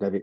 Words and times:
Ja, 0.00 0.12
wir, 0.12 0.22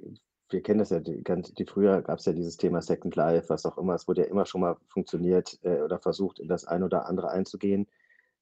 wir 0.49 0.61
kennen 0.61 0.79
das 0.79 0.89
ja, 0.89 0.99
die, 0.99 1.23
ganz, 1.23 1.53
die 1.53 1.65
früher 1.65 2.01
gab 2.01 2.19
es 2.19 2.25
ja 2.25 2.33
dieses 2.33 2.57
Thema 2.57 2.81
Second 2.81 3.15
Life, 3.15 3.49
was 3.49 3.65
auch 3.65 3.77
immer. 3.77 3.95
Es 3.95 4.07
wurde 4.07 4.21
ja 4.21 4.27
immer 4.27 4.45
schon 4.45 4.61
mal 4.61 4.77
funktioniert 4.87 5.59
äh, 5.63 5.81
oder 5.81 5.99
versucht, 5.99 6.39
in 6.39 6.47
das 6.47 6.65
eine 6.65 6.85
oder 6.85 7.07
andere 7.07 7.29
einzugehen. 7.29 7.87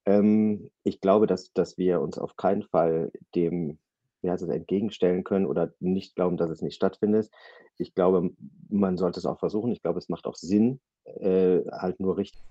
Ähm, 0.05 0.69
ich 0.83 1.01
glaube, 1.01 1.27
dass, 1.27 1.54
dass 1.54 1.77
wir 1.77 2.01
uns 2.01 2.17
auf 2.17 2.35
keinen 2.35 2.63
Fall 2.63 3.11
dem 3.35 3.77
wie 4.23 4.31
heißt 4.31 4.41
es, 4.41 4.49
entgegenstellen 4.49 5.23
können 5.23 5.46
oder 5.46 5.73
nicht 5.79 6.15
glauben, 6.15 6.38
dass 6.38 6.49
es 6.49 6.62
nicht 6.62 6.76
stattfindet. 6.76 7.29
Ich 7.78 7.94
glaube, 7.94 8.31
man 8.70 8.97
sollte 8.97 9.20
es 9.20 9.26
auch 9.26 9.40
versuchen. 9.40 9.72
Ich 9.72 9.81
glaube, 9.81 10.00
es 10.00 10.10
macht 10.10 10.26
auch 10.26 10.36
Sinn, 10.36 10.79
äh, 11.04 11.60
halt 11.72 12.00
nur 12.00 12.18
richtig. 12.18 12.42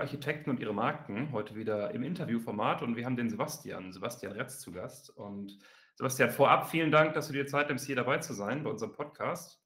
Architekten 0.00 0.50
und 0.50 0.60
ihre 0.60 0.74
Marken. 0.74 1.32
Heute 1.32 1.54
wieder 1.54 1.92
im 1.92 2.02
Interviewformat 2.02 2.82
und 2.82 2.96
wir 2.96 3.04
haben 3.04 3.16
den 3.16 3.30
Sebastian, 3.30 3.92
Sebastian 3.92 4.32
Retz 4.32 4.58
zu 4.58 4.72
Gast. 4.72 5.10
Und 5.10 5.58
Sebastian, 5.94 6.30
vorab 6.30 6.68
vielen 6.68 6.90
Dank, 6.90 7.14
dass 7.14 7.26
du 7.26 7.32
dir 7.32 7.46
Zeit 7.46 7.68
nimmst, 7.68 7.86
hier 7.86 7.96
dabei 7.96 8.18
zu 8.18 8.32
sein 8.32 8.64
bei 8.64 8.70
unserem 8.70 8.92
Podcast. 8.92 9.62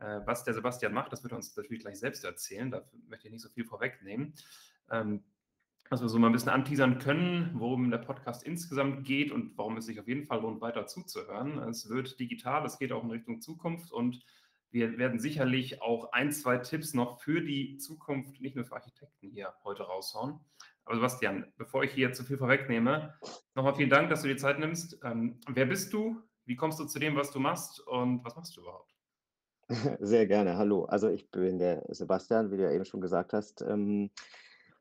Äh, 0.00 0.20
was 0.26 0.44
der 0.44 0.54
Sebastian 0.54 0.92
macht, 0.92 1.12
das 1.12 1.22
wird 1.22 1.32
er 1.32 1.36
uns 1.36 1.56
natürlich 1.56 1.82
gleich 1.82 1.98
selbst 1.98 2.24
erzählen. 2.24 2.70
Da 2.70 2.82
möchte 3.08 3.28
ich 3.28 3.32
nicht 3.32 3.42
so 3.42 3.48
viel 3.48 3.64
vorwegnehmen. 3.64 4.34
Ähm, 4.90 5.22
dass 5.88 6.02
wir 6.02 6.08
so 6.08 6.18
mal 6.18 6.28
ein 6.28 6.32
bisschen 6.32 6.50
anteasern 6.50 6.98
können, 6.98 7.50
worum 7.54 7.90
der 7.90 7.98
Podcast 7.98 8.42
insgesamt 8.42 9.04
geht 9.04 9.30
und 9.30 9.56
warum 9.56 9.76
es 9.76 9.86
sich 9.86 10.00
auf 10.00 10.08
jeden 10.08 10.24
Fall 10.24 10.40
lohnt, 10.40 10.60
weiter 10.60 10.86
zuzuhören. 10.86 11.58
Es 11.68 11.88
wird 11.88 12.18
digital, 12.18 12.66
es 12.66 12.78
geht 12.78 12.92
auch 12.92 13.04
in 13.04 13.10
Richtung 13.10 13.40
Zukunft 13.40 13.92
und 13.92 14.24
wir 14.76 14.98
werden 14.98 15.18
sicherlich 15.18 15.80
auch 15.80 16.12
ein, 16.12 16.30
zwei 16.30 16.58
Tipps 16.58 16.92
noch 16.92 17.18
für 17.22 17.40
die 17.40 17.78
Zukunft, 17.78 18.42
nicht 18.42 18.56
nur 18.56 18.66
für 18.66 18.74
Architekten 18.74 19.30
hier 19.30 19.54
heute 19.64 19.84
raushauen. 19.84 20.38
Aber 20.84 20.96
Sebastian, 20.96 21.50
bevor 21.56 21.82
ich 21.82 21.92
hier 21.92 22.12
zu 22.12 22.24
viel 22.24 22.36
vorwegnehme, 22.36 23.14
nochmal 23.54 23.74
vielen 23.74 23.88
Dank, 23.88 24.10
dass 24.10 24.20
du 24.20 24.28
dir 24.28 24.36
Zeit 24.36 24.58
nimmst. 24.58 24.98
Ähm, 25.02 25.40
wer 25.48 25.64
bist 25.64 25.94
du? 25.94 26.20
Wie 26.44 26.56
kommst 26.56 26.78
du 26.78 26.84
zu 26.84 26.98
dem, 26.98 27.16
was 27.16 27.30
du 27.30 27.40
machst 27.40 27.80
und 27.86 28.22
was 28.22 28.36
machst 28.36 28.54
du 28.54 28.60
überhaupt? 28.60 28.94
Sehr 30.00 30.26
gerne. 30.26 30.58
Hallo. 30.58 30.84
Also 30.84 31.08
ich 31.08 31.30
bin 31.30 31.58
der 31.58 31.82
Sebastian, 31.88 32.50
wie 32.50 32.58
du 32.58 32.64
ja 32.64 32.70
eben 32.70 32.84
schon 32.84 33.00
gesagt 33.00 33.32
hast. 33.32 33.62
Ähm, 33.62 34.10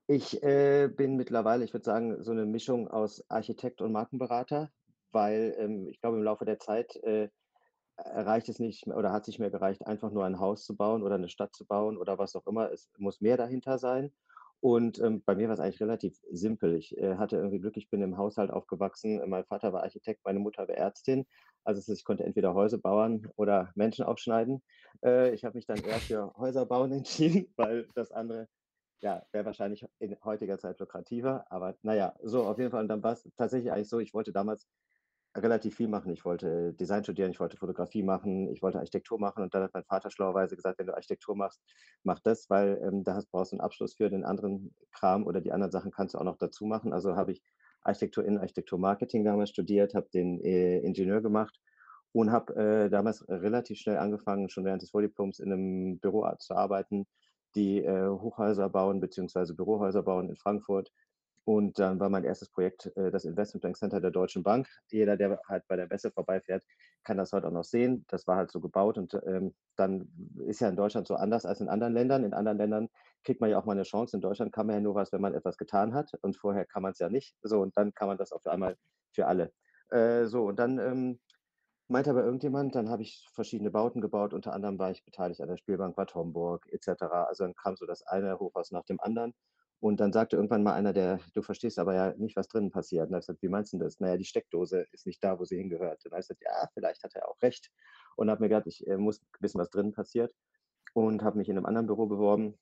ich 0.07 0.43
äh, 0.43 0.89
bin 0.93 1.15
mittlerweile, 1.15 1.63
ich 1.63 1.73
würde 1.73 1.85
sagen, 1.85 2.21
so 2.21 2.31
eine 2.31 2.45
Mischung 2.45 2.89
aus 2.89 3.23
Architekt 3.29 3.81
und 3.81 3.93
Markenberater, 3.93 4.69
weil 5.13 5.55
ähm, 5.57 5.87
ich 5.87 6.01
glaube, 6.01 6.17
im 6.17 6.23
Laufe 6.23 6.43
der 6.43 6.59
Zeit 6.59 6.97
äh, 6.97 7.29
reicht 7.97 8.49
es 8.49 8.59
nicht 8.59 8.87
oder 8.87 9.11
hat 9.11 9.23
es 9.23 9.27
nicht 9.29 9.39
mehr 9.39 9.51
gereicht, 9.51 9.85
einfach 9.87 10.11
nur 10.11 10.25
ein 10.25 10.39
Haus 10.39 10.65
zu 10.65 10.75
bauen 10.75 11.03
oder 11.03 11.15
eine 11.15 11.29
Stadt 11.29 11.53
zu 11.55 11.65
bauen 11.65 11.97
oder 11.97 12.17
was 12.17 12.35
auch 12.35 12.45
immer. 12.47 12.71
Es 12.71 12.89
muss 12.97 13.21
mehr 13.21 13.37
dahinter 13.37 13.77
sein. 13.77 14.11
Und 14.61 14.99
ähm, 14.99 15.21
bei 15.23 15.35
mir 15.35 15.47
war 15.47 15.53
es 15.53 15.59
eigentlich 15.59 15.81
relativ 15.81 16.19
simpel. 16.31 16.75
Ich 16.75 16.97
äh, 16.97 17.17
hatte 17.17 17.37
irgendwie 17.37 17.59
Glück, 17.59 17.77
ich 17.77 17.89
bin 17.89 18.01
im 18.01 18.17
Haushalt 18.17 18.49
aufgewachsen. 18.51 19.21
Mein 19.29 19.45
Vater 19.45 19.73
war 19.73 19.83
Architekt, 19.83 20.25
meine 20.25 20.39
Mutter 20.39 20.67
war 20.67 20.75
Ärztin. 20.75 21.27
Also 21.63 21.93
ich 21.93 22.03
konnte 22.03 22.23
entweder 22.23 22.53
Häuser 22.53 22.79
bauen 22.79 23.27
oder 23.35 23.71
Menschen 23.75 24.05
aufschneiden. 24.05 24.63
Äh, 25.03 25.33
ich 25.33 25.45
habe 25.45 25.55
mich 25.55 25.67
dann 25.67 25.83
eher 25.83 25.99
für 25.99 26.33
Häuser 26.37 26.65
bauen 26.65 26.91
entschieden, 26.93 27.53
weil 27.57 27.87
das 27.95 28.11
andere 28.11 28.47
ja, 29.01 29.23
wäre 29.31 29.45
wahrscheinlich 29.45 29.85
in 29.99 30.17
heutiger 30.23 30.57
Zeit 30.57 30.79
lukrativer. 30.79 31.45
Aber 31.51 31.75
naja, 31.83 32.15
so 32.23 32.43
auf 32.43 32.57
jeden 32.57 32.71
Fall. 32.71 32.81
Und 32.81 32.87
dann 32.87 33.03
war 33.03 33.13
es 33.13 33.29
tatsächlich 33.37 33.71
eigentlich 33.71 33.89
so, 33.89 33.99
ich 33.99 34.13
wollte 34.13 34.31
damals 34.31 34.67
relativ 35.35 35.75
viel 35.75 35.87
machen. 35.87 36.11
Ich 36.11 36.25
wollte 36.25 36.73
Design 36.73 37.03
studieren, 37.03 37.31
ich 37.31 37.39
wollte 37.39 37.57
Fotografie 37.57 38.03
machen, 38.03 38.49
ich 38.51 38.61
wollte 38.61 38.79
Architektur 38.79 39.19
machen 39.19 39.43
und 39.43 39.53
dann 39.53 39.63
hat 39.63 39.73
mein 39.73 39.83
Vater 39.83 40.09
schlauerweise 40.09 40.55
gesagt, 40.55 40.79
wenn 40.79 40.87
du 40.87 40.93
Architektur 40.93 41.35
machst, 41.35 41.61
mach 42.03 42.19
das, 42.19 42.49
weil 42.49 42.79
ähm, 42.83 43.03
da 43.03 43.15
hast, 43.15 43.31
brauchst 43.31 43.51
du 43.51 43.55
einen 43.55 43.61
Abschluss 43.61 43.95
für 43.95 44.09
den 44.09 44.23
anderen 44.23 44.73
Kram 44.91 45.25
oder 45.25 45.41
die 45.41 45.51
anderen 45.51 45.71
Sachen 45.71 45.91
kannst 45.91 46.15
du 46.15 46.19
auch 46.19 46.23
noch 46.23 46.37
dazu 46.37 46.65
machen. 46.65 46.93
Also 46.93 47.15
habe 47.15 47.33
ich 47.33 47.41
Architektur 47.81 48.25
in 48.25 48.37
Architektur 48.37 48.79
Marketing 48.79 49.23
damals 49.23 49.49
studiert, 49.49 49.93
habe 49.93 50.07
den 50.13 50.41
äh, 50.41 50.79
Ingenieur 50.79 51.21
gemacht 51.21 51.59
und 52.13 52.31
habe 52.31 52.55
äh, 52.55 52.89
damals 52.89 53.27
relativ 53.27 53.77
schnell 53.79 53.97
angefangen, 53.97 54.49
schon 54.49 54.65
während 54.65 54.81
des 54.81 54.93
Volldiploms 54.93 55.39
in 55.39 55.51
einem 55.51 55.99
Büro 55.99 56.27
zu 56.39 56.55
arbeiten, 56.55 57.05
die 57.55 57.83
äh, 57.83 58.07
Hochhäuser 58.07 58.69
bauen 58.69 58.99
bzw. 58.99 59.53
Bürohäuser 59.53 60.03
bauen 60.03 60.29
in 60.29 60.35
Frankfurt 60.35 60.91
und 61.45 61.77
dann 61.77 61.99
war 61.99 62.09
mein 62.09 62.23
erstes 62.23 62.49
Projekt 62.49 62.91
äh, 62.97 63.11
das 63.11 63.23
Investment 63.23 63.61
Bank 63.61 63.77
Center 63.77 64.01
der 64.01 64.09
Deutschen 64.09 64.41
Bank. 64.41 64.67
Jeder, 64.89 65.15
der 65.15 65.39
halt 65.47 65.63
bei 65.67 65.75
der 65.75 65.87
Messe 65.87 66.09
vorbeifährt, 66.09 66.63
kann 67.03 67.17
das 67.17 67.31
heute 67.33 67.47
auch 67.47 67.51
noch 67.51 67.63
sehen. 67.63 68.03
Das 68.09 68.25
war 68.25 68.35
halt 68.37 68.51
so 68.51 68.59
gebaut 68.59 68.97
und 68.97 69.13
ähm, 69.27 69.53
dann 69.75 70.09
ist 70.47 70.59
ja 70.59 70.69
in 70.69 70.75
Deutschland 70.75 71.07
so 71.07 71.15
anders 71.15 71.45
als 71.45 71.61
in 71.61 71.69
anderen 71.69 71.93
Ländern. 71.93 72.23
In 72.23 72.33
anderen 72.33 72.57
Ländern 72.57 72.89
kriegt 73.23 73.41
man 73.41 73.51
ja 73.51 73.59
auch 73.59 73.65
mal 73.65 73.73
eine 73.73 73.83
Chance. 73.83 74.17
In 74.17 74.21
Deutschland 74.21 74.53
kann 74.53 74.65
man 74.65 74.77
ja 74.77 74.81
nur 74.81 74.95
was, 74.95 75.11
wenn 75.11 75.21
man 75.21 75.35
etwas 75.35 75.57
getan 75.57 75.93
hat 75.93 76.11
und 76.21 76.35
vorher 76.35 76.65
kann 76.65 76.81
man 76.81 76.93
es 76.93 76.99
ja 76.99 77.09
nicht. 77.09 77.35
So 77.43 77.61
und 77.61 77.77
dann 77.77 77.93
kann 77.93 78.07
man 78.07 78.17
das 78.17 78.31
auf 78.31 78.45
einmal 78.47 78.75
für 79.13 79.27
alle. 79.27 79.53
Äh, 79.91 80.25
so 80.25 80.45
und 80.47 80.57
dann 80.57 80.79
ähm, 80.79 81.19
meinte 81.87 82.09
aber 82.09 82.23
irgendjemand, 82.23 82.73
dann 82.73 82.89
habe 82.89 83.03
ich 83.03 83.27
verschiedene 83.33 83.69
Bauten 83.69 84.01
gebaut. 84.01 84.33
Unter 84.33 84.53
anderem 84.53 84.79
war 84.79 84.89
ich 84.89 85.05
beteiligt 85.05 85.41
an 85.41 85.49
der 85.49 85.57
Spielbank 85.57 85.95
Bad 85.95 86.15
Homburg 86.15 86.65
etc. 86.71 87.03
Also 87.27 87.43
dann 87.43 87.53
kam 87.55 87.75
so 87.75 87.85
das 87.85 88.01
eine 88.07 88.39
Hochhaus 88.39 88.71
nach 88.71 88.85
dem 88.85 88.99
anderen. 88.99 89.35
Und 89.85 89.99
dann 89.99 90.11
sagte 90.11 90.35
irgendwann 90.35 90.63
mal 90.63 90.73
einer, 90.73 90.93
der, 90.93 91.19
du 91.35 91.43
verstehst 91.43 91.77
aber 91.77 91.93
ja 91.93 92.15
nicht, 92.17 92.35
was 92.35 92.47
drinnen 92.47 92.71
passiert. 92.71 93.03
Und 93.03 93.11
dann 93.11 93.17
habe 93.17 93.21
gesagt, 93.27 93.43
wie 93.43 93.49
meinst 93.49 93.71
du 93.71 93.77
das? 93.77 93.99
Naja, 93.99 94.17
die 94.17 94.25
Steckdose 94.25 94.87
ist 94.91 95.05
nicht 95.05 95.23
da, 95.23 95.37
wo 95.37 95.45
sie 95.45 95.57
hingehört. 95.57 96.03
Und 96.03 96.05
dann 96.05 96.13
habe 96.13 96.21
gesagt, 96.21 96.41
ja, 96.41 96.67
vielleicht 96.73 97.03
hat 97.03 97.13
er 97.13 97.29
auch 97.29 97.39
recht. 97.43 97.69
Und 98.15 98.31
habe 98.31 98.41
mir 98.41 98.49
gedacht, 98.49 98.65
ich 98.65 98.87
äh, 98.87 98.97
muss 98.97 99.21
wissen, 99.41 99.59
was 99.59 99.69
drinnen 99.69 99.93
passiert. 99.93 100.33
Und 100.95 101.21
habe 101.21 101.37
mich 101.37 101.49
in 101.49 101.57
einem 101.57 101.67
anderen 101.67 101.85
Büro 101.85 102.07
beworben 102.07 102.57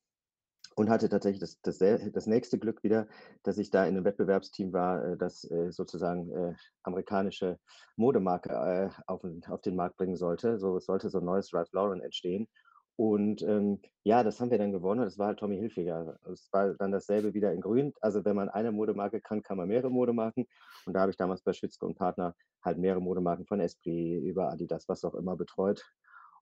und 0.75 0.89
hatte 0.89 1.07
tatsächlich 1.07 1.39
das, 1.39 1.61
das, 1.61 1.77
das, 1.77 2.27
nächste 2.27 2.59
Glück 2.59 2.83
wieder, 2.83 3.07
dass 3.43 3.57
ich 3.57 3.69
da 3.69 3.85
in 3.85 3.95
einem 3.95 4.03
Wettbewerbsteam 4.03 4.73
war, 4.73 5.05
äh, 5.05 5.17
das 5.17 5.49
äh, 5.49 5.71
sozusagen 5.71 6.29
äh, 6.29 6.55
amerikanische 6.83 7.57
Modemarke 7.95 8.49
äh, 8.49 8.89
auf, 9.07 9.23
auf, 9.47 9.61
den 9.61 9.77
Markt 9.77 9.95
bringen 9.95 10.17
sollte. 10.17 10.59
So 10.59 10.77
sollte 10.79 11.09
so 11.09 11.19
ein 11.19 11.25
neues 11.25 11.53
Ralph 11.53 11.71
Lauren 11.71 12.01
entstehen. 12.01 12.49
Und 12.95 13.41
ähm, 13.41 13.81
ja, 14.03 14.23
das 14.23 14.39
haben 14.39 14.51
wir 14.51 14.57
dann 14.57 14.71
gewonnen. 14.71 15.01
Das 15.01 15.17
war 15.17 15.27
halt 15.27 15.39
Tommy 15.39 15.57
Hilfiger. 15.57 16.19
Es 16.31 16.49
war 16.51 16.75
dann 16.75 16.91
dasselbe 16.91 17.33
wieder 17.33 17.51
in 17.51 17.61
Grün. 17.61 17.93
Also 18.01 18.23
wenn 18.23 18.35
man 18.35 18.49
eine 18.49 18.71
Modemarke 18.71 19.19
kann, 19.19 19.41
kann 19.41 19.57
man 19.57 19.67
mehrere 19.67 19.89
Modemarken. 19.89 20.45
Und 20.85 20.93
da 20.93 21.01
habe 21.01 21.11
ich 21.11 21.17
damals 21.17 21.41
bei 21.41 21.53
Schwitzke 21.53 21.85
und 21.85 21.97
Partner 21.97 22.35
halt 22.63 22.77
mehrere 22.77 23.01
Modemarken 23.01 23.45
von 23.45 23.59
Esprit 23.59 24.21
über 24.23 24.51
Adidas, 24.51 24.87
was 24.87 25.03
auch 25.03 25.15
immer 25.15 25.35
betreut. 25.35 25.83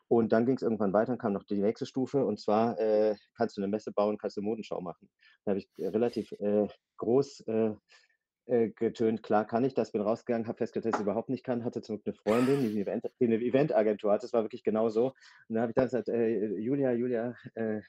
Und 0.09 0.33
dann 0.33 0.45
ging 0.45 0.57
es 0.57 0.61
irgendwann 0.61 0.91
weiter, 0.91 1.15
kam 1.15 1.31
noch 1.31 1.45
die 1.45 1.61
nächste 1.61 1.85
Stufe. 1.85 2.25
Und 2.25 2.37
zwar 2.37 2.77
äh, 2.79 3.15
kannst 3.37 3.55
du 3.55 3.61
eine 3.61 3.69
Messe 3.69 3.93
bauen, 3.93 4.17
kannst 4.17 4.35
du 4.35 4.41
Modenschau 4.41 4.81
machen. 4.81 5.09
Da 5.45 5.51
habe 5.51 5.59
ich 5.59 5.69
relativ 5.79 6.33
äh, 6.33 6.67
groß 6.97 7.47
äh, 7.47 7.75
äh, 8.51 8.69
getönt, 8.69 9.23
klar 9.23 9.45
kann 9.45 9.63
ich 9.63 9.73
das, 9.73 9.93
bin 9.93 10.01
rausgegangen, 10.01 10.45
habe 10.45 10.57
festgestellt, 10.57 10.93
dass 10.93 10.99
ich 10.99 11.05
überhaupt 11.05 11.29
nicht 11.29 11.45
kann, 11.45 11.63
hatte 11.63 11.81
zum 11.81 12.01
Glück 12.01 12.07
eine 12.07 12.13
Freundin, 12.35 12.59
die 12.61 12.71
eine, 12.71 12.81
Event, 12.81 13.05
die 13.19 13.25
eine 13.25 13.35
Eventagentur 13.35 14.11
hat, 14.11 14.23
das 14.23 14.33
war 14.33 14.43
wirklich 14.43 14.63
genau 14.63 14.89
so. 14.89 15.13
Und 15.47 15.55
dann 15.55 15.61
habe 15.61 15.71
ich 15.71 15.75
dann 15.75 15.85
gesagt, 15.85 16.09
äh, 16.09 16.47
Julia, 16.57 16.91
Julia, 16.91 17.33
äh, 17.55 17.79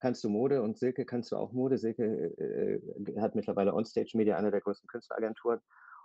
kannst 0.00 0.24
du 0.24 0.28
Mode 0.28 0.62
und 0.62 0.78
Silke, 0.78 1.04
kannst 1.04 1.30
du 1.30 1.36
auch 1.36 1.52
Mode? 1.52 1.78
Silke 1.78 2.04
äh, 2.04 3.20
hat 3.20 3.36
mittlerweile 3.36 3.72
Onstage 3.72 4.16
Media, 4.16 4.36
eine 4.36 4.50
der 4.50 4.60
größten 4.60 4.88
Künstleragenturen. 4.88 5.60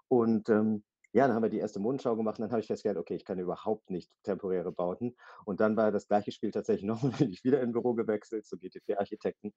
Und 0.08 0.50
ähm, 0.50 0.84
ja, 1.12 1.26
dann 1.26 1.36
haben 1.36 1.44
wir 1.44 1.50
die 1.50 1.58
erste 1.58 1.80
Modenschau 1.80 2.16
gemacht 2.16 2.38
und 2.38 2.44
dann 2.44 2.52
habe 2.52 2.62
ich 2.62 2.68
festgestellt, 2.68 2.98
okay, 2.98 3.16
ich 3.16 3.26
kann 3.26 3.40
überhaupt 3.40 3.90
nicht 3.90 4.12
temporäre 4.22 4.72
Bauten. 4.72 5.16
Und 5.46 5.62
dann 5.62 5.76
war 5.78 5.92
das 5.92 6.08
gleiche 6.08 6.32
Spiel 6.32 6.52
tatsächlich 6.52 6.86
nochmal, 6.86 7.14
bin 7.18 7.32
ich 7.32 7.44
wieder 7.44 7.60
in 7.64 7.72
Büro 7.72 7.96
gewechselt 7.96 8.46
zu 8.46 8.58
GT4 8.58 9.00
Architekten, 9.00 9.52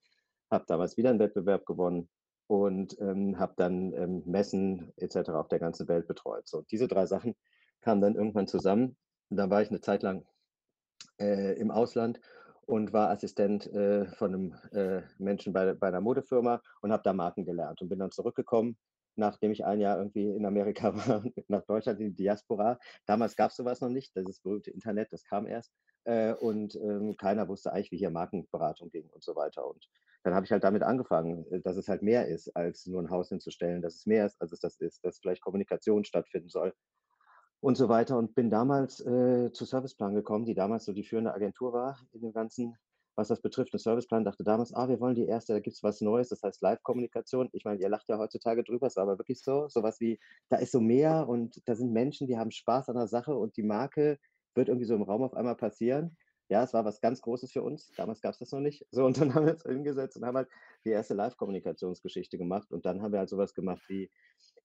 habe 0.51 0.65
damals 0.67 0.97
wieder 0.97 1.11
einen 1.11 1.19
Wettbewerb 1.19 1.67
gewonnen 1.67 2.09
und 2.49 2.99
ähm, 3.01 3.39
habe 3.39 3.53
dann 3.57 3.93
ähm, 3.93 4.23
Messen 4.27 4.93
etc. 4.97 5.31
auf 5.31 5.49
der 5.49 5.61
ganzen 5.61 5.87
Welt 5.87 6.09
betreut. 6.09 6.49
So, 6.49 6.63
diese 6.63 6.89
drei 6.89 7.07
Sachen 7.07 7.37
kamen 7.83 8.01
dann 8.01 8.17
irgendwann 8.17 8.49
zusammen. 8.49 8.97
Und 9.31 9.37
dann 9.37 9.51
war 9.51 9.63
ich 9.63 9.69
eine 9.69 9.81
Zeit 9.81 10.03
lang 10.03 10.25
äh, 11.21 11.53
im 11.61 11.71
Ausland 11.71 12.21
und 12.67 12.93
war 12.95 13.11
Assistent 13.11 13.67
äh, 13.67 14.07
von 14.07 14.35
einem 14.35 14.55
äh, 14.73 15.03
Menschen 15.19 15.53
bei, 15.53 15.75
bei 15.75 15.89
einer 15.89 16.01
Modefirma 16.01 16.63
und 16.81 16.91
habe 16.91 17.03
da 17.03 17.13
Marken 17.13 17.45
gelernt 17.45 17.83
und 17.83 17.91
bin 17.91 17.99
dann 17.99 18.13
zurückgekommen, 18.13 18.79
nachdem 19.17 19.53
ich 19.53 19.67
ein 19.67 19.81
Jahr 19.81 19.99
irgendwie 19.99 20.31
in 20.31 20.47
Amerika 20.47 20.95
war, 21.09 21.23
nach 21.49 21.65
Deutschland 21.67 22.01
in 22.01 22.09
die 22.09 22.23
Diaspora. 22.23 22.79
Damals 23.05 23.37
gab 23.37 23.51
es 23.51 23.57
sowas 23.57 23.83
noch 23.83 23.91
nicht, 23.91 24.17
das 24.17 24.23
ist 24.23 24.29
das 24.29 24.41
berühmte 24.41 24.71
Internet, 24.71 25.13
das 25.13 25.25
kam 25.25 25.47
erst. 25.47 25.71
Äh, 26.05 26.33
und 26.33 26.77
ähm, 26.77 27.15
keiner 27.19 27.47
wusste 27.47 27.75
eigentlich, 27.75 27.93
wie 27.93 27.99
hier 27.99 28.11
Markenberatung 28.11 28.89
ging 28.89 29.11
und 29.11 29.23
so 29.23 29.37
weiter. 29.37 29.69
Und 29.69 29.87
dann 30.23 30.35
habe 30.35 30.45
ich 30.45 30.53
halt 30.53 30.65
damit 30.65 30.83
angefangen, 30.83 31.47
äh, 31.51 31.61
dass 31.61 31.77
es 31.77 31.89
halt 31.89 32.03
mehr 32.03 32.29
ist, 32.29 32.55
als 32.57 32.87
nur 32.87 33.03
ein 33.03 33.11
Haus 33.11 33.29
hinzustellen, 33.29 33.83
dass 33.83 33.95
es 33.95 34.07
mehr 34.07 34.27
ist, 34.27 34.41
als 34.41 34.53
es 34.53 34.61
das 34.61 34.77
ist, 34.77 35.05
dass 35.05 35.19
vielleicht 35.19 35.43
Kommunikation 35.43 36.05
stattfinden 36.05 36.49
soll 36.49 36.75
und 37.61 37.77
so 37.77 37.89
weiter. 37.89 38.19
Und 38.19 38.35
bin 38.35 38.51
damals 38.51 39.01
äh, 39.01 39.53
zu 39.53 39.65
Serviceplan 39.65 40.15
gekommen, 40.15 40.45
die 40.45 40.55
damals 40.55 40.85
so 40.85 40.93
die 40.93 41.05
führende 41.05 41.35
Agentur 41.35 41.73
war 41.73 41.99
in 42.13 42.21
dem 42.21 42.33
Ganzen, 42.33 42.77
was 43.17 43.29
das 43.29 43.41
betrifft. 43.41 43.73
Der 43.73 43.81
Serviceplan 43.81 44.25
dachte 44.25 44.45
damals, 44.45 44.73
ah, 44.75 44.89
wir 44.89 45.01
wollen 45.01 45.17
die 45.17 45.27
erste, 45.27 45.53
da 45.53 45.61
gibt 45.61 45.77
es 45.77 45.83
was 45.83 46.01
Neues, 46.01 46.29
das 46.29 46.43
heißt 46.43 46.63
Live-Kommunikation. 46.63 47.49
Ich 47.53 47.65
meine, 47.65 47.81
ihr 47.81 47.89
lacht 47.89 48.09
ja 48.09 48.19
heutzutage 48.19 48.63
drüber, 48.63 48.87
es 48.87 48.97
war 48.97 49.05
aber 49.05 49.19
wirklich 49.19 49.43
so, 49.43 49.69
sowas 49.69 50.01
wie, 50.01 50.21
da 50.49 50.57
ist 50.59 50.73
so 50.73 50.81
mehr 50.81 51.29
und 51.29 51.61
da 51.67 51.75
sind 51.75 51.93
Menschen, 51.93 52.29
die 52.29 52.39
haben 52.39 52.53
Spaß 52.53 52.89
an 52.89 52.97
der 52.97 53.09
Sache 53.09 53.35
und 53.37 53.57
die 53.57 53.65
Marke 53.65 54.19
wird 54.55 54.69
irgendwie 54.69 54.87
so 54.87 54.95
im 54.95 55.03
Raum 55.03 55.23
auf 55.23 55.35
einmal 55.35 55.57
passieren. 55.57 56.17
Ja, 56.49 56.63
es 56.63 56.73
war 56.73 56.85
was 56.85 57.01
ganz 57.01 57.21
Großes 57.21 57.53
für 57.53 57.63
uns. 57.63 57.93
Damals 57.97 58.21
gab 58.23 58.33
es 58.33 58.39
das 58.39 58.53
noch 58.53 58.61
nicht. 58.61 58.87
So, 58.91 59.05
und 59.05 59.21
dann 59.21 59.33
haben 59.35 59.47
wir 59.47 59.53
uns 59.53 59.63
hingesetzt 59.63 60.17
und 60.17 60.25
haben 60.25 60.37
halt 60.37 60.49
die 60.85 60.91
erste 60.91 61.15
Live-Kommunikationsgeschichte 61.15 62.39
gemacht. 62.39 62.73
Und 62.73 62.87
dann 62.87 63.03
haben 63.03 63.13
wir 63.13 63.19
halt 63.19 63.29
sowas 63.29 63.55
gemacht 63.55 63.83
wie, 63.89 64.11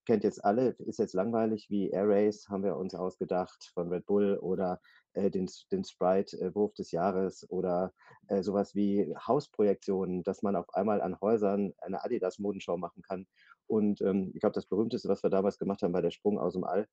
kennt 0.05 0.23
jetzt 0.23 0.43
alle, 0.43 0.69
ist 0.79 0.99
jetzt 0.99 1.13
langweilig, 1.13 1.69
wie 1.69 1.89
Air 1.89 2.07
Race 2.07 2.47
haben 2.49 2.63
wir 2.63 2.77
uns 2.77 2.95
ausgedacht 2.95 3.71
von 3.73 3.89
Red 3.89 4.05
Bull 4.05 4.37
oder 4.37 4.79
äh, 5.13 5.29
den, 5.29 5.49
den 5.71 5.83
Sprite-Wurf 5.83 6.71
äh, 6.71 6.75
des 6.75 6.91
Jahres 6.91 7.49
oder 7.49 7.93
äh, 8.27 8.43
sowas 8.43 8.75
wie 8.75 9.13
Hausprojektionen, 9.15 10.23
dass 10.23 10.41
man 10.41 10.55
auf 10.55 10.73
einmal 10.73 11.01
an 11.01 11.19
Häusern 11.19 11.73
eine 11.79 12.03
Adidas-Modenschau 12.03 12.77
machen 12.77 13.01
kann. 13.01 13.27
Und 13.67 14.01
ähm, 14.01 14.31
ich 14.33 14.39
glaube, 14.39 14.53
das 14.53 14.65
berühmteste, 14.65 15.09
was 15.09 15.23
wir 15.23 15.29
damals 15.29 15.57
gemacht 15.57 15.81
haben, 15.81 15.93
war 15.93 16.01
der 16.01 16.11
Sprung 16.11 16.37
aus 16.39 16.53
dem 16.53 16.63
All. 16.63 16.87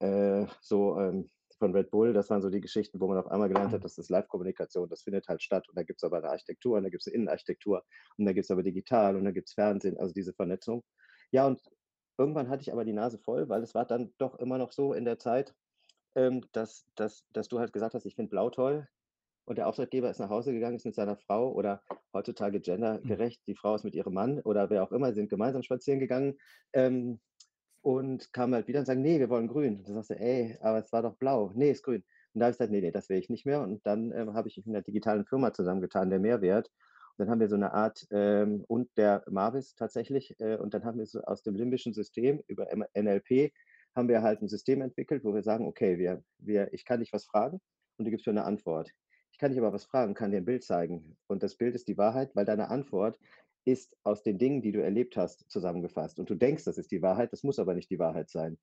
Äh, 0.00 0.46
so, 0.60 0.98
ähm, 0.98 1.30
von 1.58 1.74
Red 1.74 1.90
Bull, 1.90 2.12
das 2.12 2.30
waren 2.30 2.42
so 2.42 2.50
die 2.50 2.60
Geschichten, 2.60 3.00
wo 3.00 3.08
man 3.08 3.18
auf 3.18 3.26
einmal 3.28 3.48
gelernt 3.48 3.72
hat, 3.72 3.80
mhm. 3.80 3.84
das 3.84 3.98
ist 3.98 4.10
Live-Kommunikation, 4.10 4.88
das 4.88 5.02
findet 5.02 5.28
halt 5.28 5.42
statt 5.42 5.68
und 5.68 5.76
da 5.76 5.82
gibt 5.82 6.00
es 6.00 6.04
aber 6.04 6.18
eine 6.18 6.30
Architektur 6.30 6.76
und 6.76 6.84
da 6.84 6.90
gibt 6.90 7.02
es 7.02 7.06
eine 7.06 7.16
Innenarchitektur 7.16 7.84
und 8.16 8.24
da 8.24 8.32
gibt 8.32 8.44
es 8.44 8.50
aber 8.50 8.62
digital 8.62 9.16
und 9.16 9.24
da 9.24 9.30
gibt 9.30 9.48
es 9.48 9.54
Fernsehen, 9.54 9.98
also 9.98 10.12
diese 10.12 10.32
Vernetzung. 10.32 10.82
Ja, 11.30 11.46
und 11.46 11.60
irgendwann 12.18 12.48
hatte 12.48 12.62
ich 12.62 12.72
aber 12.72 12.84
die 12.84 12.92
Nase 12.92 13.18
voll, 13.18 13.48
weil 13.48 13.62
es 13.62 13.74
war 13.74 13.86
dann 13.86 14.12
doch 14.18 14.38
immer 14.38 14.58
noch 14.58 14.72
so 14.72 14.92
in 14.92 15.04
der 15.04 15.18
Zeit, 15.18 15.54
ähm, 16.14 16.42
dass, 16.52 16.86
dass, 16.94 17.26
dass 17.32 17.48
du 17.48 17.58
halt 17.58 17.72
gesagt 17.72 17.94
hast, 17.94 18.06
ich 18.06 18.14
finde 18.14 18.30
Blau 18.30 18.50
toll 18.50 18.86
und 19.46 19.58
der 19.58 19.68
Auftraggeber 19.68 20.10
ist 20.10 20.20
nach 20.20 20.30
Hause 20.30 20.52
gegangen, 20.52 20.76
ist 20.76 20.86
mit 20.86 20.94
seiner 20.94 21.16
Frau 21.16 21.52
oder 21.52 21.82
heutzutage 22.12 22.60
gendergerecht, 22.60 23.42
die 23.46 23.54
Frau 23.54 23.74
ist 23.74 23.84
mit 23.84 23.94
ihrem 23.94 24.14
Mann 24.14 24.40
oder 24.40 24.70
wer 24.70 24.82
auch 24.82 24.92
immer, 24.92 25.12
sind 25.12 25.28
gemeinsam 25.28 25.62
spazieren 25.62 26.00
gegangen. 26.00 26.38
Ähm, 26.72 27.20
und 27.84 28.32
kam 28.32 28.54
halt 28.54 28.66
wieder 28.66 28.80
und 28.80 28.86
sagen, 28.86 29.02
nee, 29.02 29.20
wir 29.20 29.28
wollen 29.28 29.46
grün. 29.46 29.76
Und 29.76 29.88
dann 29.88 29.94
sagst 29.96 30.10
du, 30.10 30.18
ey, 30.18 30.56
aber 30.62 30.78
es 30.78 30.90
war 30.90 31.02
doch 31.02 31.16
blau. 31.16 31.52
Nee, 31.54 31.70
ist 31.70 31.82
grün. 31.82 32.02
Und 32.32 32.40
da 32.40 32.46
habe 32.46 32.52
ich 32.52 32.56
gesagt, 32.56 32.72
nee, 32.72 32.80
nee, 32.80 32.90
das 32.90 33.10
will 33.10 33.18
ich 33.18 33.28
nicht 33.28 33.44
mehr. 33.44 33.60
Und 33.60 33.86
dann 33.86 34.10
ähm, 34.12 34.32
habe 34.32 34.48
ich 34.48 34.56
mich 34.56 34.64
mit 34.64 34.74
einer 34.74 34.82
digitalen 34.82 35.26
Firma 35.26 35.52
zusammengetan, 35.52 36.08
der 36.08 36.18
Mehrwert. 36.18 36.68
Und 36.68 37.18
dann 37.18 37.30
haben 37.30 37.40
wir 37.40 37.48
so 37.48 37.56
eine 37.56 37.74
Art, 37.74 38.06
ähm, 38.10 38.64
und 38.68 38.88
der 38.96 39.22
Marvis 39.28 39.74
tatsächlich, 39.74 40.34
äh, 40.40 40.56
und 40.56 40.72
dann 40.72 40.84
haben 40.84 40.98
wir 40.98 41.04
so 41.04 41.20
aus 41.20 41.42
dem 41.42 41.56
limbischen 41.56 41.92
System 41.92 42.42
über 42.46 42.68
NLP, 42.94 43.52
haben 43.94 44.08
wir 44.08 44.22
halt 44.22 44.40
ein 44.40 44.48
System 44.48 44.80
entwickelt, 44.80 45.22
wo 45.22 45.34
wir 45.34 45.42
sagen, 45.42 45.66
okay, 45.66 45.98
wir, 45.98 46.24
wir, 46.38 46.72
ich 46.72 46.86
kann 46.86 47.00
dich 47.00 47.12
was 47.12 47.26
fragen 47.26 47.60
und 47.98 48.06
du 48.06 48.10
gibst 48.10 48.26
mir 48.26 48.32
eine 48.32 48.44
Antwort. 48.44 48.90
Ich 49.30 49.38
kann 49.38 49.50
dich 49.50 49.60
aber 49.60 49.74
was 49.74 49.84
fragen, 49.84 50.14
kann 50.14 50.30
dir 50.30 50.38
ein 50.38 50.44
Bild 50.46 50.64
zeigen. 50.64 51.18
Und 51.26 51.42
das 51.42 51.56
Bild 51.56 51.74
ist 51.74 51.86
die 51.88 51.98
Wahrheit, 51.98 52.34
weil 52.34 52.46
deine 52.46 52.70
Antwort 52.70 53.18
ist 53.64 53.96
aus 54.02 54.22
den 54.22 54.38
Dingen, 54.38 54.62
die 54.62 54.72
du 54.72 54.82
erlebt 54.82 55.16
hast, 55.16 55.50
zusammengefasst. 55.50 56.18
Und 56.18 56.28
du 56.28 56.34
denkst, 56.34 56.64
das 56.64 56.78
ist 56.78 56.90
die 56.90 57.02
Wahrheit, 57.02 57.32
das 57.32 57.42
muss 57.42 57.58
aber 57.58 57.74
nicht 57.74 57.90
die 57.90 57.98
Wahrheit 57.98 58.30
sein. 58.30 58.58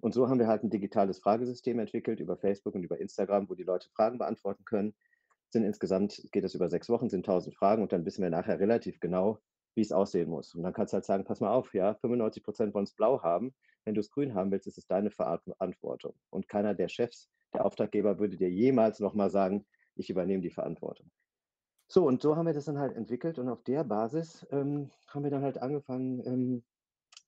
Und 0.00 0.14
so 0.14 0.28
haben 0.28 0.38
wir 0.38 0.48
halt 0.48 0.64
ein 0.64 0.70
digitales 0.70 1.18
Fragesystem 1.18 1.78
entwickelt 1.78 2.20
über 2.20 2.36
Facebook 2.36 2.74
und 2.74 2.82
über 2.82 2.98
Instagram, 2.98 3.48
wo 3.48 3.54
die 3.54 3.64
Leute 3.64 3.88
Fragen 3.90 4.18
beantworten 4.18 4.64
können. 4.64 4.94
Sind 5.50 5.64
insgesamt, 5.64 6.22
geht 6.32 6.44
es 6.44 6.54
über 6.54 6.68
sechs 6.68 6.88
Wochen, 6.88 7.10
sind 7.10 7.26
tausend 7.26 7.54
Fragen 7.54 7.82
und 7.82 7.92
dann 7.92 8.04
wissen 8.04 8.22
wir 8.22 8.30
nachher 8.30 8.58
relativ 8.58 8.98
genau, 9.00 9.38
wie 9.74 9.82
es 9.82 9.92
aussehen 9.92 10.30
muss. 10.30 10.54
Und 10.54 10.62
dann 10.62 10.72
kannst 10.72 10.92
du 10.92 10.96
halt 10.96 11.04
sagen, 11.04 11.24
pass 11.24 11.40
mal 11.40 11.52
auf, 11.52 11.74
ja, 11.74 11.94
95 11.94 12.42
Prozent 12.42 12.74
wollen 12.74 12.84
es 12.84 12.94
blau 12.94 13.22
haben. 13.22 13.54
Wenn 13.84 13.94
du 13.94 14.00
es 14.00 14.10
grün 14.10 14.34
haben 14.34 14.50
willst, 14.50 14.66
ist 14.66 14.78
es 14.78 14.86
deine 14.86 15.10
Verantwortung. 15.10 16.14
Und 16.30 16.48
keiner 16.48 16.74
der 16.74 16.88
Chefs, 16.88 17.28
der 17.52 17.64
Auftraggeber 17.64 18.18
würde 18.18 18.36
dir 18.36 18.50
jemals 18.50 19.00
nochmal 19.00 19.30
sagen, 19.30 19.66
ich 19.96 20.08
übernehme 20.08 20.42
die 20.42 20.50
Verantwortung. 20.50 21.10
So, 21.92 22.06
und 22.06 22.22
so 22.22 22.36
haben 22.36 22.46
wir 22.46 22.54
das 22.54 22.66
dann 22.66 22.78
halt 22.78 22.94
entwickelt 22.94 23.40
und 23.40 23.48
auf 23.48 23.64
der 23.64 23.82
Basis 23.82 24.46
ähm, 24.52 24.90
haben 25.08 25.24
wir 25.24 25.30
dann 25.32 25.42
halt 25.42 25.60
angefangen, 25.60 26.22
ähm, 26.24 26.62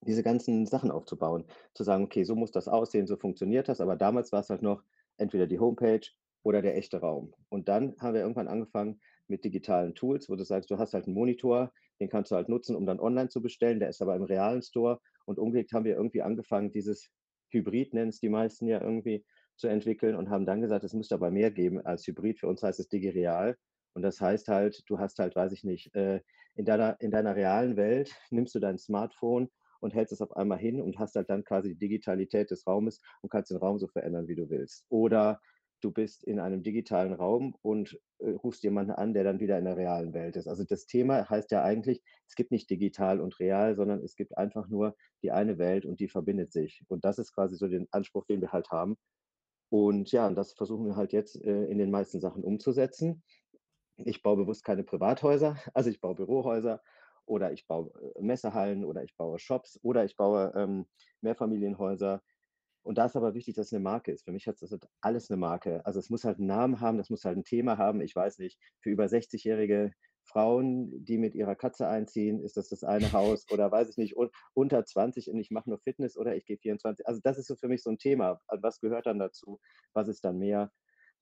diese 0.02 0.22
ganzen 0.22 0.66
Sachen 0.66 0.92
aufzubauen. 0.92 1.46
Zu 1.74 1.82
sagen, 1.82 2.04
okay, 2.04 2.22
so 2.22 2.36
muss 2.36 2.52
das 2.52 2.68
aussehen, 2.68 3.08
so 3.08 3.16
funktioniert 3.16 3.68
das. 3.68 3.80
Aber 3.80 3.96
damals 3.96 4.30
war 4.30 4.38
es 4.38 4.50
halt 4.50 4.62
noch 4.62 4.84
entweder 5.16 5.48
die 5.48 5.58
Homepage 5.58 6.06
oder 6.44 6.62
der 6.62 6.76
echte 6.76 7.00
Raum. 7.00 7.34
Und 7.48 7.68
dann 7.68 7.96
haben 7.98 8.14
wir 8.14 8.20
irgendwann 8.20 8.46
angefangen 8.46 9.00
mit 9.26 9.44
digitalen 9.44 9.96
Tools, 9.96 10.28
wo 10.28 10.36
du 10.36 10.44
sagst, 10.44 10.70
du 10.70 10.78
hast 10.78 10.94
halt 10.94 11.06
einen 11.06 11.14
Monitor, 11.14 11.72
den 11.98 12.08
kannst 12.08 12.30
du 12.30 12.36
halt 12.36 12.48
nutzen, 12.48 12.76
um 12.76 12.86
dann 12.86 13.00
online 13.00 13.30
zu 13.30 13.42
bestellen. 13.42 13.80
Der 13.80 13.88
ist 13.88 14.00
aber 14.00 14.14
im 14.14 14.22
realen 14.22 14.62
Store. 14.62 15.00
Und 15.26 15.40
umgelegt 15.40 15.72
haben 15.72 15.84
wir 15.84 15.96
irgendwie 15.96 16.22
angefangen, 16.22 16.70
dieses 16.70 17.10
Hybrid, 17.50 17.94
nennen 17.94 18.10
es 18.10 18.20
die 18.20 18.28
meisten 18.28 18.68
ja 18.68 18.80
irgendwie, 18.80 19.24
zu 19.56 19.66
entwickeln 19.66 20.14
und 20.14 20.30
haben 20.30 20.46
dann 20.46 20.60
gesagt, 20.60 20.84
es 20.84 20.94
müsste 20.94 21.16
aber 21.16 21.32
mehr 21.32 21.50
geben 21.50 21.84
als 21.84 22.06
Hybrid. 22.06 22.38
Für 22.38 22.46
uns 22.46 22.62
heißt 22.62 22.78
es 22.78 22.88
Digireal. 22.88 23.56
Und 23.94 24.02
das 24.02 24.20
heißt 24.20 24.48
halt, 24.48 24.82
du 24.86 24.98
hast 24.98 25.18
halt, 25.18 25.36
weiß 25.36 25.52
ich 25.52 25.64
nicht, 25.64 25.94
äh, 25.94 26.20
in 26.54 26.64
deiner, 26.64 27.00
in 27.00 27.10
deiner 27.10 27.36
realen 27.36 27.76
Welt 27.76 28.14
nimmst 28.30 28.54
du 28.54 28.60
dein 28.60 28.78
Smartphone 28.78 29.48
und 29.80 29.94
hältst 29.94 30.12
es 30.12 30.20
auf 30.20 30.36
einmal 30.36 30.58
hin 30.58 30.80
und 30.80 30.98
hast 30.98 31.16
halt 31.16 31.28
dann 31.28 31.44
quasi 31.44 31.70
die 31.70 31.78
Digitalität 31.78 32.50
des 32.50 32.66
Raumes 32.66 33.00
und 33.20 33.30
kannst 33.30 33.50
den 33.50 33.58
Raum 33.58 33.78
so 33.78 33.88
verändern, 33.88 34.28
wie 34.28 34.36
du 34.36 34.48
willst. 34.48 34.86
Oder 34.88 35.40
du 35.82 35.90
bist 35.90 36.24
in 36.24 36.38
einem 36.38 36.62
digitalen 36.62 37.12
Raum 37.12 37.56
und 37.62 37.98
äh, 38.18 38.30
rufst 38.30 38.62
jemanden 38.62 38.92
an, 38.92 39.14
der 39.14 39.24
dann 39.24 39.40
wieder 39.40 39.58
in 39.58 39.64
der 39.64 39.76
realen 39.76 40.14
Welt 40.14 40.36
ist. 40.36 40.46
Also 40.46 40.64
das 40.64 40.86
Thema 40.86 41.28
heißt 41.28 41.50
ja 41.50 41.62
eigentlich, 41.62 42.02
es 42.28 42.34
gibt 42.34 42.52
nicht 42.52 42.70
digital 42.70 43.20
und 43.20 43.38
real, 43.40 43.74
sondern 43.74 44.02
es 44.02 44.14
gibt 44.14 44.38
einfach 44.38 44.68
nur 44.68 44.96
die 45.22 45.32
eine 45.32 45.58
Welt 45.58 45.84
und 45.84 46.00
die 46.00 46.08
verbindet 46.08 46.52
sich. 46.52 46.84
Und 46.88 47.04
das 47.04 47.18
ist 47.18 47.34
quasi 47.34 47.56
so 47.56 47.68
den 47.68 47.88
Anspruch, 47.90 48.24
den 48.26 48.40
wir 48.40 48.52
halt 48.52 48.70
haben. 48.70 48.96
Und 49.70 50.12
ja, 50.12 50.26
und 50.26 50.36
das 50.36 50.52
versuchen 50.52 50.86
wir 50.86 50.96
halt 50.96 51.12
jetzt 51.12 51.42
äh, 51.42 51.64
in 51.64 51.78
den 51.78 51.90
meisten 51.90 52.20
Sachen 52.20 52.44
umzusetzen. 52.44 53.22
Ich 54.06 54.22
baue 54.22 54.36
bewusst 54.36 54.64
keine 54.64 54.84
Privathäuser, 54.84 55.56
also 55.74 55.90
ich 55.90 56.00
baue 56.00 56.14
Bürohäuser 56.14 56.82
oder 57.26 57.52
ich 57.52 57.66
baue 57.66 57.90
äh, 58.16 58.22
Messehallen 58.22 58.84
oder 58.84 59.04
ich 59.04 59.16
baue 59.16 59.38
Shops 59.38 59.78
oder 59.82 60.04
ich 60.04 60.16
baue 60.16 60.52
ähm, 60.56 60.86
Mehrfamilienhäuser. 61.20 62.22
Und 62.84 62.98
da 62.98 63.06
ist 63.06 63.16
aber 63.16 63.34
wichtig, 63.34 63.54
dass 63.54 63.66
es 63.66 63.72
eine 63.72 63.82
Marke 63.82 64.10
ist. 64.12 64.24
Für 64.24 64.32
mich 64.32 64.48
hat 64.48 64.60
das 64.60 64.76
alles 65.00 65.30
eine 65.30 65.36
Marke. 65.38 65.86
Also 65.86 66.00
es 66.00 66.10
muss 66.10 66.24
halt 66.24 66.38
einen 66.38 66.48
Namen 66.48 66.80
haben, 66.80 66.98
das 66.98 67.10
muss 67.10 67.24
halt 67.24 67.36
ein 67.38 67.44
Thema 67.44 67.78
haben. 67.78 68.00
Ich 68.00 68.16
weiß 68.16 68.38
nicht, 68.38 68.58
für 68.80 68.90
über 68.90 69.08
60-jährige 69.08 69.92
Frauen, 70.24 71.04
die 71.04 71.18
mit 71.18 71.34
ihrer 71.34 71.54
Katze 71.54 71.86
einziehen, 71.88 72.40
ist 72.42 72.56
das 72.56 72.68
das 72.68 72.84
eine 72.84 73.12
Haus 73.12 73.46
oder 73.50 73.70
weiß 73.70 73.88
ich 73.90 73.96
nicht, 73.98 74.14
unter 74.54 74.84
20 74.84 75.30
und 75.30 75.38
ich 75.38 75.50
mache 75.50 75.68
nur 75.68 75.78
Fitness 75.78 76.16
oder 76.16 76.36
ich 76.36 76.44
gehe 76.44 76.58
24. 76.58 77.06
Also 77.06 77.20
das 77.22 77.38
ist 77.38 77.46
so 77.46 77.56
für 77.56 77.68
mich 77.68 77.82
so 77.82 77.90
ein 77.90 77.98
Thema. 77.98 78.40
Was 78.48 78.80
gehört 78.80 79.06
dann 79.06 79.18
dazu? 79.18 79.60
Was 79.92 80.08
ist 80.08 80.24
dann 80.24 80.38
mehr? 80.38 80.72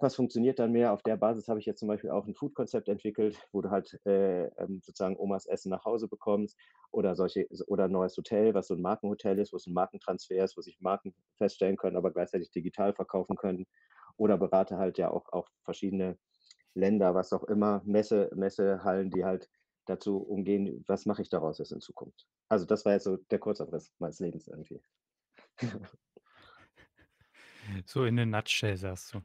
Was 0.01 0.17
funktioniert 0.17 0.59
dann 0.59 0.73
mehr? 0.73 0.93
Auf 0.93 1.03
der 1.03 1.17
Basis 1.17 1.49
habe 1.49 1.61
ich 1.61 1.67
jetzt 1.67 1.81
zum 1.81 1.89
Beispiel 1.89 2.11
auch 2.11 2.27
ein 2.27 2.35
Food-Konzept 2.35 2.89
entwickelt, 2.89 3.39
wo 3.53 3.61
du 3.61 3.71
halt 3.71 4.01
äh, 4.07 4.47
ähm, 4.59 4.81
sozusagen 4.83 5.17
Omas 5.19 5.47
Essen 5.47 5.71
nach 5.71 5.85
Hause 5.85 6.09
bekommst 6.09 6.59
oder 6.91 7.15
solche 7.15 7.47
oder 7.67 7.85
ein 7.85 7.93
neues 7.93 8.17
Hotel, 8.17 8.55
was 8.55 8.69
so 8.69 8.75
ein 8.75 8.81
Markenhotel 8.83 9.39
ist, 9.39 9.53
wo 9.53 9.57
es 9.57 9.67
ein 9.67 9.75
Markentransfer 9.75 10.43
ist, 10.45 10.57
wo 10.57 10.63
sich 10.63 10.81
Marken 10.81 11.15
feststellen 11.37 11.77
können, 11.77 11.97
aber 11.97 12.13
gleichzeitig 12.13 12.51
digital 12.51 12.95
verkaufen 12.95 13.37
können. 13.37 13.67
Oder 14.17 14.39
berate 14.39 14.77
halt 14.79 14.99
ja 14.99 15.11
auch, 15.11 15.33
auch 15.33 15.49
verschiedene 15.65 16.19
Länder, 16.75 17.15
was 17.15 17.33
auch 17.33 17.45
immer, 17.45 17.83
Messe, 17.85 18.31
Messehallen, 18.35 19.11
die 19.11 19.25
halt 19.25 19.49
dazu 19.87 20.19
umgehen, 20.19 20.85
was 20.87 21.07
mache 21.07 21.23
ich 21.23 21.29
daraus 21.29 21.59
jetzt 21.59 21.73
in 21.73 21.81
Zukunft. 21.81 22.27
Also 22.49 22.67
das 22.67 22.85
war 22.85 22.93
jetzt 22.95 23.05
so 23.05 23.17
der 23.17 23.39
Kurzabriss 23.39 23.93
meines 23.99 24.21
Lebens 24.21 24.49
irgendwie. 24.49 24.83
So 27.87 28.05
in 28.05 28.15
'ne 28.17 28.27
Nutshell 28.27 28.77
sagst 28.77 29.15
du. 29.15 29.23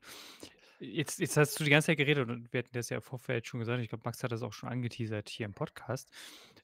Jetzt 0.80 1.20
jetzt 1.20 1.38
hast 1.38 1.60
du 1.60 1.64
die 1.64 1.70
ganze 1.70 1.88
Zeit 1.88 1.98
geredet 1.98 2.30
und 2.30 2.52
wir 2.52 2.60
hatten 2.60 2.74
das 2.74 2.90
ja 2.90 2.98
im 2.98 3.04
Vorfeld 3.04 3.48
schon 3.48 3.60
gesagt, 3.60 3.82
ich 3.82 3.90
glaube, 3.90 4.04
Max 4.06 4.24
hat 4.24 4.32
das 4.32 4.42
auch 4.42 4.54
schon 4.54 4.70
angeteasert 4.70 5.30
hier 5.30 5.46
im 5.46 5.54
Podcast, 5.54 6.12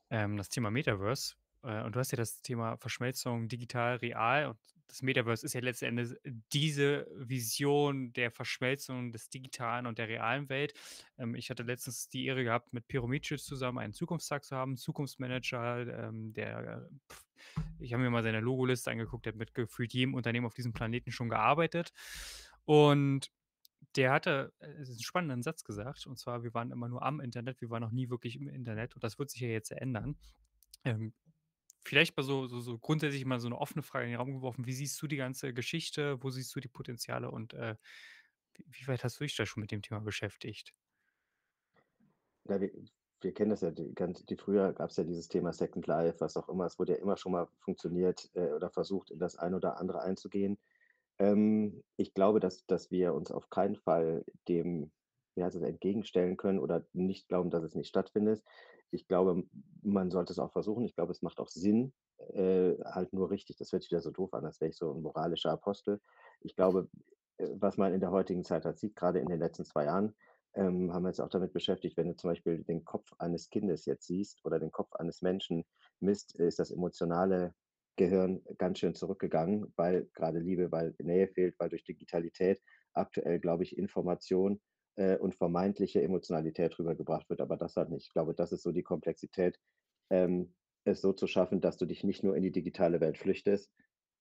ähm, 0.09 0.37
das 0.37 0.49
Thema 0.49 0.71
Metaverse. 0.71 1.35
Äh, 1.63 1.83
und 1.83 1.95
du 1.95 1.99
hast 1.99 2.11
ja 2.11 2.17
das 2.17 2.41
Thema 2.41 2.77
Verschmelzung 2.77 3.47
digital, 3.47 3.97
real 3.97 4.47
und 4.47 4.57
das 4.91 5.01
Metaverse 5.01 5.45
ist 5.45 5.53
ja 5.53 5.61
letzten 5.61 5.85
Endes 5.85 6.17
diese 6.51 7.07
Vision 7.15 8.11
der 8.11 8.29
Verschmelzung 8.29 9.13
des 9.13 9.29
digitalen 9.29 9.85
und 9.85 9.97
der 9.97 10.09
realen 10.09 10.49
Welt. 10.49 10.73
Ähm, 11.17 11.33
ich 11.33 11.49
hatte 11.49 11.63
letztens 11.63 12.09
die 12.09 12.25
Ehre 12.25 12.43
gehabt, 12.43 12.73
mit 12.73 12.85
Micic 12.93 13.39
zusammen 13.39 13.77
einen 13.77 13.93
Zukunftstag 13.93 14.43
zu 14.43 14.55
haben, 14.55 14.75
Zukunftsmanager, 14.75 16.07
ähm, 16.07 16.33
der 16.33 16.89
pf, 17.09 17.25
ich 17.79 17.93
habe 17.93 18.03
mir 18.03 18.09
mal 18.09 18.23
seine 18.23 18.41
Logoliste 18.41 18.91
angeguckt, 18.91 19.25
der 19.25 19.31
hat 19.31 19.39
mit 19.39 19.53
gefühlt 19.53 19.93
jedem 19.93 20.13
Unternehmen 20.13 20.45
auf 20.45 20.53
diesem 20.53 20.73
Planeten 20.73 21.11
schon 21.11 21.29
gearbeitet. 21.29 21.91
Und 22.65 23.31
der 23.95 24.11
hatte 24.11 24.53
äh, 24.59 24.65
einen 24.67 24.99
spannenden 24.99 25.43
Satz 25.43 25.63
gesagt, 25.63 26.07
und 26.07 26.17
zwar, 26.17 26.43
wir 26.43 26.53
waren 26.53 26.71
immer 26.71 26.87
nur 26.87 27.03
am 27.03 27.19
Internet, 27.19 27.61
wir 27.61 27.69
waren 27.69 27.81
noch 27.81 27.91
nie 27.91 28.09
wirklich 28.09 28.35
im 28.35 28.47
Internet 28.47 28.95
und 28.95 29.03
das 29.03 29.19
wird 29.19 29.29
sich 29.29 29.41
ja 29.41 29.49
jetzt 29.49 29.71
ändern. 29.71 30.17
Ähm, 30.83 31.13
vielleicht 31.83 32.15
mal 32.17 32.23
so, 32.23 32.47
so, 32.47 32.59
so 32.59 32.77
grundsätzlich 32.77 33.25
mal 33.25 33.39
so 33.39 33.47
eine 33.47 33.57
offene 33.57 33.83
Frage 33.83 34.05
in 34.05 34.11
den 34.11 34.19
Raum 34.19 34.33
geworfen. 34.33 34.65
Wie 34.65 34.73
siehst 34.73 35.01
du 35.01 35.07
die 35.07 35.17
ganze 35.17 35.53
Geschichte? 35.53 36.21
Wo 36.23 36.29
siehst 36.29 36.55
du 36.55 36.59
die 36.59 36.67
Potenziale 36.67 37.31
und 37.31 37.53
äh, 37.53 37.75
wie, 38.67 38.87
weit 38.87 39.03
hast 39.03 39.19
du 39.19 39.23
dich 39.23 39.35
da 39.35 39.45
schon 39.45 39.61
mit 39.61 39.71
dem 39.71 39.81
Thema 39.81 40.01
beschäftigt? 40.01 40.73
Ja, 42.45 42.59
wir 43.21 43.33
kennen 43.33 43.51
das 43.51 43.61
ja, 43.61 43.71
die, 43.71 43.93
ganz, 43.93 44.25
die 44.25 44.35
früher 44.35 44.73
gab 44.73 44.89
es 44.89 44.97
ja 44.97 45.03
dieses 45.03 45.27
Thema 45.27 45.53
Second 45.53 45.85
Life, 45.87 46.19
was 46.19 46.37
auch 46.37 46.49
immer, 46.49 46.65
es 46.65 46.79
wurde 46.79 46.93
ja 46.93 46.99
immer 46.99 47.17
schon 47.17 47.31
mal 47.31 47.47
funktioniert 47.59 48.29
äh, 48.33 48.51
oder 48.51 48.69
versucht, 48.71 49.11
in 49.11 49.19
das 49.19 49.35
eine 49.37 49.55
oder 49.55 49.79
andere 49.79 50.01
einzugehen. 50.01 50.57
Ähm, 51.21 51.83
ich 51.97 52.13
glaube, 52.15 52.39
dass, 52.39 52.65
dass 52.65 52.89
wir 52.89 53.13
uns 53.13 53.31
auf 53.31 53.49
keinen 53.49 53.75
Fall 53.75 54.25
dem 54.47 54.91
heißt 55.39 55.55
es, 55.55 55.61
entgegenstellen 55.61 56.35
können 56.37 56.59
oder 56.59 56.85
nicht 56.93 57.27
glauben, 57.27 57.49
dass 57.51 57.63
es 57.63 57.75
nicht 57.75 57.87
stattfindet. 57.87 58.43
Ich 58.91 59.07
glaube, 59.07 59.43
man 59.81 60.11
sollte 60.11 60.33
es 60.33 60.39
auch 60.39 60.51
versuchen. 60.51 60.85
Ich 60.85 60.95
glaube, 60.95 61.11
es 61.11 61.21
macht 61.21 61.39
auch 61.39 61.47
Sinn, 61.47 61.93
äh, 62.33 62.73
halt 62.83 63.13
nur 63.13 63.31
richtig. 63.31 63.57
Das 63.57 63.71
hört 63.71 63.83
sich 63.83 63.91
wieder 63.91 64.01
so 64.01 64.11
doof 64.11 64.33
an, 64.33 64.45
als 64.45 64.59
wäre 64.59 64.69
ich 64.69 64.77
so 64.77 64.91
ein 64.91 65.01
moralischer 65.01 65.51
Apostel. 65.51 66.01
Ich 66.41 66.55
glaube, 66.55 66.89
äh, 67.37 67.47
was 67.53 67.77
man 67.77 67.93
in 67.93 68.01
der 68.01 68.11
heutigen 68.11 68.43
Zeit 68.43 68.65
halt 68.65 68.79
sieht, 68.79 68.95
gerade 68.95 69.19
in 69.19 69.27
den 69.27 69.39
letzten 69.39 69.65
zwei 69.65 69.85
Jahren, 69.85 70.13
ähm, 70.53 70.93
haben 70.93 71.03
wir 71.03 71.09
uns 71.09 71.21
auch 71.21 71.29
damit 71.29 71.53
beschäftigt, 71.53 71.95
wenn 71.95 72.09
du 72.09 72.15
zum 72.17 72.31
Beispiel 72.31 72.63
den 72.63 72.83
Kopf 72.83 73.13
eines 73.19 73.49
Kindes 73.49 73.85
jetzt 73.85 74.07
siehst 74.07 74.43
oder 74.43 74.59
den 74.59 74.71
Kopf 74.71 74.91
eines 74.93 75.21
Menschen 75.21 75.63
misst, 76.01 76.35
ist 76.35 76.59
das 76.59 76.71
emotionale 76.71 77.53
Gehirn 78.01 78.41
ganz 78.57 78.79
schön 78.79 78.95
zurückgegangen, 78.95 79.71
weil 79.75 80.09
gerade 80.15 80.39
Liebe, 80.39 80.71
weil 80.71 80.95
Nähe 80.99 81.27
fehlt, 81.27 81.55
weil 81.59 81.69
durch 81.69 81.83
Digitalität 81.83 82.59
aktuell, 82.93 83.39
glaube 83.39 83.63
ich, 83.63 83.77
Information 83.77 84.59
äh, 84.95 85.17
und 85.17 85.35
vermeintliche 85.35 86.01
Emotionalität 86.01 86.79
rübergebracht 86.79 87.29
wird, 87.29 87.41
aber 87.41 87.57
das 87.57 87.75
halt 87.75 87.89
nicht. 87.89 88.07
Ich 88.07 88.13
glaube, 88.13 88.33
das 88.33 88.51
ist 88.51 88.63
so 88.63 88.71
die 88.71 88.81
Komplexität, 88.81 89.59
ähm, 90.09 90.55
es 90.83 91.01
so 91.01 91.13
zu 91.13 91.27
schaffen, 91.27 91.61
dass 91.61 91.77
du 91.77 91.85
dich 91.85 92.03
nicht 92.03 92.23
nur 92.23 92.35
in 92.35 92.41
die 92.41 92.51
digitale 92.51 92.99
Welt 93.01 93.19
flüchtest, 93.19 93.71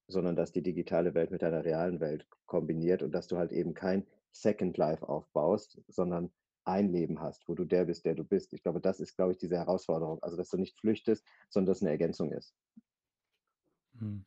sondern 0.08 0.37
dass 0.37 0.52
die 0.52 0.62
digitale 0.62 1.14
Welt 1.14 1.30
mit 1.30 1.40
deiner 1.40 1.64
realen 1.64 2.00
Welt 2.00 2.26
kombiniert 2.44 3.02
und 3.02 3.12
dass 3.12 3.28
du 3.28 3.38
halt 3.38 3.50
eben 3.50 3.72
kein 3.72 4.06
Second 4.32 4.76
Life 4.76 5.08
aufbaust, 5.08 5.80
sondern 5.88 6.30
ein 6.64 6.92
Leben 6.92 7.22
hast, 7.22 7.49
wo 7.49 7.54
du 7.54 7.64
der 7.64 7.87
bist, 7.87 8.04
der 8.04 8.14
du 8.14 8.25
bist. 8.25 8.52
Ich 8.52 8.62
glaube, 8.62 8.82
das 8.82 9.00
ist, 9.00 9.16
glaube 9.16 9.32
ich, 9.32 9.38
diese 9.38 9.56
Herausforderung. 9.56 10.22
Also, 10.22 10.37
dass 10.37 10.50
du 10.50 10.58
nicht 10.58 10.78
flüchtest, 10.78 11.26
sondern 11.49 11.70
dass 11.70 11.78
es 11.78 11.82
eine 11.82 11.92
Ergänzung 11.92 12.30
ist. 12.32 12.54
Hm. 14.00 14.25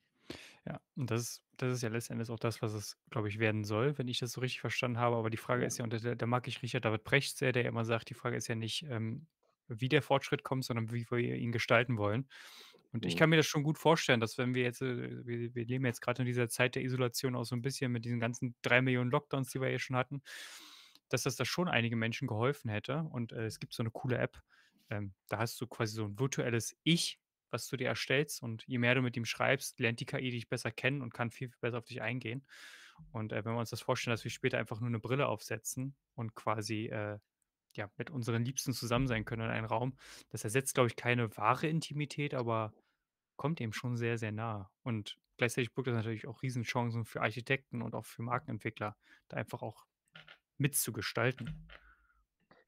Ja, 0.67 0.81
und 0.95 1.11
das 1.11 1.21
ist 1.21 1.43
das 1.57 1.75
ist 1.75 1.83
ja 1.83 1.89
letztendlich 1.89 2.29
auch 2.31 2.39
das, 2.39 2.61
was 2.63 2.73
es, 2.73 2.97
glaube 3.11 3.29
ich, 3.29 3.39
werden 3.39 3.63
soll, 3.65 3.97
wenn 3.97 4.07
ich 4.09 4.19
das 4.19 4.33
so 4.33 4.41
richtig 4.41 4.61
verstanden 4.61 4.99
habe. 4.99 5.17
Aber 5.17 5.29
die 5.29 5.37
Frage 5.37 5.65
ist 5.65 5.77
ja, 5.79 5.85
und 5.85 5.93
da 5.93 6.15
da 6.15 6.25
mag 6.27 6.47
ich 6.47 6.61
Richard 6.63 6.85
David 6.85 7.03
Precht 7.05 7.37
sehr, 7.37 7.51
der 7.53 7.65
immer 7.65 7.85
sagt, 7.85 8.09
die 8.09 8.15
Frage 8.15 8.37
ist 8.37 8.47
ja 8.47 8.55
nicht, 8.55 8.83
ähm, 8.89 9.27
wie 9.67 9.89
der 9.89 10.01
Fortschritt 10.03 10.43
kommt, 10.43 10.65
sondern 10.65 10.91
wie 10.91 11.05
wir 11.11 11.19
ihn 11.37 11.51
gestalten 11.53 11.97
wollen. 11.97 12.29
Und 12.93 13.05
ich 13.05 13.15
Mhm. 13.15 13.17
kann 13.17 13.29
mir 13.31 13.37
das 13.37 13.47
schon 13.47 13.63
gut 13.63 13.77
vorstellen, 13.79 14.19
dass 14.21 14.37
wenn 14.39 14.55
wir 14.55 14.63
jetzt, 14.63 14.81
äh 14.81 15.25
wir 15.27 15.55
wir 15.55 15.65
leben 15.65 15.85
jetzt 15.85 16.01
gerade 16.01 16.23
in 16.23 16.27
dieser 16.27 16.49
Zeit 16.49 16.75
der 16.75 16.83
Isolation 16.83 17.35
auch 17.35 17.45
so 17.45 17.55
ein 17.55 17.61
bisschen 17.63 17.91
mit 17.91 18.05
diesen 18.05 18.19
ganzen 18.19 18.55
3 18.63 18.81
Millionen 18.81 19.11
Lockdowns, 19.11 19.51
die 19.51 19.61
wir 19.61 19.71
ja 19.71 19.79
schon 19.79 19.97
hatten, 19.97 20.23
dass 21.09 21.23
das 21.23 21.35
da 21.35 21.45
schon 21.45 21.67
einige 21.67 21.95
Menschen 21.95 22.27
geholfen 22.27 22.69
hätte. 22.69 23.03
Und, 23.03 23.31
äh, 23.31 23.45
es 23.45 23.59
gibt 23.59 23.73
so 23.73 23.83
eine 23.83 23.91
coole 23.91 24.17
App, 24.17 24.41
ähm, 24.89 25.13
da 25.29 25.39
hast 25.39 25.59
du 25.61 25.67
quasi 25.67 25.93
so 25.95 26.05
ein 26.05 26.19
virtuelles 26.19 26.75
Ich, 26.83 27.19
was 27.53 27.67
du 27.67 27.77
dir 27.77 27.87
erstellst 27.87 28.41
und 28.41 28.63
je 28.67 28.79
mehr 28.79 28.95
du 28.95 29.01
mit 29.01 29.15
ihm 29.15 29.25
schreibst, 29.25 29.79
lernt 29.79 29.99
die 29.99 30.05
KI 30.05 30.31
dich 30.31 30.49
besser 30.49 30.71
kennen 30.71 31.01
und 31.01 31.13
kann 31.13 31.29
viel, 31.31 31.49
viel 31.49 31.59
besser 31.61 31.77
auf 31.77 31.85
dich 31.85 32.01
eingehen. 32.01 32.45
Und, 33.11 33.31
äh, 33.31 33.45
wenn 33.45 33.53
wir 33.53 33.59
uns 33.59 33.69
das 33.69 33.81
vorstellen, 33.81 34.13
dass 34.13 34.23
wir 34.23 34.31
später 34.31 34.57
einfach 34.57 34.79
nur 34.79 34.89
eine 34.89 34.99
Brille 34.99 35.27
aufsetzen 35.27 35.95
und 36.15 36.35
quasi, 36.35 36.87
äh, 36.87 37.19
ja, 37.75 37.89
mit 37.97 38.09
unseren 38.09 38.43
Liebsten 38.43 38.73
zusammen 38.73 39.07
sein 39.07 39.25
können 39.25 39.43
in 39.43 39.49
einem 39.49 39.65
Raum, 39.65 39.97
das 40.29 40.43
ersetzt, 40.43 40.75
glaube 40.75 40.87
ich, 40.87 40.95
keine 40.95 41.35
wahre 41.37 41.67
Intimität, 41.67 42.33
aber 42.33 42.73
kommt 43.35 43.59
dem 43.59 43.73
schon 43.73 43.97
sehr, 43.97 44.17
sehr 44.17 44.31
nah. 44.31 44.71
Und 44.83 45.17
gleichzeitig 45.37 45.73
birgt 45.73 45.87
das 45.87 45.95
natürlich 45.95 46.27
auch 46.27 46.41
Riesenchancen 46.43 47.05
für 47.05 47.21
Architekten 47.21 47.81
und 47.81 47.95
auch 47.95 48.05
für 48.05 48.21
Markenentwickler, 48.21 48.95
da 49.27 49.37
einfach 49.37 49.61
auch 49.61 49.85
mitzugestalten. 50.57 51.67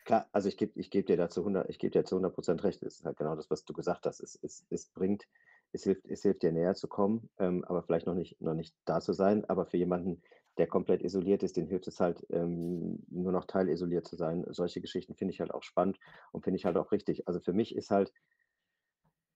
Klar, 0.06 0.30
also 0.34 0.48
ich 0.50 0.58
gebe 0.58 0.80
ich 0.80 0.92
gebe 0.92 1.06
dir 1.08 1.18
dazu 1.18 1.44
100 1.44 1.68
ich 1.68 1.80
gebe 1.80 1.90
dir 1.92 2.06
zu 2.06 2.16
100% 2.16 2.64
recht. 2.64 2.84
Es 2.84 2.98
ist 3.00 3.06
halt 3.06 3.18
genau 3.18 3.36
das, 3.36 3.50
was 3.50 3.66
du 3.66 3.74
gesagt 3.74 4.06
hast. 4.06 4.20
Es 4.20 4.38
es 4.40 4.64
es 4.70 4.86
bringt 4.88 5.28
es 5.72 5.84
hilft 5.84 6.06
es 6.08 6.22
hilft 6.22 6.44
dir 6.44 6.52
näher 6.52 6.76
zu 6.76 6.88
kommen, 6.88 7.32
ähm, 7.40 7.66
aber 7.66 7.82
vielleicht 7.82 8.06
noch 8.06 8.14
nicht 8.14 8.40
noch 8.40 8.54
nicht 8.54 8.76
da 8.86 9.02
zu 9.02 9.14
sein. 9.14 9.46
Aber 9.46 9.66
für 9.66 9.78
jemanden, 9.78 10.22
der 10.60 10.68
komplett 10.68 11.02
isoliert 11.02 11.42
ist, 11.42 11.58
den 11.58 11.66
hilft 11.66 11.88
es 11.88 12.00
halt, 12.00 12.24
ähm, 12.30 13.04
nur 13.10 13.32
noch 13.32 13.46
teilisoliert 13.46 14.06
zu 14.08 14.16
sein. 14.16 14.46
Solche 14.50 14.80
Geschichten 14.80 15.16
finde 15.16 15.34
ich 15.34 15.40
halt 15.40 15.52
auch 15.52 15.64
spannend 15.64 15.98
und 16.32 16.44
finde 16.44 16.58
ich 16.58 16.66
halt 16.66 16.78
auch 16.78 16.92
richtig. 16.92 17.28
Also, 17.28 17.40
für 17.40 17.54
mich 17.54 17.76
ist 17.76 17.90
halt 17.90 18.14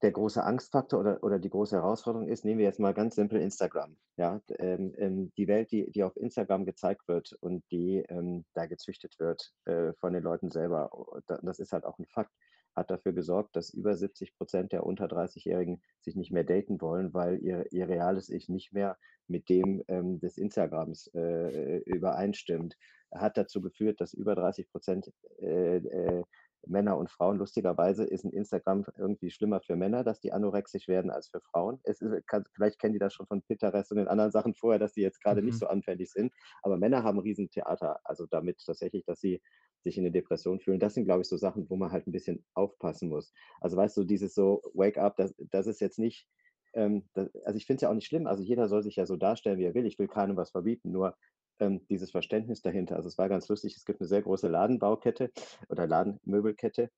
der 0.01 0.11
große 0.11 0.43
Angstfaktor 0.43 0.99
oder 0.99 1.23
oder 1.23 1.39
die 1.39 1.49
große 1.49 1.75
Herausforderung 1.75 2.27
ist, 2.27 2.45
nehmen 2.45 2.59
wir 2.59 2.65
jetzt 2.65 2.79
mal 2.79 2.93
ganz 2.93 3.15
simpel 3.15 3.39
Instagram, 3.41 3.97
ja? 4.17 4.41
Ähm, 4.57 4.93
ähm, 4.97 5.31
die 5.37 5.47
Welt, 5.47 5.71
die 5.71 5.91
die 5.91 6.03
auf 6.03 6.15
Instagram 6.17 6.65
gezeigt 6.65 7.07
wird 7.07 7.33
und 7.41 7.63
die, 7.71 8.03
ähm, 8.09 8.45
da 8.53 8.65
gezüchtet 8.65 9.15
wird, 9.19 9.53
äh, 9.65 9.93
von 9.99 10.13
den 10.13 10.23
Leuten 10.23 10.49
selber, 10.49 10.89
das 11.27 11.59
ist 11.59 11.73
halt 11.73 11.85
auch 11.85 11.99
'n 11.99 12.05
Fakt, 12.07 12.31
hat 12.75 12.91
dafür 12.91 13.13
gesorgt, 13.13 13.55
dass 13.55 13.69
über 13.73 13.95
70% 13.95 14.71
der 14.71 14.85
unter 14.85 15.07
30-Jährigen 15.07 15.81
sich 16.01 16.15
nicht 16.15 16.31
mehr 16.31 16.43
daten 16.43 16.81
wollen, 16.81 17.13
weil 17.13 17.39
ihr 17.39 17.65
ihr 17.71 17.87
reales 17.89 18.29
Ich 18.29 18.49
nicht 18.49 18.73
mehr 18.73 18.97
mit 19.27 19.49
dem, 19.49 19.83
ähm, 19.87 20.19
des 20.19 20.37
Instagrams, 20.37 21.07
äh, 21.13 21.77
äh, 21.77 21.83
übereinstimmt. 21.85 22.75
Hat 23.11 23.37
dazu 23.37 23.61
geführt, 23.61 24.01
dass 24.01 24.13
über 24.13 24.35
30 24.35 24.67
äh, 25.41 25.77
äh, 25.77 26.23
Männer 26.67 26.97
und 26.97 27.09
Frauen. 27.11 27.37
Lustigerweise 27.37 28.05
ist 28.05 28.25
'n 28.25 28.31
Instagram 28.31 28.85
irgendwie 28.97 29.31
schlimmer 29.31 29.61
für 29.61 29.75
Männer, 29.75 30.03
dass 30.03 30.19
die 30.19 30.31
anorexisch 30.33 30.87
werden 30.87 31.11
als 31.11 31.29
für 31.29 31.41
Frauen. 31.41 31.79
Es 31.83 32.01
ist 32.01 32.27
kann 32.27 32.45
vielleicht 32.53 32.79
kennen 32.79 32.93
die 32.93 32.99
das 32.99 33.13
schon 33.13 33.27
von 33.27 33.41
Pinterest 33.43 33.91
und 33.91 33.97
den 33.97 34.07
anderen 34.07 34.31
Sachen 34.31 34.55
vorher, 34.55 34.79
dass 34.79 34.93
die 34.93 35.01
jetzt 35.01 35.19
nicht 35.43 35.57
Mhm. 35.57 35.59
so 35.59 35.67
anfällig 35.67 36.11
sind. 36.11 36.33
Aber 36.63 36.77
Männer 36.77 37.03
haben 37.03 37.17
'n 37.19 37.21
Riesentheater, 37.23 37.99
also 38.03 38.25
damit 38.27 38.63
tatsächlich, 38.65 39.05
dass 39.05 39.19
sie 39.21 39.41
sich 39.83 39.97
in 39.97 40.03
'ne 40.03 40.11
Depression 40.11 40.59
fühlen. 40.59 40.79
Das 40.79 40.93
sind, 40.95 41.05
glaube 41.05 41.21
ich, 41.21 41.27
so 41.29 41.37
Sachen, 41.37 41.69
wo 41.69 41.75
man 41.77 41.91
halt 41.91 42.07
'n 42.07 42.11
bisschen 42.11 42.45
aufpassen 42.53 43.09
muss. 43.09 43.31
Also, 43.61 43.77
weißt 43.77 43.95
du, 43.97 44.03
dieses 44.03 44.33
so 44.35 44.61
Wake 44.73 44.97
up, 44.97 45.15
das 45.17 45.33
das 45.37 45.67
ist 45.67 45.79
jetzt 45.81 45.99
nicht, 45.99 46.27
ähm, 46.73 47.09
da 47.13 47.27
also, 47.45 47.57
ich 47.57 47.65
finde 47.65 47.77
es 47.77 47.81
ja 47.83 47.89
auch 47.89 47.93
nicht 47.95 48.07
schlimm. 48.07 48.27
Also, 48.27 48.43
jeder 48.43 48.67
soll 48.67 48.83
sich 48.83 48.95
ja 48.97 49.05
so 49.05 49.15
darstellen, 49.17 49.59
wie 49.59 49.65
er 49.65 49.73
will. 49.75 49.85
Ich 49.85 49.97
will 49.99 50.07
keinem 50.07 50.37
was 50.37 50.51
verbieten, 50.51 50.91
nur, 50.91 51.15
ähm, 51.59 51.85
dieses 51.89 52.11
Verständnis 52.11 52.61
dahinter. 52.61 52.95
Also, 52.97 53.07
es 53.09 53.17
war 53.17 53.29
ganz 53.29 53.47
lustig, 53.49 53.75
es 53.77 53.85
gibt 53.85 54.01
'ne 54.01 54.07
sehr 54.07 54.21
große 54.23 54.47
Ladenbaukette 54.47 55.31
oder 55.69 55.87
Ladenmöbelkette, 55.87 56.89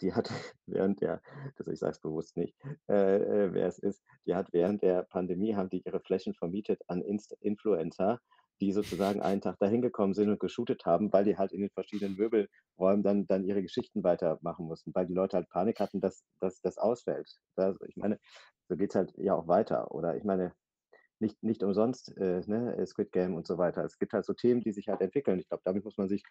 die 0.00 0.14
hat 0.14 0.30
während 0.66 1.00
der 1.00 1.20
also, 1.58 1.70
ich 1.72 1.78
sage 1.78 1.92
es 1.92 2.00
bewusst 2.00 2.36
nicht, 2.36 2.56
äh, 2.88 3.16
äh, 3.16 3.52
wer 3.54 3.66
es 3.66 3.78
ist, 3.78 4.02
die 4.26 4.34
hat 4.34 4.52
während 4.52 4.82
der 4.82 5.02
Pandemie 5.04 5.54
haben 5.56 5.68
die 5.70 5.82
ihre 5.84 6.00
Flächen 6.00 6.34
vermietet 6.34 6.80
an 6.88 7.02
Inst 7.02 7.34
Influencer, 7.40 8.18
die 8.60 8.72
sozusagen 8.72 9.22
einen 9.22 9.40
Tag 9.40 9.58
dahin 9.58 9.82
gekommen 9.82 10.12
sind 10.14 10.28
und 10.30 10.38
geshootet 10.40 10.84
haben, 10.84 11.12
weil 11.12 11.24
die 11.24 11.36
halt 11.38 11.52
in 11.52 11.60
den 11.62 11.70
verschiedenen 11.70 12.14
Möbelräumen 12.16 13.02
dann 13.02 13.26
dann 13.26 13.44
ihre 13.44 13.62
Geschichten 13.62 14.04
weitermachen 14.04 14.66
mussten, 14.66 14.92
weil 14.94 15.06
die 15.06 15.14
Leute 15.14 15.36
halt 15.38 15.48
Panik 15.50 15.80
hatten, 15.80 16.00
dass 16.00 16.60
das 16.62 16.78
ausfällt. 16.78 17.28
Also, 17.56 17.78
ich 17.86 17.96
meine, 17.96 18.18
so 18.68 18.76
geht's 18.76 18.94
halt 18.94 19.12
ja 19.16 19.34
auch 19.34 19.48
weiter. 19.48 19.90
Oder 19.92 20.16
ich 20.16 20.24
meine, 20.24 20.52
nicht 21.20 21.42
nicht 21.42 21.62
umsonst, 21.62 22.16
äh, 22.18 22.42
ne, 22.46 22.76
äh, 22.76 22.86
Squid 22.86 23.12
Game 23.12 23.34
und 23.34 23.46
so 23.46 23.58
weiter. 23.58 23.84
Es 23.84 23.98
gibt 23.98 24.12
halt 24.14 24.24
so 24.26 24.34
Themen, 24.34 24.60
die 24.62 24.72
sich 24.72 24.88
halt 24.88 25.00
entwickeln. 25.02 25.38
Ich 25.40 25.48
glaube, 25.48 25.62
damit 25.64 25.84
muss 25.84 25.98
man 25.98 26.08
sich 26.08 26.24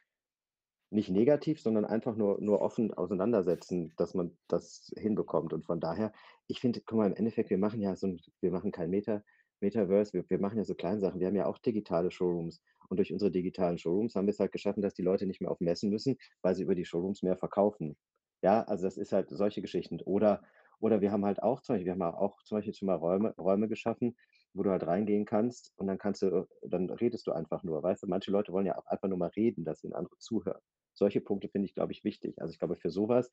nicht 0.91 1.09
negativ, 1.11 1.61
sondern 1.61 1.85
einfach 1.85 2.15
nur 2.15 2.41
nur 2.41 2.61
offen 2.61 2.93
auseinandersetzen, 2.93 3.93
dass 3.97 4.13
man 4.15 4.37
das 4.47 4.91
hinbekommt. 4.97 5.53
Und 5.53 5.65
von 5.65 5.79
daher, 5.79 6.13
ich 6.47 6.59
finde, 6.61 6.81
guck 6.85 6.97
mal, 6.97 7.07
im 7.07 7.15
Endeffekt, 7.15 7.49
wir 7.51 7.59
machen 7.59 7.81
ja 7.81 7.95
so 7.95 8.07
'n 8.07 8.19
wir 8.41 8.51
machen 8.51 8.71
kein 8.71 8.89
Meta 8.89 9.23
Metaverse, 9.61 10.13
wir 10.13 10.25
wir 10.29 10.39
machen 10.39 10.57
ja 10.57 10.63
so 10.65 10.75
kleine 10.75 10.99
Sachen. 10.99 11.19
Wir 11.19 11.27
haben 11.27 11.35
ja 11.35 11.45
auch 11.47 11.59
digitale 11.59 12.11
Showrooms. 12.11 12.61
Und 12.89 12.97
durch 12.97 13.13
unsere 13.13 13.31
digitalen 13.31 13.77
Showrooms 13.77 14.15
haben 14.15 14.25
wir's 14.27 14.39
halt 14.39 14.51
geschaffen, 14.53 14.81
dass 14.81 14.95
die 14.95 15.03
Leute 15.03 15.25
nicht 15.27 15.41
mehr 15.41 15.51
auf 15.51 15.59
Messen 15.59 15.89
müssen, 15.91 16.17
weil 16.41 16.55
sie 16.55 16.63
über 16.63 16.75
die 16.75 16.85
Showrooms 16.85 17.21
mehr 17.23 17.37
verkaufen. 17.37 17.97
Ja, 18.43 18.63
also, 18.63 18.85
das 18.85 18.97
ist 18.97 19.11
halt 19.13 19.29
solche 19.29 19.61
Geschichten. 19.61 19.99
Oder 20.05 20.43
oder 20.79 21.01
wir 21.01 21.11
haben 21.11 21.25
halt 21.25 21.43
auch 21.43 21.61
zum 21.61 21.75
Beispiel 21.75 21.85
wir 21.87 21.93
haben 21.93 22.15
auch 22.15 22.41
zum 22.43 22.57
Beispiel 22.57 22.73
schon 22.73 22.87
mal 22.87 22.95
Räume 22.95 23.33
Räume 23.37 23.67
geschaffen, 23.69 24.15
wo 24.53 24.63
du 24.63 24.71
halt 24.71 24.85
reingehen 24.87 25.25
kannst 25.25 25.73
und 25.77 25.87
dann 25.87 25.97
kannst 25.97 26.21
du 26.23 26.47
dann 26.63 26.89
redest 26.89 27.27
du 27.27 27.31
einfach 27.33 27.63
nur, 27.63 27.83
weißt 27.83 28.03
du? 28.03 28.07
Manche 28.07 28.31
Leute 28.31 28.51
wollen 28.53 28.65
ja 28.67 28.77
auch 28.77 28.85
einfach 28.87 29.07
nur 29.09 29.17
mal 29.17 29.29
reden, 29.35 29.65
dass 29.65 29.83
ihnen 29.83 29.93
andere 29.93 30.17
zuhören. 30.19 30.61
Solche 30.93 31.21
Punkte 31.21 31.49
finde 31.49 31.65
ich, 31.67 31.73
glaube 31.75 31.91
ich, 31.93 32.03
wichtig. 32.03 32.41
Also, 32.41 32.51
ich 32.53 32.59
glaube, 32.59 32.75
für 32.75 32.89
so 32.91 33.07
was, 33.09 33.29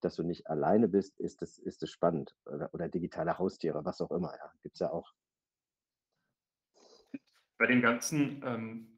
dass 0.00 0.16
du 0.16 0.22
nicht 0.24 0.48
alleine 0.48 0.88
bist, 0.88 1.18
ist 1.20 1.42
das 1.42 1.58
ist 1.58 1.82
das 1.82 1.90
spannend. 1.90 2.36
Oder 2.46 2.70
oder 2.74 2.88
digitale 2.88 3.38
Haustiere, 3.38 3.84
was 3.84 4.00
auch 4.00 4.10
immer, 4.12 4.34
ja, 4.38 4.52
gibt's 4.62 4.80
ja 4.80 4.90
auch. 4.92 5.12
Bei 7.58 7.66
dem 7.66 7.82
Ganzen, 7.82 8.42
ähm, 8.44 8.96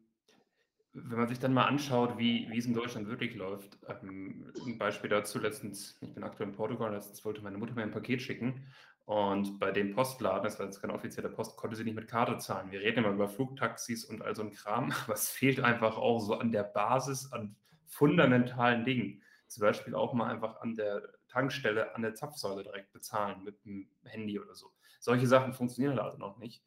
wenn 0.95 1.19
man 1.19 1.29
sich 1.29 1.39
dann 1.41 1.55
mal 1.55 1.67
anschaut, 1.67 2.19
wie 2.19 2.51
wie 2.51 2.59
es 2.59 2.67
in 2.67 2.75
Deutschland 2.75 3.09
wirklich 3.09 3.35
läuft, 3.37 3.79
ähm, 3.89 4.53
'n 4.67 4.79
Beispiel 4.79 5.11
dazu 5.11 5.39
letztens 5.39 5.99
ich 6.03 6.15
bin 6.15 6.25
aktuell 6.25 6.51
in 6.51 6.57
Portugal, 6.57 6.93
letztens 6.93 7.25
wollte 7.25 7.43
meine 7.43 7.59
Mutter 7.59 7.75
mir 7.75 7.83
'n 7.85 7.93
Paket 7.93 8.23
schicken 8.23 8.69
und 9.05 9.59
bei 9.59 9.73
dem 9.73 9.95
Postladen, 9.95 10.45
das 10.45 10.59
war 10.59 10.67
jetzt 10.67 10.81
kein 10.81 10.91
offizieller 10.91 11.29
Post, 11.29 11.57
konnte 11.57 11.77
sie 11.77 11.85
nicht 11.85 11.95
mit 11.97 12.09
Karte 12.09 12.39
zahlen. 12.39 12.71
Wir 12.71 12.81
reden 12.81 13.01
immer 13.05 13.15
über 13.15 13.29
Flugtaxis 13.29 14.05
und 14.05 14.23
all 14.23 14.35
so 14.37 14.43
'n 14.43 14.53
Kram, 14.53 14.93
aber 15.05 15.15
es 15.15 15.29
fehlt 15.31 15.61
einfach 15.61 15.97
auch 15.99 16.21
so 16.21 16.35
an 16.39 16.53
der 16.53 16.65
Basis, 16.65 17.33
an 17.33 17.57
fundamentalen 17.87 18.85
Dingen. 18.85 19.23
Zum 19.49 19.63
Beispiel 19.63 19.95
auch 19.95 20.15
mal 20.15 20.31
einfach 20.31 20.61
an 20.61 20.75
der 20.77 21.03
Tankstelle 21.29 21.95
an 21.95 22.03
der 22.03 22.15
Zapfsäule 22.15 22.63
direkt 22.63 22.93
bezahlen 22.93 23.43
mit 23.45 23.65
'm 23.67 23.89
Handy 24.05 24.39
oder 24.41 24.55
so. 24.55 24.73
Solche 25.01 25.27
Sachen 25.27 25.53
funktionieren 25.53 26.01
halt 26.01 26.19
noch 26.19 26.39
nicht. 26.39 26.65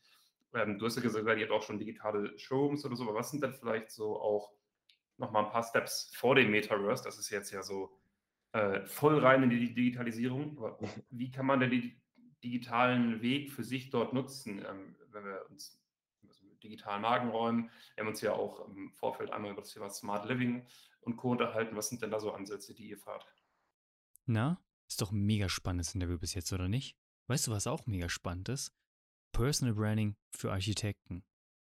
Ähm, 0.53 0.77
du 0.79 0.85
hast 0.85 0.95
ja 0.97 1.01
gesagt, 1.01 1.27
ihr 1.27 1.45
habt 1.45 1.51
auch 1.53 1.63
schon 1.63 1.79
digitale 1.79 2.37
Showrooms 2.39 2.85
oder 2.85 2.95
so, 2.95 3.03
aber 3.03 3.15
was 3.15 3.31
sind 3.31 3.43
denn 3.43 3.53
vielleicht 3.53 3.91
so 3.91 4.19
auch 4.21 4.53
noch 5.17 5.31
mal 5.31 5.43
'n 5.45 5.51
paar 5.51 5.63
Steps 5.63 6.11
vor 6.15 6.35
dem 6.35 6.51
Metaverse? 6.51 7.03
Das 7.03 7.17
ist 7.19 7.29
jetzt 7.29 7.51
ja 7.51 7.63
so, 7.63 7.97
äh, 8.53 8.85
voll 8.87 9.19
rein 9.19 9.43
in 9.43 9.49
die 9.51 9.73
Digitalisierung. 9.75 10.57
Aber 10.59 10.79
wie 11.11 11.31
kann 11.31 11.45
man 11.47 11.59
denn 11.61 11.71
den 11.71 12.01
digitalen 12.43 13.21
Weg 13.21 13.51
für 13.51 13.63
sich 13.63 13.89
dort 13.89 14.13
nutzen, 14.13 14.59
ähm, 14.59 14.95
wenn 15.11 15.25
wir 15.25 15.45
uns 15.49 15.81
also 16.27 16.47
digitalen 16.63 17.01
Magenräumen, 17.01 17.69
wir 17.95 18.03
haben 18.03 18.09
uns 18.09 18.21
ja 18.21 18.33
auch 18.33 18.67
im 18.67 18.91
Vorfeld 18.91 19.31
einmal 19.31 19.51
über 19.51 19.61
das 19.61 19.71
Thema 19.71 19.89
Smart 19.89 20.27
Living 20.27 20.65
und 21.01 21.17
Co. 21.17 21.31
unterhalten. 21.31 21.75
Was 21.75 21.89
sind 21.89 22.01
denn 22.01 22.11
da 22.11 22.19
so 22.19 22.31
Ansätze, 22.31 22.73
die 22.73 22.89
ihr 22.89 22.97
fahrt? 22.97 23.25
Na, 24.25 24.61
ist 24.87 25.01
doch 25.01 25.11
ein 25.11 25.25
mega 25.25 25.49
spannendes 25.49 25.93
Interview 25.93 26.17
bis 26.17 26.33
jetzt, 26.33 26.51
oder 26.53 26.67
nicht? 26.67 26.97
Weißt 27.27 27.47
du, 27.47 27.51
was 27.51 27.67
auch 27.67 27.85
mega 27.87 28.09
spannend 28.09 28.49
ist? 28.49 28.73
Personal 29.31 29.75
Branding 29.75 30.15
für 30.31 30.51
Architekten. 30.51 31.23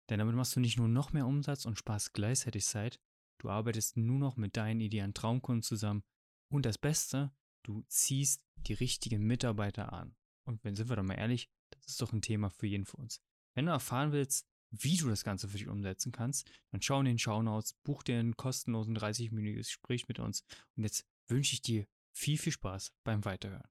Denn 0.10 0.20
damit 0.20 0.36
machst 0.36 0.56
du 0.56 0.60
nicht 0.60 0.78
nur 0.78 0.88
noch 0.88 1.14
mehr 1.14 1.26
Umsatz 1.26 1.66
und 1.66 1.78
sparst 1.78 2.14
gleichzeitig 2.14 2.66
Zeit, 2.66 3.00
du 3.40 3.50
arbeitest 3.50 3.98
nur 3.98 4.20
noch 4.20 4.38
mit 4.38 4.56
deinen 4.58 4.80
idealen 4.80 5.14
Traumkunden 5.14 5.64
zusammen 5.64 6.04
und 6.50 6.66
das 6.66 6.78
Beste, 6.78 7.32
du 7.64 7.84
ziehst 7.88 8.46
die 8.56 8.74
richtigen 8.74 9.26
Mitarbeiter 9.26 9.94
an. 9.94 10.16
Und 10.48 10.63
wenn 10.63 10.75
sind 10.75 10.89
wir 10.89 10.96
doch 10.96 11.04
mal 11.04 11.16
ehrlich, 11.16 11.50
das 11.72 11.88
ist 11.88 12.01
doch 12.01 12.13
ein 12.13 12.22
Thema 12.22 12.50
für 12.50 12.68
jeden 12.68 12.86
von 12.86 13.01
uns. 13.01 13.22
Wenn 13.54 13.66
du 13.66 13.72
erfahren 13.72 14.12
willst, 14.12 14.48
wie 14.72 14.98
du 14.98 15.10
das 15.10 15.24
Ganze 15.24 15.48
für 15.48 15.58
dich 15.58 15.68
umsetzen 15.68 16.12
kannst, 16.12 16.50
dann 16.72 16.82
schau 16.82 17.00
in 17.00 17.06
den 17.06 17.20
Shownotes, 17.20 17.74
buch 17.84 18.04
dir 18.04 18.20
einen 18.20 18.36
kostenlosen 18.36 18.98
30-minütiges 18.98 19.68
Gespräch 19.68 20.08
mit 20.08 20.20
uns. 20.20 20.44
Und 20.75 20.84
jetzt 20.84 21.06
wünsche 21.27 21.54
ich 21.54 21.62
dir 21.62 21.86
viel, 22.13 22.38
viel 22.38 22.51
Spaß 22.51 22.92
beim 23.04 23.24
Weiterhören. 23.25 23.70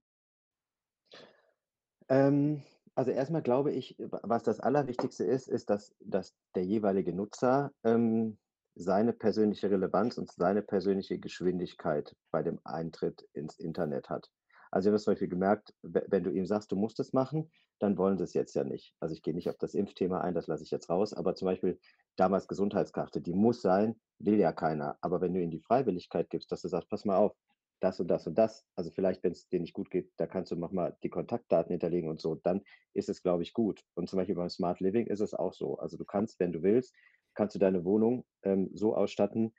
Ähm, 2.09 2.62
also 2.95 3.11
erstmal 3.11 3.42
glaube 3.42 3.73
ich, 3.73 3.97
was 3.99 4.42
das 4.42 4.61
Allerwichtigste 4.61 5.25
ist, 5.25 5.49
ist, 5.49 5.71
dass, 5.71 5.95
dass 6.00 6.35
der 6.54 6.64
jeweilige 6.64 7.12
Nutzer 7.12 7.73
ähm, 7.85 8.38
seine 8.75 9.12
persönliche 9.12 9.71
Relevanz 9.71 10.18
und 10.18 10.30
seine 10.30 10.62
persönliche 10.62 11.18
Geschwindigkeit 11.18 12.14
bei 12.30 12.42
dem 12.42 12.61
Eintritt 12.64 13.26
ins 13.33 13.59
Internet 13.59 14.09
hat. 14.09 14.30
Also 14.70 14.87
wir 14.87 14.92
haben 14.92 14.99
zum 14.99 15.12
Beispiel 15.12 15.28
gemerkt, 15.28 15.75
wenn 15.82 16.25
du 16.25 16.30
ihm 16.30 16.46
sagst, 16.46 16.73
du 16.73 16.76
musst 16.76 17.00
es 17.00 17.12
machen, 17.12 17.50
dann 17.78 17.99
wollen 17.99 18.18
sie 18.18 18.25
es 18.25 18.35
jetzt 18.35 18.54
ja 18.54 18.64
nicht. 18.64 18.94
Also 19.00 19.14
ich 19.14 19.23
gehe 19.23 19.35
nicht 19.35 19.49
auf 19.50 19.58
das 19.58 19.75
Impfthema 19.75 20.20
ein, 20.20 20.35
das 20.35 20.46
lasse 20.46 20.64
ich 20.64 20.70
jetzt 20.70 20.88
raus, 20.88 21.12
aber 21.12 21.35
zum 21.35 21.46
Beispiel 21.46 21.78
damals 22.16 22.49
Gesundheitskarte, 22.49 23.20
die 23.20 23.35
muss 23.35 23.62
sein, 23.62 24.00
will 24.18 24.38
ja 24.38 24.52
keiner. 24.52 24.96
Aber 25.00 25.20
wenn 25.20 25.35
du 25.35 25.40
ihnen 25.40 25.50
die 25.50 25.61
Freiwilligkeit 25.61 26.30
gibst, 26.30 26.50
dass 26.50 26.62
du 26.62 26.68
sagst, 26.68 26.88
pass 26.88 27.04
mal 27.04 27.16
auf, 27.16 27.37
das 27.80 28.00
und 28.00 28.08
das 28.08 28.26
und 28.26 28.37
das, 28.38 28.64
also 28.75 28.90
vielleicht, 28.90 29.23
wenn 29.23 29.32
es 29.32 29.49
dir 29.49 29.61
nicht 29.61 29.75
gut 29.75 29.90
geht, 29.90 30.11
da 30.16 30.26
kannst 30.26 30.50
du 30.50 30.56
nochmal 30.56 30.96
die 31.02 31.11
Kontaktdaten 31.11 31.73
hinterlegen 31.73 32.08
und 32.08 32.20
so, 32.20 32.35
dann 32.35 32.62
ist 32.94 33.08
es, 33.11 33.23
glaube 33.23 33.42
ich, 33.42 33.52
gut. 33.52 33.82
Und 33.94 34.08
zum 34.08 34.16
Beispiel 34.16 34.35
beim 34.35 34.49
Smart 34.49 34.80
Living 34.80 35.06
ist 35.06 35.20
es 35.20 35.35
auch 35.35 35.52
so. 35.52 35.76
Also 35.76 35.99
du 35.99 36.04
kannst, 36.06 36.40
wenn 36.40 36.52
du 36.52 36.62
willst, 36.62 36.94
kannst 37.35 37.54
du 37.54 37.58
deine 37.58 37.85
Wohnung 37.85 38.25
ähm, 38.42 38.70
so 38.73 38.94
ausstatten, 38.96 39.52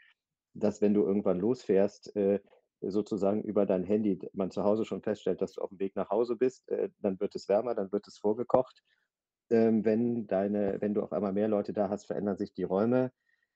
dass 0.56 0.82
wenn 0.82 0.96
du 0.96 1.04
irgendwann 1.04 1.40
losfährst, 1.40 2.16
äh, 2.16 2.40
sozusagen 2.82 3.44
über 3.44 3.66
dein 3.66 3.84
Handy 3.84 4.20
man 4.34 4.52
zu 4.52 4.64
Hause 4.64 4.86
schon 4.86 5.02
feststellt, 5.02 5.42
dass 5.42 5.54
du 5.54 5.62
auf 5.62 5.70
dem 5.70 5.80
Weg 5.80 5.96
nach 5.96 6.10
Hause 6.10 6.36
bist, 6.36 6.68
äh, 6.70 6.90
dann 7.00 7.20
wird 7.20 7.36
es 7.36 7.50
wärmer, 7.50 7.76
dann 7.76 7.92
wird 7.92 8.08
es 8.08 8.18
vorgekocht. 8.18 8.84
Ähm, 9.50 9.86
wenn, 9.86 10.28
deine, 10.28 10.78
wenn 10.82 10.94
du 10.94 11.02
auf 11.02 11.14
einmal 11.14 11.34
mehr 11.34 11.48
Leute 11.48 11.74
da 11.74 11.90
hast, 11.90 12.06
verändern 12.06 12.38
sich 12.38 12.54
die 12.54 12.64
Räume. 12.64 13.12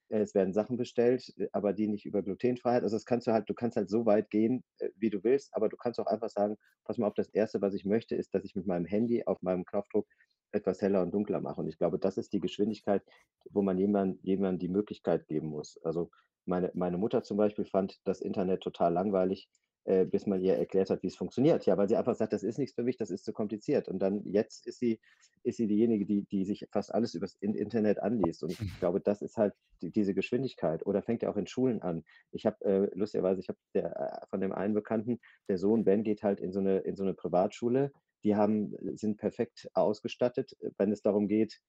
Es 0.09 0.35
werden 0.35 0.53
Sachen 0.53 0.77
bestellt, 0.77 1.33
äh, 1.37 1.47
aber 1.53 1.73
die 1.73 1.87
nicht 1.87 2.05
über 2.05 2.21
Glutenfreiheit. 2.23 2.83
Also 2.83 2.95
das 2.95 3.05
kannst 3.05 3.27
du 3.27 3.31
halt, 3.33 3.49
du 3.49 3.53
kannst 3.53 3.77
halt 3.77 3.89
so 3.89 4.05
weit 4.05 4.29
gehen, 4.29 4.63
äh, 4.79 4.89
wie 4.97 5.09
du 5.09 5.23
willst, 5.23 5.53
aber 5.55 5.69
du 5.69 5.77
kannst 5.77 5.99
auch 5.99 6.07
einfach 6.07 6.29
sagen, 6.29 6.57
pass 6.85 6.97
mal 6.97 7.07
auf, 7.07 7.13
das 7.13 7.29
Erste, 7.29 7.61
was 7.61 7.73
ich 7.73 7.85
möchte, 7.85 8.15
ist, 8.15 8.33
dass 8.33 8.43
ich 8.45 8.55
mit 8.55 8.67
meinem 8.67 8.85
Handy 8.85 9.23
auf 9.25 9.41
meinem 9.41 9.65
Knopfdruck 9.65 10.07
etwas 10.51 10.81
heller 10.81 11.01
und 11.01 11.13
dunkler 11.13 11.41
mache. 11.41 11.61
Und 11.61 11.67
ich 11.67 11.77
glaube, 11.77 11.99
das 11.99 12.17
ist 12.17 12.33
die 12.33 12.39
Geschwindigkeit, 12.41 13.03
wo 13.49 13.61
man 13.61 13.77
jemandem 13.77 14.19
jemand 14.23 14.61
die 14.61 14.67
Möglichkeit 14.69 15.27
geben 15.27 15.47
muss. 15.47 15.77
Also 15.83 16.11
meine, 16.45 16.71
meine 16.73 16.97
Mutter 16.97 17.23
zum 17.23 17.37
Beispiel 17.37 17.65
fand 17.65 17.99
das 18.03 18.21
Internet 18.21 18.61
total 18.61 18.93
langweilig, 18.93 19.49
äh, 19.85 20.05
bis 20.05 20.27
man 20.27 20.41
ihr 20.41 20.55
erklärt 20.55 20.89
hat, 20.89 21.01
wie 21.01 21.07
es 21.07 21.15
funktioniert. 21.15 21.65
Ja, 21.65 21.77
weil 21.77 21.89
sie 21.89 21.95
einfach 21.95 22.15
sagt, 22.15 22.33
das 22.33 22.43
ist 22.43 22.59
nichts 22.59 22.75
für 22.75 22.83
mich, 22.83 22.97
das 22.97 23.09
ist 23.09 23.25
zu 23.25 23.33
kompliziert. 23.33 23.87
Und 23.87 23.99
dann 23.99 24.23
jetzt 24.25 24.67
ist 24.67 24.79
sie, 24.79 24.99
ist 25.43 25.57
sie 25.57 25.67
diejenige, 25.67 26.05
die, 26.05 26.23
die 26.25 26.45
sich 26.45 26.67
fast 26.71 26.93
alles 26.93 27.15
über 27.15 27.25
das 27.25 27.35
Internet 27.39 27.99
anliest. 27.99 28.43
Und 28.43 28.51
ich 28.51 28.79
glaube, 28.79 29.01
das 29.01 29.21
ist 29.21 29.37
halt 29.37 29.53
die, 29.81 29.91
diese 29.91 30.13
Geschwindigkeit. 30.13 30.85
Oder 30.85 31.01
fängt 31.01 31.23
ja 31.23 31.31
auch 31.31 31.37
in 31.37 31.47
Schulen 31.47 31.81
an. 31.81 32.03
Ich 32.31 32.45
habe, 32.45 32.63
äh, 32.63 32.89
lustigerweise, 32.93 33.41
ich 33.41 33.49
habe 33.49 33.57
äh, 33.73 34.25
von 34.29 34.39
dem 34.39 34.51
einen 34.51 34.75
Bekannten, 34.75 35.19
der 35.49 35.57
Sohn 35.57 35.83
Ben 35.83 36.03
geht 36.03 36.21
halt 36.21 36.39
in 36.39 36.51
so 36.51 36.59
eine, 36.59 36.79
in 36.79 36.95
so 36.95 37.03
eine 37.03 37.15
Privatschule. 37.15 37.91
Die 38.23 38.35
haben, 38.35 38.75
sind 38.95 39.17
perfekt 39.17 39.67
ausgestattet, 39.73 40.55
wenn 40.77 40.91
es 40.91 41.01
darum 41.01 41.27
geht, 41.27 41.59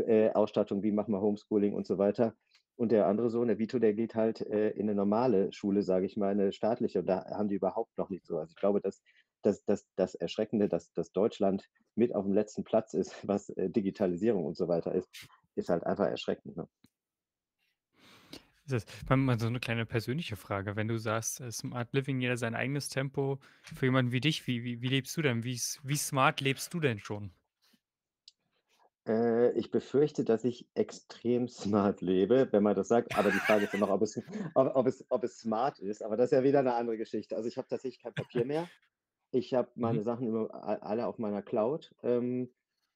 äh, 0.00 0.30
Ausstattung, 0.30 0.82
wie 0.82 0.92
machen 0.92 1.12
wir 1.12 1.20
Homeschooling 1.20 1.74
und 1.74 1.86
so 1.86 1.98
weiter. 1.98 2.34
Und 2.76 2.90
der 2.90 3.06
andere 3.06 3.30
Sohn, 3.30 3.48
der 3.48 3.58
Vito, 3.58 3.78
der 3.78 3.94
geht 3.94 4.14
halt 4.14 4.40
äh, 4.40 4.70
in 4.70 4.88
eine 4.88 4.94
normale 4.94 5.52
Schule, 5.52 5.82
sage 5.82 6.06
ich 6.06 6.16
mal, 6.16 6.30
eine 6.30 6.52
staatliche. 6.52 7.00
Und 7.00 7.06
da 7.06 7.24
haben 7.30 7.48
die 7.48 7.56
überhaupt 7.56 7.96
noch 7.98 8.08
nicht 8.08 8.26
so. 8.26 8.38
Also 8.38 8.50
ich 8.50 8.56
glaube, 8.56 8.80
dass, 8.80 9.02
dass, 9.42 9.64
dass 9.64 9.86
das 9.96 10.14
Erschreckende, 10.14 10.68
dass, 10.68 10.92
dass 10.92 11.12
Deutschland 11.12 11.68
mit 11.94 12.14
auf 12.14 12.24
dem 12.24 12.32
letzten 12.32 12.64
Platz 12.64 12.94
ist, 12.94 13.14
was 13.28 13.50
äh, 13.50 13.70
Digitalisierung 13.70 14.44
und 14.44 14.56
so 14.56 14.68
weiter 14.68 14.94
ist, 14.94 15.08
ist 15.54 15.68
halt 15.68 15.84
einfach 15.84 16.06
erschreckend. 16.06 16.56
Ne? 16.56 16.68
Das 18.66 18.84
ist 18.84 19.10
mal 19.10 19.38
so 19.38 19.48
eine 19.48 19.60
kleine 19.60 19.84
persönliche 19.84 20.36
Frage. 20.36 20.76
Wenn 20.76 20.88
du 20.88 20.96
sagst, 20.96 21.40
äh, 21.40 21.50
Smart 21.50 21.92
Living, 21.92 22.20
jeder 22.20 22.36
sein 22.36 22.54
eigenes 22.54 22.88
Tempo, 22.88 23.38
für 23.62 23.86
jemanden 23.86 24.12
wie 24.12 24.20
dich, 24.20 24.46
wie, 24.46 24.62
wie, 24.64 24.80
wie 24.80 24.88
lebst 24.88 25.16
du 25.16 25.22
denn? 25.22 25.44
Wie, 25.44 25.60
wie 25.82 25.96
smart 25.96 26.40
lebst 26.40 26.72
du 26.72 26.80
denn 26.80 26.98
schon? 26.98 27.32
Äh, 29.06 29.52
ich 29.58 29.70
befürchte, 29.70 30.24
dass 30.24 30.44
ich 30.44 30.68
extrem 30.74 31.48
smart 31.48 32.00
lebe, 32.00 32.48
wenn 32.50 32.62
man 32.62 32.76
das 32.76 32.88
sagt. 32.88 33.16
Aber 33.16 33.30
die 33.30 33.38
Frage 33.38 33.64
ist 33.64 33.74
immer 33.74 33.86
noch, 33.86 33.94
ob 33.94 34.02
es, 34.02 34.20
ob, 34.54 34.76
ob 34.76 34.86
es, 34.86 35.04
ob 35.08 35.24
es 35.24 35.38
smart 35.38 35.78
ist. 35.78 36.02
Aber 36.02 36.16
das 36.16 36.26
ist 36.26 36.32
ja 36.32 36.42
wieder 36.44 36.60
eine 36.60 36.74
andere 36.74 36.96
Geschichte. 36.96 37.36
Also 37.36 37.48
ich 37.48 37.56
habe 37.56 37.68
tatsächlich 37.68 38.02
kein 38.02 38.14
Papier 38.14 38.44
mehr. 38.44 38.68
Ich 39.32 39.54
habe 39.54 39.70
meine 39.74 40.00
mhm. 40.00 40.04
Sachen 40.04 40.26
immer 40.28 40.50
alle 40.52 41.06
auf 41.06 41.18
meiner 41.18 41.42
Cloud. 41.42 41.94
Ähm, 42.02 42.50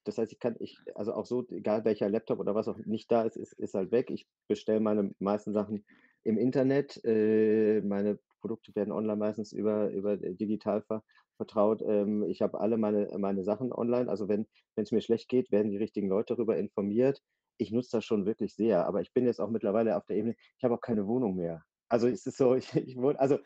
das 0.04 0.18
heißt, 0.18 0.32
ich 0.32 0.38
kann, 0.38 0.54
ich, 0.60 0.78
also 0.94 1.14
auch 1.14 1.26
so, 1.26 1.44
egal 1.48 1.84
welcher 1.84 2.08
Laptop 2.08 2.38
oder 2.38 2.54
was 2.54 2.68
auch 2.68 2.78
nicht 2.78 3.10
da 3.10 3.22
ist, 3.22 3.36
ist, 3.36 3.54
ist 3.54 3.74
halt 3.74 3.90
weg. 3.90 4.10
Ich 4.10 4.28
bestelle 4.46 4.80
meine 4.80 5.12
meisten 5.18 5.52
Sachen 5.52 5.84
im 6.22 6.38
Internet. 6.38 7.00
Äh, 7.04 7.80
meine 7.80 8.18
Produkte 8.40 8.74
werden 8.76 8.92
online 8.92 9.16
meistens 9.16 9.52
über, 9.52 9.90
über 9.90 10.16
digital 10.16 10.82
ver, 10.82 11.02
vertraut. 11.36 11.82
Ähm, 11.82 12.24
ich 12.24 12.42
habe 12.42 12.60
alle 12.60 12.78
meine, 12.78 13.08
meine 13.18 13.44
Sachen 13.44 13.72
online. 13.72 14.08
Also 14.08 14.28
wenn 14.28 14.46
es 14.76 14.92
mir 14.92 15.00
schlecht 15.00 15.28
geht, 15.28 15.50
werden 15.52 15.70
die 15.70 15.76
richtigen 15.76 16.08
Leute 16.08 16.34
darüber 16.34 16.56
informiert. 16.56 17.22
Ich 17.58 17.72
nutze 17.72 17.96
das 17.98 18.04
schon 18.04 18.26
wirklich 18.26 18.54
sehr, 18.54 18.86
aber 18.86 19.00
ich 19.00 19.12
bin 19.12 19.24
jetzt 19.24 19.40
auch 19.40 19.50
mittlerweile 19.50 19.96
auf 19.96 20.04
der 20.06 20.16
Ebene, 20.16 20.36
ich 20.58 20.64
habe 20.64 20.74
auch 20.74 20.80
keine 20.80 21.06
Wohnung 21.06 21.36
mehr. 21.36 21.64
Also 21.88 22.08
es 22.08 22.26
ist 22.26 22.36
so, 22.36 22.54
ich, 22.56 22.74
ich 22.74 22.96
wohne, 22.96 23.18
also 23.18 23.38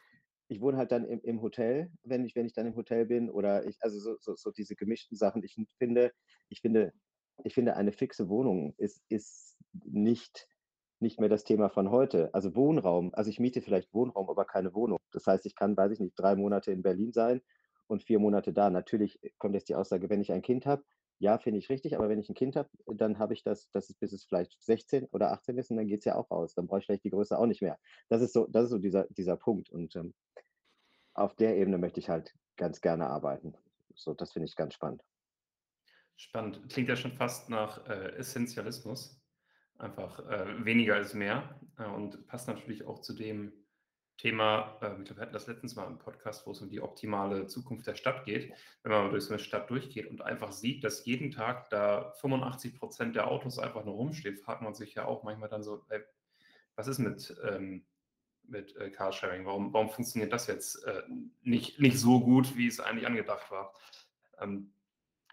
ich 0.48 0.60
wohne 0.60 0.78
halt 0.78 0.90
dann 0.90 1.04
im, 1.04 1.20
im 1.22 1.42
Hotel, 1.42 1.92
wenn 2.02 2.24
ich, 2.24 2.34
wenn 2.34 2.46
ich 2.46 2.52
dann 2.54 2.66
im 2.66 2.74
Hotel 2.74 3.06
bin, 3.06 3.30
oder 3.30 3.66
ich, 3.66 3.76
also 3.80 4.00
so, 4.00 4.16
so, 4.20 4.34
so 4.34 4.50
diese 4.50 4.74
gemischten 4.74 5.16
Sachen. 5.16 5.44
Ich 5.44 5.56
finde, 5.78 6.12
ich 6.48 6.60
finde, 6.60 6.92
ich 7.44 7.54
finde, 7.54 7.76
eine 7.76 7.92
fixe 7.92 8.28
Wohnung 8.28 8.74
ist, 8.76 9.02
ist 9.08 9.56
nicht, 9.84 10.48
nicht 10.98 11.20
mehr 11.20 11.28
das 11.28 11.44
Thema 11.44 11.70
von 11.70 11.90
heute. 11.90 12.34
Also 12.34 12.56
Wohnraum, 12.56 13.14
also 13.14 13.30
ich 13.30 13.38
miete 13.38 13.62
vielleicht 13.62 13.94
Wohnraum, 13.94 14.28
aber 14.28 14.44
keine 14.44 14.74
Wohnung. 14.74 14.98
Das 15.12 15.26
heißt, 15.26 15.46
ich 15.46 15.54
kann, 15.54 15.76
weiß 15.76 15.92
ich 15.92 16.00
nicht, 16.00 16.18
drei 16.18 16.34
Monate 16.34 16.72
in 16.72 16.82
Berlin 16.82 17.12
sein 17.12 17.42
und 17.90 18.02
vier 18.02 18.18
Monate 18.18 18.52
da. 18.52 18.70
Natürlich 18.70 19.20
kommt 19.38 19.54
jetzt 19.54 19.68
die 19.68 19.74
Aussage, 19.74 20.08
wenn 20.08 20.20
ich 20.20 20.32
ein 20.32 20.42
Kind 20.42 20.66
habe, 20.66 20.84
ja, 21.18 21.36
finde 21.36 21.58
ich 21.58 21.68
richtig, 21.68 21.96
aber 21.96 22.08
wenn 22.08 22.18
ich 22.18 22.30
ein 22.30 22.34
Kind 22.34 22.56
habe, 22.56 22.70
dann 22.86 23.18
habe 23.18 23.34
ich 23.34 23.42
das, 23.42 23.70
das 23.72 23.90
ist 23.90 24.00
bis 24.00 24.12
es 24.12 24.24
vielleicht 24.24 24.56
16 24.62 25.04
oder 25.12 25.32
18 25.32 25.58
ist 25.58 25.70
und 25.70 25.76
dann 25.76 25.86
geht 25.86 25.98
es 25.98 26.06
ja 26.06 26.14
auch 26.14 26.30
aus. 26.30 26.54
Dann 26.54 26.66
brauche 26.66 26.78
ich 26.78 26.86
vielleicht 26.86 27.04
die 27.04 27.10
Größe 27.10 27.38
auch 27.38 27.46
nicht 27.46 27.60
mehr. 27.60 27.78
Das 28.08 28.22
ist 28.22 28.32
so, 28.32 28.46
das 28.46 28.64
ist 28.64 28.70
so 28.70 28.78
dieser, 28.78 29.06
dieser 29.10 29.36
Punkt. 29.36 29.68
Und 29.68 29.94
ähm, 29.96 30.14
auf 31.12 31.34
der 31.34 31.58
Ebene 31.58 31.76
möchte 31.76 32.00
ich 32.00 32.08
halt 32.08 32.34
ganz 32.56 32.80
gerne 32.80 33.08
arbeiten. 33.08 33.54
So, 33.94 34.14
das 34.14 34.32
finde 34.32 34.46
ich 34.46 34.56
ganz 34.56 34.72
spannend. 34.72 35.04
Spannend. 36.16 36.62
Klingt 36.70 36.88
ja 36.88 36.96
schon 36.96 37.12
fast 37.12 37.50
nach 37.50 37.86
äh, 37.86 38.16
Essentialismus. 38.16 39.20
Einfach 39.78 40.20
äh, 40.30 40.64
weniger 40.64 40.98
ist 40.98 41.14
mehr 41.14 41.60
äh, 41.78 41.84
und 41.84 42.26
passt 42.28 42.48
natürlich 42.48 42.86
auch 42.86 43.00
zu 43.00 43.14
dem, 43.14 43.52
Thema, 44.20 44.76
äh, 44.82 44.88
ich 44.98 45.04
glaube, 45.04 45.16
wir 45.16 45.22
hatten 45.22 45.32
das 45.32 45.46
letztens 45.46 45.76
mal 45.76 45.86
im 45.86 45.98
Podcast, 45.98 46.46
wo 46.46 46.50
es 46.50 46.60
um 46.60 46.68
die 46.68 46.82
optimale 46.82 47.46
Zukunft 47.46 47.86
der 47.86 47.94
Stadt 47.94 48.26
geht. 48.26 48.52
Wenn 48.82 48.92
man 48.92 49.10
durch 49.10 49.24
so 49.24 49.32
eine 49.32 49.38
Stadt 49.38 49.70
durchgeht 49.70 50.08
und 50.08 50.20
einfach 50.20 50.52
sieht, 50.52 50.84
dass 50.84 51.06
jeden 51.06 51.30
Tag 51.30 51.70
da 51.70 52.12
85 52.20 52.78
Prozent 52.78 53.16
der 53.16 53.28
Autos 53.28 53.58
einfach 53.58 53.84
nur 53.84 53.94
rumstehen, 53.94 54.36
fragt 54.36 54.60
man 54.60 54.74
sich 54.74 54.94
ja 54.94 55.06
auch 55.06 55.22
manchmal 55.22 55.48
dann 55.48 55.62
so, 55.62 55.82
ey, 55.88 56.00
was 56.76 56.86
ist 56.86 56.98
mit, 56.98 57.34
ähm, 57.48 57.86
mit 58.42 58.76
äh, 58.76 58.90
Carsharing? 58.90 59.46
Warum, 59.46 59.72
warum 59.72 59.88
funktioniert 59.88 60.34
das 60.34 60.46
jetzt 60.48 60.84
äh, 60.84 61.02
nicht, 61.40 61.80
nicht 61.80 61.98
so 61.98 62.20
gut, 62.20 62.56
wie 62.58 62.66
es 62.66 62.78
eigentlich 62.78 63.06
angedacht 63.06 63.50
war? 63.50 63.72
Ähm, 64.38 64.70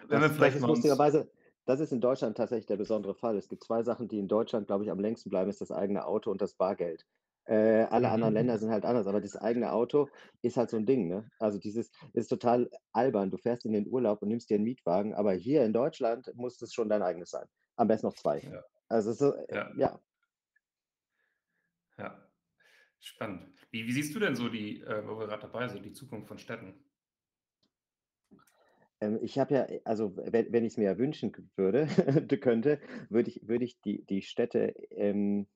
wenn 0.08 0.22
das, 0.22 0.32
wir 0.32 0.36
vielleicht 0.36 0.56
das 0.56 0.62
ist 0.62 0.68
lustigerweise, 0.68 1.30
das 1.66 1.82
ist 1.82 1.92
in 1.92 2.00
Deutschland 2.00 2.38
tatsächlich 2.38 2.68
der 2.68 2.78
besondere 2.78 3.16
Fall. 3.16 3.36
Es 3.36 3.50
gibt 3.50 3.66
zwei 3.66 3.84
Sachen, 3.84 4.08
die 4.08 4.20
in 4.20 4.30
Deutschland, 4.30 4.68
glaube 4.68 4.86
ich, 4.86 4.92
am 4.92 5.00
längsten 5.00 5.30
bleiben, 5.30 5.50
ist 5.50 5.60
das 5.60 5.72
eigene 5.72 6.06
Auto 6.06 6.32
und 6.32 6.42
das 6.42 6.54
Bargeld. 6.54 7.06
Äh, 7.48 7.88
alle 7.90 8.10
anderen 8.10 8.34
mhm. 8.34 8.38
Länder 8.38 8.58
sind 8.58 8.72
halt 8.72 8.84
anders, 8.84 9.08
aber 9.08 9.22
das 9.22 9.38
eigene 9.38 9.72
Auto 9.72 10.10
ist 10.42 10.58
halt 10.58 10.70
so 10.70 10.78
ein 10.78 10.86
Ding. 10.86 11.08
Ne? 11.08 11.30
Also 11.40 11.58
dieses 11.60 11.92
ist 12.14 12.28
total 12.28 12.70
albern. 12.92 13.30
Du 13.30 13.38
fährst 13.38 13.66
in 13.66 13.72
den 13.72 13.88
Urlaub 13.88 14.22
und 14.22 14.28
nimmst 14.28 14.50
dir 14.50 14.56
einen 14.56 14.66
Mietwagen, 14.66 15.14
aber 15.14 15.34
hier 15.34 15.64
in 15.64 15.72
Deutschland 15.72 16.30
muss 16.36 16.62
es 16.62 16.74
schon 16.74 16.90
dein 16.90 17.02
eigenes 17.02 17.30
sein. 17.30 17.46
Am 17.78 17.88
besten 17.88 18.08
noch 18.08 18.16
zwei. 18.16 18.40
Ja. 18.40 18.64
Also 18.90 19.14
so, 19.14 19.34
ja. 19.50 19.72
ja. 19.78 20.00
Ja, 21.98 22.30
spannend. 23.00 23.48
Wie, 23.72 23.88
wie 23.88 23.92
siehst 23.92 24.14
du 24.14 24.20
denn 24.20 24.36
so 24.36 24.50
die, 24.50 24.82
äh, 24.82 25.08
wo 25.08 25.18
wir 25.18 25.28
gerade 25.28 25.42
dabei 25.44 25.68
sind, 25.68 25.84
die 25.86 25.94
Zukunft 25.94 26.28
von 26.28 26.38
Städten? 26.38 26.74
Ähm, 29.00 29.20
ich 29.22 29.40
habe 29.40 29.54
ja, 29.54 29.66
äh, 29.66 29.82
also 29.84 30.16
wenn, 30.18 30.52
wenn 30.52 30.66
ich 30.66 30.74
es 30.74 30.78
mir 30.78 30.86
ja 30.86 30.98
wünschen 30.98 31.32
würde, 31.56 31.88
könnte, 32.42 32.80
würde 33.10 33.30
ich, 33.30 33.48
würde 33.48 33.66
ich 33.66 33.80
die, 33.82 34.06
die 34.06 34.22
Städte 34.22 34.74
ähm, 34.92 35.48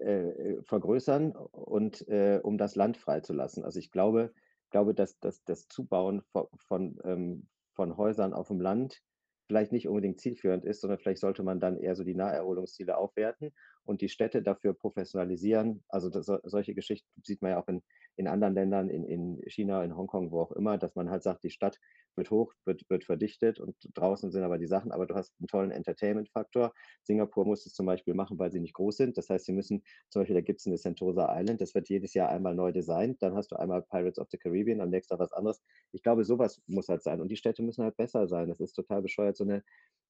äh, 0.00 0.62
vergrößern 0.62 1.32
und 1.32 2.06
äh, 2.08 2.40
um 2.42 2.58
das 2.58 2.76
Land 2.76 2.96
freizulassen. 2.96 3.64
Also 3.64 3.78
ich 3.78 3.90
glaube, 3.90 4.32
glaube, 4.70 4.94
dass, 4.94 5.18
dass 5.20 5.44
das 5.44 5.68
Zubauen 5.68 6.22
von, 6.32 6.46
von, 6.56 6.98
ähm, 7.04 7.48
von 7.74 7.96
Häusern 7.96 8.32
auf 8.32 8.48
dem 8.48 8.60
Land 8.60 9.02
vielleicht 9.46 9.72
nicht 9.72 9.88
unbedingt 9.88 10.20
zielführend 10.20 10.64
ist, 10.64 10.80
sondern 10.80 11.00
vielleicht 11.00 11.20
sollte 11.20 11.42
man 11.42 11.58
dann 11.58 11.76
eher 11.76 11.96
so 11.96 12.04
die 12.04 12.14
Naherholungsziele 12.14 12.96
aufwerten 12.96 13.52
und 13.84 14.00
die 14.00 14.08
Städte 14.08 14.42
dafür 14.42 14.74
professionalisieren. 14.74 15.82
Also 15.88 16.08
das, 16.08 16.26
solche 16.44 16.72
Geschichten 16.72 17.08
sieht 17.24 17.42
man 17.42 17.52
ja 17.52 17.60
auch 17.60 17.66
in, 17.66 17.82
in 18.20 18.28
anderen 18.28 18.54
Ländern, 18.54 18.90
in, 18.90 19.04
in 19.04 19.42
China, 19.46 19.82
in 19.82 19.96
Hongkong, 19.96 20.30
wo 20.30 20.40
auch 20.40 20.52
immer, 20.52 20.76
dass 20.76 20.94
man 20.94 21.10
halt 21.10 21.22
sagt, 21.22 21.42
die 21.42 21.50
Stadt 21.50 21.78
wird 22.16 22.30
hoch, 22.30 22.52
wird, 22.66 22.84
wird 22.90 23.04
verdichtet 23.04 23.58
und 23.58 23.74
draußen 23.94 24.30
sind 24.30 24.42
aber 24.42 24.58
die 24.58 24.66
Sachen, 24.66 24.92
aber 24.92 25.06
du 25.06 25.14
hast 25.14 25.34
einen 25.40 25.46
tollen 25.46 25.70
Entertainment-Faktor. 25.70 26.72
Singapur 27.02 27.46
muss 27.46 27.64
es 27.64 27.72
zum 27.72 27.86
Beispiel 27.86 28.12
machen, 28.14 28.38
weil 28.38 28.52
sie 28.52 28.60
nicht 28.60 28.74
groß 28.74 28.98
sind. 28.98 29.16
Das 29.16 29.30
heißt, 29.30 29.46
sie 29.46 29.52
müssen, 29.52 29.82
zum 30.10 30.20
Beispiel, 30.20 30.34
da 30.34 30.42
gibt 30.42 30.60
es 30.60 30.66
eine 30.66 30.76
Sentosa 30.76 31.34
Island, 31.34 31.62
das 31.62 31.74
wird 31.74 31.88
jedes 31.88 32.12
Jahr 32.12 32.28
einmal 32.28 32.54
neu 32.54 32.72
designt. 32.72 33.22
Dann 33.22 33.34
hast 33.34 33.52
du 33.52 33.56
einmal 33.56 33.82
Pirates 33.82 34.18
of 34.18 34.28
the 34.30 34.36
Caribbean, 34.36 34.82
am 34.82 34.90
nächsten 34.90 35.14
Tag 35.14 35.20
was 35.20 35.32
anderes. 35.32 35.62
Ich 35.92 36.02
glaube, 36.02 36.24
sowas 36.24 36.60
muss 36.66 36.88
halt 36.88 37.02
sein. 37.02 37.22
Und 37.22 37.28
die 37.28 37.36
Städte 37.36 37.62
müssen 37.62 37.84
halt 37.84 37.96
besser 37.96 38.28
sein. 38.28 38.48
Das 38.48 38.60
ist 38.60 38.74
total 38.74 39.00
bescheuert, 39.00 39.36
so 39.36 39.44
eine 39.44 39.62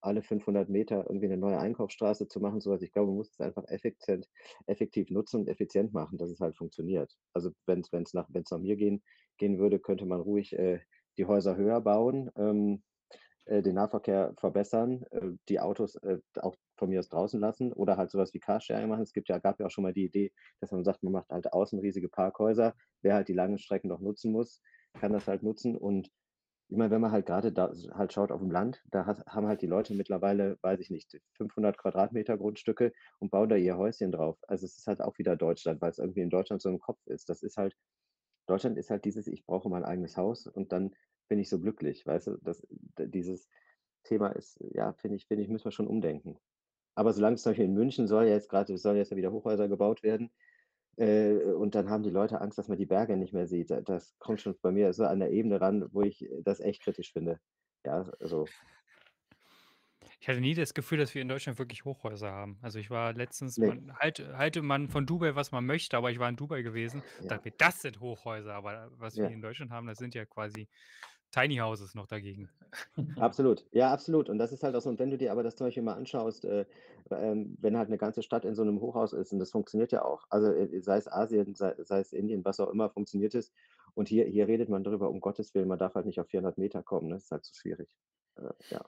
alle 0.03 0.23
500 0.23 0.69
Meter 0.69 1.05
irgendwie 1.09 1.27
eine 1.27 1.37
neue 1.37 1.59
Einkaufsstraße 1.59 2.29
zu 2.29 2.41
machen, 2.41 2.61
sowas. 2.61 2.83
Ich 2.83 2.93
glaube, 2.93 3.09
man 3.09 3.17
muss 3.17 3.31
es 3.31 3.41
einfach 3.41 3.65
effizient, 3.69 4.29
effektiv 4.67 5.11
nutzen 5.11 5.41
und 5.41 5.49
effizient 5.49 5.93
machen, 5.93 6.19
dass 6.19 6.31
es 6.31 6.41
halt 6.41 6.57
funktioniert. 6.57 7.17
Also 7.33 7.51
wenn 7.67 7.81
es 7.81 8.15
nach, 8.15 8.29
nach 8.29 8.59
mir 8.59 8.77
gehen, 8.77 9.03
gehen 9.39 9.59
würde, 9.59 9.79
könnte 9.79 10.07
man 10.07 10.21
ruhig 10.21 10.53
äh, 10.53 10.81
die 11.19 11.27
Häuser 11.27 11.57
höher 11.57 11.81
bauen, 11.81 12.31
ähm, 12.37 12.83
äh, 13.47 13.63
den 13.63 13.75
Nahverkehr 13.75 14.35
verbessern, 14.39 15.05
äh, 15.11 15.31
die 15.49 15.61
Autos 15.61 15.97
äh, 15.97 16.19
auch 16.41 16.57
von 16.79 16.89
mir 16.89 17.01
aus 17.01 17.09
draußen 17.09 17.41
lassen 17.41 17.73
oder 17.73 17.97
halt 17.97 18.11
sowas 18.11 18.33
wie 18.33 18.39
Carsharing 18.39 18.89
machen. 18.89 19.03
Es 19.03 19.13
gibt 19.13 19.29
ja, 19.29 19.39
gab 19.39 19.61
ja 19.61 19.67
auch 19.67 19.71
schon 19.71 19.83
mal 19.83 19.93
die 19.93 20.05
Idee, 20.05 20.33
dass 20.61 20.73
man 20.73 20.85
sagt, 20.85 21.03
man 21.03 21.13
macht 21.13 21.31
halt 21.31 21.53
außen 21.53 21.79
riesige 21.81 22.09
Parkhäuser. 22.09 22.75
Wer 23.03 23.15
halt 23.15 23.29
die 23.29 23.35
langen 23.35 23.59
Strecken 23.59 23.89
noch 23.89 24.01
nutzen 24.01 24.33
muss, 24.33 24.63
kann 24.99 25.13
das 25.13 25.27
halt 25.27 25.43
nutzen 25.43 25.77
und 25.77 26.11
ich 26.70 26.76
meine, 26.76 26.92
wenn 26.92 27.00
man 27.00 27.11
halt 27.11 27.26
gerade 27.26 27.52
da 27.52 27.72
halt 27.92 28.12
schaut 28.12 28.30
auf 28.30 28.40
dem 28.40 28.50
Land, 28.50 28.85
da 28.92 29.04
hat, 29.04 29.26
haben 29.26 29.48
halt 29.48 29.61
die 29.61 29.66
Leute 29.66 29.92
mittlerweile, 29.94 30.56
weiß 30.62 30.78
ich 30.78 30.90
nicht, 30.90 31.20
500 31.33 31.76
Quadratmeter 31.76 32.38
Grundstücke 32.38 32.92
und 33.18 33.30
bauen 33.33 33.48
da 33.48 33.56
ihr 33.56 33.76
Häuschen 33.76 34.12
drauf. 34.12 34.38
Also 34.46 34.66
es 34.66 34.78
ist 34.78 34.87
halt 34.87 35.00
auch 35.00 35.18
wieder 35.18 35.37
Deutschland, 35.37 35.80
weil 35.80 35.90
es 35.90 35.98
irgendwie 35.98 36.20
in 36.20 36.30
Deutschland 36.30 36.62
so 36.62 36.68
im 36.68 36.78
Kopf 36.78 37.04
ist. 37.06 37.28
Das 37.28 37.42
ist 37.42 37.56
halt, 37.56 37.76
Deutschland 38.46 38.78
ist 38.78 38.88
halt 38.90 39.04
dieses, 39.04 39.26
ich 39.26 39.44
brauche 39.44 39.68
mein 39.68 39.85
eigenes 39.85 40.16
Haus 40.16 40.46
und 40.46 40.70
dann 40.70 40.94
bin 41.28 41.40
ich 41.40 41.48
so 41.48 41.59
glücklich, 41.59 42.06
weißt 42.06 42.28
du, 42.28 42.37
das, 42.40 42.64
dieses 42.98 43.48
Thema 44.04 44.28
ist, 44.28 44.62
ja, 44.72 44.92
finde 44.92 45.16
ich, 45.16 45.26
finde 45.26 45.42
ich, 45.42 45.48
müssen 45.48 45.64
wir 45.64 45.72
schon 45.72 45.88
umdenken. 45.88 46.38
Aber 46.94 47.12
solange 47.12 47.35
es 47.35 47.42
zum 47.42 47.50
Beispiel 47.50 47.66
in 47.66 47.74
München 47.74 48.06
soll 48.06 48.26
ja 48.26 48.35
jetzt 48.35 48.48
gerade, 48.48 48.76
sollen 48.78 48.96
jetzt 48.96 49.11
ja 49.11 49.16
wieder 49.16 49.33
Hochhäuser 49.33 49.68
gebaut 49.68 50.04
werden, 50.04 50.30
äh, 51.01 51.53
und 51.55 51.75
dann 51.75 51.91
haben 51.91 52.03
die 52.05 52.11
Leute 52.11 52.41
Angst, 52.41 52.59
dass 52.59 52.69
man 52.69 52.79
die 52.79 52.87
Berge 52.87 53.17
nicht 53.17 53.33
mehr 53.35 53.47
sieht. 53.47 53.71
das 53.71 54.17
kommt 54.19 54.41
schon 54.41 54.57
bei 54.63 54.73
mir 54.73 54.93
so 54.93 55.05
an 55.05 55.21
der 55.21 55.31
Ebene 55.33 55.61
ran, 55.61 55.89
wo 55.93 56.03
ich 56.03 56.29
das 56.45 56.61
echt 56.61 56.83
kritisch 56.83 57.13
finde. 57.13 57.41
Ja, 57.85 58.11
also. 58.21 58.47
Ich 60.23 60.29
hatte 60.29 60.41
nie 60.41 60.55
das 60.55 60.75
Gefühl, 60.75 60.99
dass 60.99 61.15
wir 61.15 61.23
in 61.23 61.29
Deutschland 61.29 61.59
wirklich 61.59 61.85
Hochhäuser 61.85 62.31
haben. 62.31 62.59
Also 62.63 62.79
ich 62.79 62.91
war 62.91 63.13
letztens, 63.15 63.59
Ne. 63.59 63.67
man, 63.67 63.95
halt, 63.99 64.21
halte 64.37 64.61
man 64.63 64.89
von 64.89 65.07
Dubai, 65.07 65.35
was 65.35 65.51
man 65.53 65.65
möchte, 65.65 65.97
aber 65.97 66.11
ich 66.11 66.19
war 66.19 66.29
in 66.29 66.37
Dubai 66.37 66.63
gewesen, 66.63 67.05
Ja. 67.19 67.29
dachte 67.29 67.49
mir, 67.49 67.55
das 67.57 67.81
sind 67.81 68.01
Hochhäuser, 68.01 68.55
aber 68.55 68.91
was 68.99 69.21
wir 69.23 69.29
Ja. 69.29 69.31
in 69.31 69.41
Deutschland 69.41 69.71
haben, 69.71 69.87
das 69.87 69.99
sind 69.99 70.15
ja 70.15 70.27
quasi 70.27 70.69
Tiny 71.31 71.57
Houses 71.57 71.95
noch 71.95 72.07
dagegen. 72.07 72.49
Absolut, 73.16 73.66
ja, 73.73 73.93
absolut. 73.93 74.29
Und 74.29 74.38
das 74.38 74.53
ist 74.53 74.62
halt 74.62 74.77
auch 74.77 74.81
so, 74.81 74.90
und 74.90 74.99
wenn 74.99 75.11
du 75.11 75.19
dir 75.19 75.33
aber 75.33 75.43
das 75.43 75.57
zum 75.57 75.66
Beispiel 75.66 75.83
mal 75.83 75.95
anschaust, 75.95 76.45
äh, 76.45 76.66
ähm, 77.11 77.57
wenn 77.61 77.77
halt 77.77 77.88
eine 77.88 77.99
ganze 77.99 78.23
Stadt 78.23 78.45
in 78.45 78.55
so 78.55 78.62
einem 78.62 78.81
Hochhaus 78.81 79.12
ist, 79.12 79.33
und 79.33 79.40
das 79.40 79.51
funktioniert 79.51 79.90
ja 79.93 80.05
auch, 80.05 80.25
also 80.31 80.53
äh, 80.53 80.81
sei 80.81 80.97
es 80.99 81.11
Asien, 81.11 81.55
sei, 81.55 81.75
sei 81.79 82.01
es 82.01 82.12
Indien, 82.12 82.45
was 82.45 82.61
auch 82.61 82.71
immer, 82.71 82.90
funktioniert 82.90 83.35
es. 83.35 83.53
Und 83.95 84.09
hier, 84.09 84.27
hier 84.27 84.47
redet 84.47 84.69
man 84.69 84.85
darüber, 84.85 85.11
um 85.11 85.21
Gottes 85.21 85.55
Willen, 85.55 85.69
man 85.69 85.79
darf 85.79 85.95
halt 85.95 86.07
nicht 86.07 86.21
auf 86.21 86.29
400 86.29 86.59
Meter 86.59 86.83
kommen, 86.83 87.09
ne? 87.09 87.14
das 87.14 87.25
ist 87.25 87.31
halt 87.33 87.45
zu 87.45 87.55
schwierig. 87.55 87.97
Äh, 88.37 88.51
ja. 88.71 88.85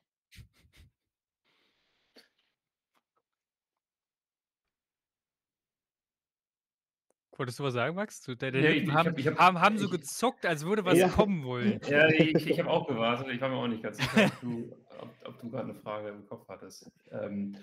Wolltest 7.36 7.58
du 7.58 7.64
was 7.64 7.72
sagen, 7.74 7.96
Max? 7.96 8.20
Deine 8.38 8.60
Lippen 8.60 8.88
ich 8.90 8.94
haben, 8.94 9.08
hab- 9.08 9.18
ich 9.18 9.26
hab- 9.26 9.38
haben, 9.38 9.60
haben 9.60 9.78
so 9.78 9.88
gezuckt, 9.88 10.44
als 10.44 10.64
würde 10.66 10.84
was 10.84 10.98
Ja. 10.98 11.08
kommen 11.08 11.44
wollen. 11.44 11.80
Ja, 11.88 12.08
ich, 12.08 12.34
ich 12.46 12.58
habe 12.58 12.68
auch 12.70 12.86
gewartet. 12.86 13.28
Ich 13.32 13.40
war 13.40 13.48
mir 13.48 13.56
auch 13.56 13.66
nicht 13.66 13.82
ganz 13.82 13.96
sicher, 13.96 14.26
ob 14.26 14.40
du, 14.40 14.70
du 15.42 15.50
gerade 15.50 15.64
eine 15.70 15.74
Frage 15.74 16.08
im 16.10 16.26
Kopf 16.26 16.46
hattest. 16.48 16.90
Ähm, 17.10 17.56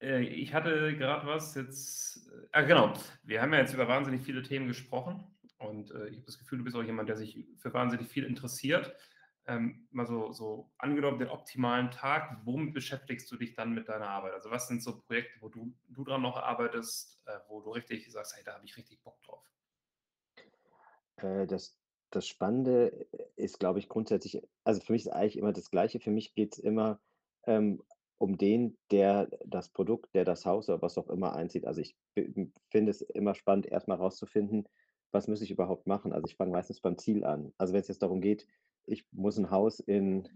äh, 0.00 0.22
ich 0.22 0.54
hatte 0.54 0.96
gerade 0.96 1.26
was 1.26 1.54
jetzt. 1.56 2.28
Äh, 2.28 2.46
ah, 2.52 2.62
genau. 2.62 2.92
Wir 3.24 3.42
haben 3.42 3.52
ja 3.52 3.58
jetzt 3.60 3.74
über 3.74 3.88
wahnsinnig 3.88 4.22
viele 4.22 4.42
Themen 4.42 4.68
gesprochen 4.68 5.24
und 5.58 5.90
äh, 5.90 6.06
ich 6.08 6.16
habe 6.16 6.26
das 6.26 6.38
Gefühl, 6.38 6.58
du 6.58 6.64
bist 6.64 6.76
auch 6.76 6.84
jemand, 6.84 7.08
der 7.08 7.16
sich 7.16 7.44
für 7.58 7.72
wahnsinnig 7.74 8.08
viel 8.08 8.24
interessiert. 8.24 8.94
Ähm, 9.50 9.88
mal 9.90 10.06
so, 10.06 10.30
so 10.30 10.70
angenommen, 10.78 11.18
den 11.18 11.28
optimalen 11.28 11.90
Tag, 11.90 12.40
womit 12.44 12.72
beschäftigst 12.72 13.30
du 13.32 13.36
dich 13.36 13.54
dann 13.54 13.74
mit 13.74 13.88
deiner 13.88 14.08
Arbeit? 14.08 14.32
Also, 14.32 14.48
was 14.50 14.68
sind 14.68 14.80
so 14.80 15.00
Projekte, 15.00 15.40
wo 15.40 15.48
du, 15.48 15.74
du 15.88 16.04
dran 16.04 16.22
noch 16.22 16.36
arbeitest, 16.36 17.20
äh, 17.26 17.36
wo 17.48 17.60
du 17.60 17.70
richtig 17.70 18.08
sagst, 18.12 18.36
hey, 18.36 18.44
da 18.44 18.54
habe 18.54 18.64
ich 18.64 18.76
richtig 18.76 19.02
Bock 19.02 19.20
drauf? 19.22 19.44
Äh, 21.16 21.48
das, 21.48 21.76
das 22.10 22.28
Spannende 22.28 23.08
ist, 23.34 23.58
glaube 23.58 23.80
ich, 23.80 23.88
grundsätzlich, 23.88 24.40
also 24.62 24.80
für 24.80 24.92
mich 24.92 25.06
ist 25.06 25.12
eigentlich 25.12 25.36
immer 25.36 25.52
das 25.52 25.70
Gleiche. 25.72 25.98
Für 25.98 26.12
mich 26.12 26.32
geht 26.34 26.52
es 26.52 26.60
immer 26.60 27.00
ähm, 27.44 27.82
um 28.18 28.38
den, 28.38 28.78
der 28.92 29.28
das 29.44 29.68
Produkt, 29.70 30.14
der 30.14 30.24
das 30.24 30.46
Haus 30.46 30.68
oder 30.68 30.80
was 30.80 30.96
auch 30.96 31.08
immer 31.08 31.34
einzieht. 31.34 31.66
Also 31.66 31.80
ich 31.80 31.96
finde 32.14 32.90
es 32.90 33.00
immer 33.02 33.34
spannend, 33.34 33.66
erstmal 33.66 33.96
rauszufinden, 33.96 34.68
was 35.10 35.26
muss 35.26 35.40
ich 35.40 35.50
überhaupt 35.50 35.88
machen. 35.88 36.12
Also 36.12 36.28
ich 36.28 36.36
fange 36.36 36.52
meistens 36.52 36.80
beim 36.80 36.98
Ziel 36.98 37.24
an. 37.24 37.52
Also 37.58 37.72
wenn 37.72 37.80
es 37.80 37.88
jetzt 37.88 38.02
darum 38.02 38.20
geht, 38.20 38.46
ich 38.86 39.04
muss 39.12 39.38
ein 39.38 39.50
Haus 39.50 39.80
in 39.80 40.28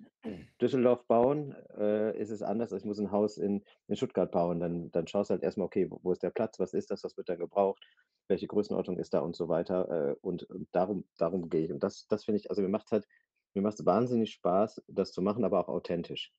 Düsseldorf 0.61 1.05
bauen, 1.07 1.55
äh, 1.77 2.17
ist 2.19 2.31
es 2.31 2.43
anders, 2.43 2.73
als 2.73 2.83
ich 2.83 2.87
muss 2.87 2.99
ein 2.99 3.11
Haus 3.11 3.37
in, 3.37 3.65
in 3.89 3.97
Stuttgart 3.97 4.31
bauen. 4.31 4.61
Dann, 4.61 4.91
dann 4.93 5.07
schaust 5.07 5.31
du 5.31 5.33
halt 5.33 5.43
erstmal, 5.43 5.67
okay, 5.67 5.91
wo, 5.91 6.01
wo 6.03 6.13
ist 6.13 6.23
der 6.23 6.31
Platz, 6.31 6.59
was 6.59 6.73
ist 6.73 6.91
das, 6.91 7.05
was 7.05 7.17
wird 7.17 7.29
da 7.29 7.37
gebraucht, 7.37 7.83
welche 8.29 8.47
Größenordnung 8.47 8.99
ist 8.99 9.13
da 9.13 9.21
und 9.21 9.37
so 9.37 9.49
weiter. 9.49 10.11
Äh, 10.11 10.17
und, 10.23 10.45
und 10.45 10.69
darum, 10.73 11.05
darum 11.19 11.49
gehe 11.51 11.65
ich. 11.65 11.73
Und 11.73 11.83
das, 11.83 12.07
das 12.09 12.25
finde 12.25 12.39
ich, 12.41 12.51
also 12.51 12.63
mir 12.63 12.69
macht 12.69 12.91
halt, 12.93 13.07
mir 13.55 13.63
macht 13.63 13.79
es 13.79 13.87
wahnsinnig 13.87 14.33
Spaß, 14.33 14.83
das 14.89 15.13
zu 15.13 15.21
machen, 15.23 15.45
aber 15.45 15.61
auch 15.61 15.69
authentisch. 15.69 16.33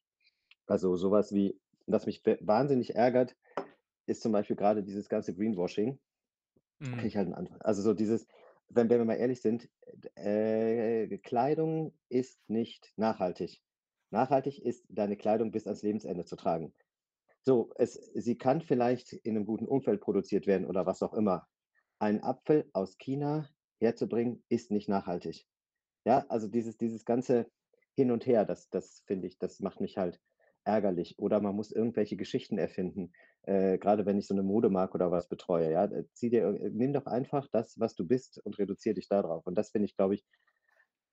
Also 0.67 0.95
sowas 0.95 1.33
wie, 1.33 1.59
was 1.85 2.05
mich 2.05 2.25
wa- 2.25 2.37
wahnsinnig 2.41 2.95
ärgert, 2.95 3.35
ist 4.07 4.21
zum 4.21 4.31
Beispiel 4.31 4.55
gerade 4.55 4.83
dieses 4.83 5.09
ganze 5.09 5.35
Greenwashing. 5.35 5.99
Mhm. 6.79 6.99
ich 7.05 7.15
halt 7.15 7.27
ein 7.27 7.33
Anfang. 7.33 7.61
Also 7.61 7.81
so 7.81 7.93
dieses, 7.93 8.27
wenn, 8.69 8.89
wenn 8.89 8.99
wir 8.99 9.05
mal 9.05 9.15
ehrlich 9.15 9.41
sind, 9.41 9.69
äh, 10.15 11.07
Kleidung 11.19 11.93
ist 12.09 12.49
nicht 12.49 12.93
nachhaltig. 12.97 13.61
Nachhaltig 14.11 14.63
ist 14.63 14.85
deine 14.89 15.17
Kleidung 15.17 15.51
bis 15.51 15.65
ans 15.65 15.81
Lebensende 15.81 16.25
zu 16.25 16.35
tragen. 16.35 16.73
So, 17.41 17.71
es, 17.75 17.93
sie 17.93 18.37
kann 18.37 18.61
vielleicht 18.61 19.13
in 19.13 19.35
einem 19.35 19.45
guten 19.45 19.67
Umfeld 19.67 20.01
produziert 20.01 20.47
werden 20.47 20.65
oder 20.65 20.85
was 20.85 21.03
auch 21.03 21.13
immer. 21.13 21.47
Ein 21.99 22.23
Apfel 22.23 22.69
aus 22.73 22.97
China 22.97 23.49
herzubringen, 23.79 24.43
ist 24.49 24.71
nicht 24.71 24.89
nachhaltig. 24.89 25.45
Ja, 26.05 26.25
also 26.29 26.47
dieses, 26.47 26.77
dieses 26.77 27.05
ganze 27.05 27.51
Hin 27.95 28.11
und 28.11 28.25
Her, 28.25 28.45
das, 28.45 28.69
das 28.69 29.03
finde 29.05 29.27
ich, 29.27 29.37
das 29.37 29.59
macht 29.59 29.79
mich 29.79 29.97
halt 29.97 30.19
ärgerlich. 30.65 31.19
Oder 31.19 31.41
man 31.41 31.55
muss 31.55 31.71
irgendwelche 31.71 32.17
Geschichten 32.17 32.57
erfinden. 32.57 33.13
Äh, 33.43 33.77
gerade 33.77 34.05
wenn 34.05 34.17
ich 34.17 34.27
so 34.27 34.33
eine 34.33 34.43
Modemarke 34.43 34.95
oder 34.95 35.11
was 35.11 35.29
betreue, 35.29 35.71
ja, 35.71 35.85
äh, 35.85 36.05
zieh 36.13 36.29
dir, 36.29 36.47
irg- 36.47 36.69
nimm 36.71 36.93
doch 36.93 37.05
einfach 37.05 37.47
das, 37.51 37.79
was 37.79 37.95
du 37.95 38.07
bist 38.07 38.39
und 38.45 38.57
reduziere 38.59 38.95
dich 38.95 39.07
darauf. 39.07 39.45
Und 39.47 39.55
das 39.57 39.71
finde 39.71 39.85
ich, 39.85 39.95
glaube 39.95 40.15
ich, 40.15 40.25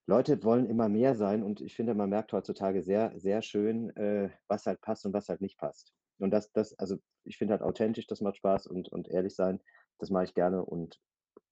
Leute 0.06 0.42
wollen 0.42 0.66
immer 0.66 0.88
mehr 0.88 1.14
sein 1.14 1.42
und 1.42 1.60
ich 1.60 1.74
finde, 1.76 1.94
man 1.94 2.10
merkt 2.10 2.32
heutzutage 2.32 2.82
sehr, 2.82 3.12
sehr 3.18 3.40
schön, 3.42 3.90
äh, 3.96 4.30
was 4.48 4.66
halt 4.66 4.80
passt 4.80 5.06
und 5.06 5.12
was 5.12 5.28
halt 5.28 5.40
nicht 5.40 5.58
passt. 5.58 5.94
Und 6.18 6.30
das, 6.32 6.52
das, 6.52 6.78
also 6.78 6.96
ich 7.24 7.38
finde 7.38 7.52
halt 7.52 7.62
authentisch, 7.62 8.06
das 8.06 8.20
macht 8.20 8.36
Spaß 8.36 8.66
und, 8.66 8.88
und 8.88 9.08
ehrlich 9.08 9.34
sein, 9.34 9.60
das 9.98 10.10
mache 10.10 10.24
ich 10.24 10.34
gerne 10.34 10.64
und, 10.64 11.00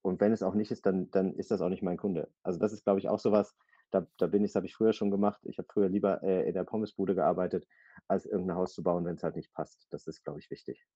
und 0.01 0.19
wenn 0.21 0.33
es 0.33 0.43
auch 0.43 0.53
nicht 0.55 0.71
ist, 0.71 0.85
dann, 0.85 1.09
dann 1.11 1.33
ist 1.35 1.51
das 1.51 1.61
auch 1.61 1.69
nicht 1.69 1.83
mein 1.83 1.97
Kunde. 1.97 2.33
Also 2.43 2.59
das 2.59 2.73
ist, 2.73 2.83
glaube 2.83 2.99
ich, 2.99 3.07
auch 3.09 3.19
sowas, 3.19 3.55
da, 3.91 4.07
da 4.17 4.27
bin 4.27 4.43
ich, 4.43 4.51
das 4.51 4.55
habe 4.55 4.65
ich 4.65 4.75
früher 4.75 4.93
schon 4.93 5.11
gemacht. 5.11 5.41
Ich 5.43 5.57
habe 5.57 5.67
früher 5.71 5.89
lieber 5.89 6.23
äh, 6.23 6.47
in 6.47 6.53
der 6.53 6.63
Pommesbude 6.63 7.15
gearbeitet, 7.15 7.67
als 8.07 8.25
irgendein 8.25 8.57
Haus 8.57 8.73
zu 8.73 8.83
bauen, 8.83 9.05
wenn 9.05 9.15
es 9.15 9.23
halt 9.23 9.35
nicht 9.35 9.53
passt. 9.53 9.87
Das 9.91 10.07
ist, 10.07 10.23
glaube 10.23 10.39
ich, 10.39 10.49
wichtig. 10.49 10.87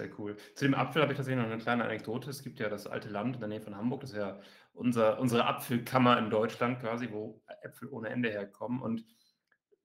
Sehr 0.00 0.08
cool. 0.18 0.36
Zu 0.54 0.64
dem 0.64 0.74
Apfel 0.74 1.02
habe 1.02 1.12
ich 1.12 1.18
tatsächlich 1.18 1.44
noch 1.44 1.50
eine 1.50 1.60
kleine 1.60 1.84
Anekdote. 1.84 2.30
Es 2.30 2.42
gibt 2.42 2.58
ja 2.58 2.70
das 2.70 2.86
alte 2.86 3.10
Land 3.10 3.34
in 3.34 3.40
der 3.40 3.48
Nähe 3.48 3.60
von 3.60 3.76
Hamburg, 3.76 4.00
das 4.00 4.12
ist 4.12 4.16
ja 4.16 4.40
unser, 4.72 5.18
unsere 5.18 5.44
Apfelkammer 5.46 6.16
in 6.16 6.30
Deutschland 6.30 6.80
quasi, 6.80 7.10
wo 7.10 7.42
Äpfel 7.62 7.88
ohne 7.88 8.08
Ende 8.08 8.30
herkommen. 8.30 8.80
Und 8.80 9.04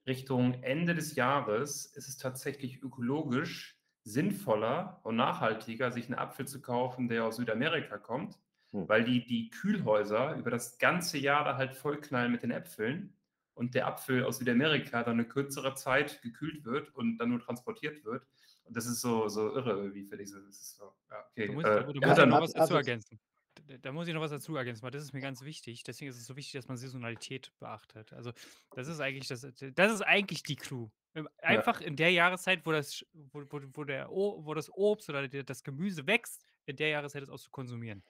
Richtung 0.08 0.64
Ende 0.64 0.94
des 0.96 1.16
Jahres 1.16 1.88
ist 1.88 2.08
es 2.08 2.18
tatsächlich 2.18 2.82
ökologisch 2.82 3.78
sinnvoller 4.04 5.02
und 5.04 5.18
nachhaltiger, 5.18 5.92
sich 5.92 6.06
einen 6.06 6.20
Apfel 6.20 6.48
zu 6.48 6.62
kaufen, 6.62 7.10
der 7.10 7.26
aus 7.26 7.36
Südamerika 7.36 7.98
kommt, 7.98 8.40
Hm. 8.76 8.90
weil 8.90 9.04
die, 9.06 9.26
die 9.26 9.50
Kühlhäuser 9.50 10.36
über 10.36 10.52
das 10.52 10.78
ganze 10.78 11.18
Jahr 11.18 11.44
da 11.46 11.56
halt 11.58 11.74
vollknallen 11.76 12.32
mit 12.32 12.44
den 12.44 12.52
Äpfeln 12.52 13.14
und 13.54 13.74
der 13.74 13.88
Apfel 13.88 14.24
aus 14.26 14.40
Südamerika 14.40 15.02
dann 15.04 15.14
eine 15.14 15.26
kürzere 15.28 15.76
Zeit 15.76 16.22
gekühlt 16.22 16.66
wird 16.66 16.94
und 16.94 17.18
dann 17.18 17.30
nur 17.30 17.40
transportiert 17.40 18.04
wird. 18.04 18.28
Und 18.66 18.76
das 18.76 18.86
ist 18.86 19.00
so, 19.00 19.30
so 19.30 19.56
irre 19.56 19.94
wie 19.94 20.04
für 20.04 20.18
diese. 20.18 20.42
Das 20.44 20.60
ist 20.60 20.76
so, 20.78 20.92
ja, 21.10 21.26
okay. 21.32 21.48
Da 21.48 21.54
muss, 21.54 21.64
äh, 21.64 21.68
da, 21.68 21.82
da 21.82 21.88
er 21.88 21.94
muss 21.94 22.04
hat 22.04 22.10
ich 22.12 22.16
dann 22.18 22.30
noch 22.30 22.42
was 22.42 22.52
dazu 22.54 22.74
ergänzen. 22.76 23.20
Da, 23.82 23.92
muss 23.94 24.08
ich 24.08 24.14
noch 24.14 24.22
was 24.22 24.32
dazu 24.32 24.56
ergänzen, 24.58 24.84
weil 24.84 24.92
das 24.92 25.04
ist 25.04 25.14
mir 25.14 25.22
ganz 25.22 25.42
wichtig. 25.44 25.84
Deswegen 25.84 26.12
ist 26.12 26.18
es 26.18 26.26
so 26.26 26.36
wichtig, 26.36 26.54
dass 26.54 26.68
man 26.68 26.76
Saisonalität 26.78 27.52
beachtet. 27.60 28.12
Also 28.14 28.32
das 28.76 28.88
ist 28.88 29.00
eigentlich 29.00 29.28
das, 29.30 29.42
das 29.76 29.94
ist 29.94 30.02
eigentlich 30.02 30.44
die 30.44 30.56
Clue. 30.58 30.92
Im- 31.14 31.30
Einfach 31.38 31.80
in 31.80 31.96
der 31.96 32.12
Jahreszeit, 32.12 32.66
wo 32.66 32.72
das, 32.74 33.06
wo, 33.14 33.44
wo, 33.50 33.62
wo, 33.74 33.84
der, 33.86 34.10
wo 34.10 34.54
das 34.54 34.70
Obst 34.70 35.10
oder 35.10 35.28
der- 35.30 35.44
das 35.44 35.64
Gemüse 35.64 36.06
wächst, 36.06 36.44
in 36.66 36.76
der 36.76 36.90
Jahreszeit 36.90 37.24
es 37.24 37.30
auch 37.30 37.40
zu 37.40 37.50
konsumieren. 37.52 38.04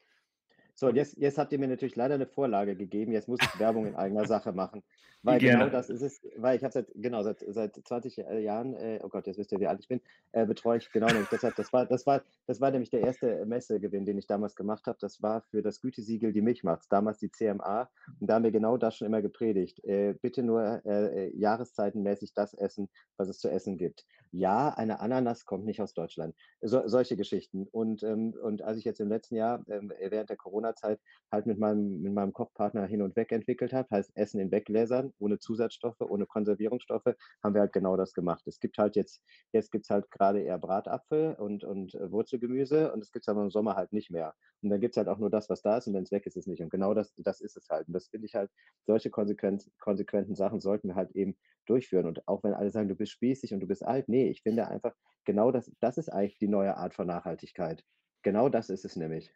So, 0.76 0.90
jetzt, 0.90 1.18
jetzt 1.18 1.38
habt 1.38 1.54
ihr 1.54 1.60
mir 1.60 1.70
natürlich 1.70 1.96
leider 1.96 2.16
eine 2.16 2.28
Vorlage 2.28 2.76
gegeben. 2.76 3.14
Jetzt 3.14 3.28
muss 3.30 3.40
ich 3.42 3.60
Werbung 3.60 3.88
in 3.88 3.96
eigener 3.96 4.26
Sache 4.28 4.52
machen. 4.52 4.84
Weil 5.26 5.40
Gerne. 5.40 5.64
genau 5.64 5.72
das 5.72 5.90
ist 5.90 6.04
es, 6.04 6.22
weil 6.38 6.56
ich 6.56 6.64
habe 6.64 6.72
seit, 6.72 6.88
genau, 6.94 7.24
seit, 7.24 7.44
seit 7.48 7.76
20 7.76 8.18
Jahren, 8.18 8.76
äh, 8.76 9.00
oh 9.02 9.10
Gott, 9.10 9.26
jetzt 9.26 9.40
wisst 9.40 9.52
ihr, 9.52 9.60
wie 9.60 9.66
alt 9.66 9.80
ich 9.80 9.88
bin, 9.88 10.00
äh, 10.34 10.46
betreue 10.46 10.78
ich 10.78 10.92
genau 10.92 11.08
nämlich 11.08 11.30
deshalb, 11.30 11.56
das 11.56 11.74
war, 11.74 11.88
das 11.88 12.06
war, 12.06 12.22
das 12.46 12.62
war 12.62 12.70
nämlich 12.70 12.92
der 12.92 13.00
erste 13.00 13.44
Messegewinn, 13.48 14.06
den 14.06 14.20
ich 14.20 14.28
damals 14.28 14.56
gemacht 14.56 14.86
habe. 14.86 15.00
Das 15.02 15.24
war 15.24 15.42
für 15.50 15.64
das 15.64 15.82
Gütesiegel 15.82 16.32
die 16.32 16.44
Milchmacht, 16.44 16.86
damals 16.92 17.18
die 17.18 17.32
CMA. 17.32 17.90
Und 18.20 18.30
da 18.30 18.36
haben 18.36 18.44
wir 18.44 18.52
genau 18.52 18.78
das 18.78 18.98
schon 18.98 19.08
immer 19.08 19.24
gepredigt. 19.24 19.84
Äh, 19.84 20.14
bitte 20.22 20.44
nur 20.44 20.86
äh, 20.86 21.26
äh, 21.26 21.36
jahreszeitenmäßig 21.36 22.36
das 22.36 22.54
essen, 22.54 22.88
was 23.18 23.28
es 23.28 23.40
zu 23.40 23.50
essen 23.50 23.80
gibt. 23.80 24.06
Ja, 24.32 24.70
eine 24.70 25.00
Ananas 25.00 25.46
kommt 25.46 25.66
nicht 25.66 25.82
aus 25.82 25.96
Deutschland. 25.96 26.36
So, 26.62 26.88
solche 26.88 27.18
Geschichten. 27.18 27.68
Und, 27.72 28.04
ähm, 28.04 28.36
und 28.44 28.62
als 28.62 28.78
ich 28.78 28.84
jetzt 28.84 29.00
im 29.00 29.10
letzten 29.10 29.36
Jahr 29.36 29.64
ähm, 29.70 29.92
während 29.98 30.30
der 30.30 30.38
Corona-Zeit 30.65 30.99
halt 31.32 31.45
mit 31.45 31.60
meinem, 31.60 32.01
mit 32.01 32.13
meinem 32.13 32.34
Kochpartner 32.34 32.86
hin 32.86 33.01
und 33.01 33.15
weg 33.15 33.32
entwickelt 33.32 33.73
habe, 33.73 33.88
heißt 33.91 34.12
Essen 34.15 34.39
in 34.39 34.51
Weggläsern, 34.51 35.13
ohne 35.19 35.39
Zusatzstoffe, 35.39 35.99
ohne 36.01 36.25
Konservierungsstoffe, 36.25 37.15
haben 37.43 37.54
wir 37.54 37.62
halt 37.62 37.73
genau 37.73 37.97
das 37.97 38.13
gemacht. 38.13 38.45
Es 38.47 38.60
gibt 38.60 38.78
halt 38.78 38.95
jetzt, 38.95 39.21
jetzt 39.51 39.71
gibt 39.71 39.86
es 39.86 39.89
halt 39.89 40.10
gerade 40.12 40.41
eher 40.41 40.58
Bratapfel 40.58 41.36
und, 41.36 41.63
und 41.63 41.95
äh, 41.95 42.12
Wurzelgemüse 42.12 42.91
und 42.93 43.01
es 43.01 43.12
gibt 43.12 43.23
es 43.23 43.30
aber 43.30 43.43
im 43.43 43.49
Sommer 43.49 43.75
halt 43.75 43.91
nicht 43.91 44.12
mehr. 44.12 44.34
Und 44.62 44.69
dann 44.69 44.80
gibt 44.80 44.93
es 44.93 44.97
halt 44.97 45.08
auch 45.08 45.19
nur 45.19 45.30
das, 45.30 45.49
was 45.49 45.62
da 45.62 45.78
ist 45.78 45.88
und 45.88 45.93
wenn 45.93 46.04
es 46.04 46.12
weg 46.12 46.25
ist, 46.25 46.36
ist 46.36 46.43
es 46.43 46.47
nicht. 46.47 46.62
Und 46.62 46.69
genau 46.69 46.93
das, 46.93 47.13
das 47.17 47.41
ist 47.41 47.58
es 47.58 47.67
halt. 47.69 47.88
Und 47.88 47.93
das 47.93 48.08
finde 48.08 48.28
ich 48.28 48.36
halt, 48.36 48.49
solche 48.86 49.10
konsequent, 49.10 49.69
konsequenten 49.80 50.36
Sachen 50.36 50.60
sollten 50.60 50.89
wir 50.89 50.95
halt 50.95 51.12
eben 51.12 51.36
durchführen. 51.65 52.06
Und 52.06 52.28
auch 52.28 52.43
wenn 52.43 52.54
alle 52.54 52.71
sagen, 52.71 52.88
du 52.88 52.95
bist 52.95 53.12
spießig 53.12 53.54
und 53.54 53.60
du 53.60 53.67
bist 53.67 53.84
alt, 53.84 54.08
nee, 54.10 54.30
ich 54.30 54.41
finde 54.41 54.67
einfach, 54.67 54.93
genau 55.25 55.51
das, 55.51 55.71
das 55.80 55.97
ist 55.97 56.10
eigentlich 56.10 56.38
die 56.38 56.47
neue 56.47 56.78
Art 56.78 56.93
von 56.93 57.08
Nachhaltigkeit. 57.08 57.84
Genau 58.23 58.49
das 58.49 58.69
ist 58.69 58.86
es 58.86 58.95
nämlich. 58.95 59.32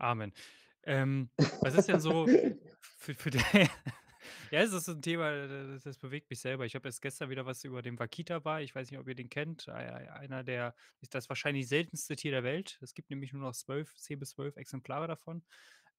Amen. 0.00 0.32
Ähm, 0.84 1.30
was 1.60 1.74
ist 1.74 1.88
denn 1.88 2.00
so 2.00 2.26
für, 2.80 3.14
für 3.14 3.30
den, 3.30 3.42
Ja, 4.50 4.60
es 4.60 4.72
ist 4.72 4.88
ein 4.88 5.00
Thema, 5.02 5.46
das, 5.46 5.82
das 5.84 5.98
bewegt 5.98 6.28
mich 6.30 6.40
selber. 6.40 6.66
Ich 6.66 6.74
habe 6.74 6.88
erst 6.88 7.02
gestern 7.02 7.30
wieder 7.30 7.46
was 7.46 7.64
über 7.64 7.82
den 7.82 7.98
Wakita-Bar. 7.98 8.62
Ich 8.62 8.74
weiß 8.74 8.90
nicht, 8.90 9.00
ob 9.00 9.08
ihr 9.08 9.14
den 9.14 9.28
kennt. 9.30 9.68
Ei- 9.68 9.92
ei- 9.92 10.10
Einer 10.12 10.44
der, 10.44 10.74
ist 11.00 11.14
das 11.14 11.28
wahrscheinlich 11.28 11.68
seltenste 11.68 12.16
Tier 12.16 12.32
der 12.32 12.44
Welt. 12.44 12.78
Es 12.82 12.94
gibt 12.94 13.10
nämlich 13.10 13.32
nur 13.32 13.42
noch 13.42 13.52
zwölf, 13.54 13.94
zehn 13.96 14.18
bis 14.18 14.30
zwölf 14.30 14.56
Exemplare 14.56 15.06
davon. 15.08 15.44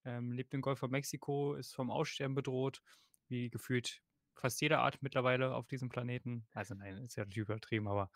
Ähm, 0.06 0.32
lebt 0.32 0.54
im 0.54 0.62
Golf 0.62 0.80
von 0.80 0.92
Mexiko, 0.92 1.56
ist 1.56 1.76
vom 1.76 1.92
Aussterben 1.92 2.36
bedroht, 2.36 2.82
wie 3.28 3.50
gefühlt 3.50 4.02
fast 4.36 4.62
jede 4.62 4.80
Art 4.80 5.02
mittlerweile 5.02 5.56
auf 5.56 5.68
diesem 5.68 5.90
Planeten. 5.90 6.48
Also 6.54 6.74
nein, 6.76 6.98
ist 7.06 7.16
ja 7.18 7.24
natürlich 7.24 7.48
übertrieben, 7.48 7.88
aber 7.88 8.12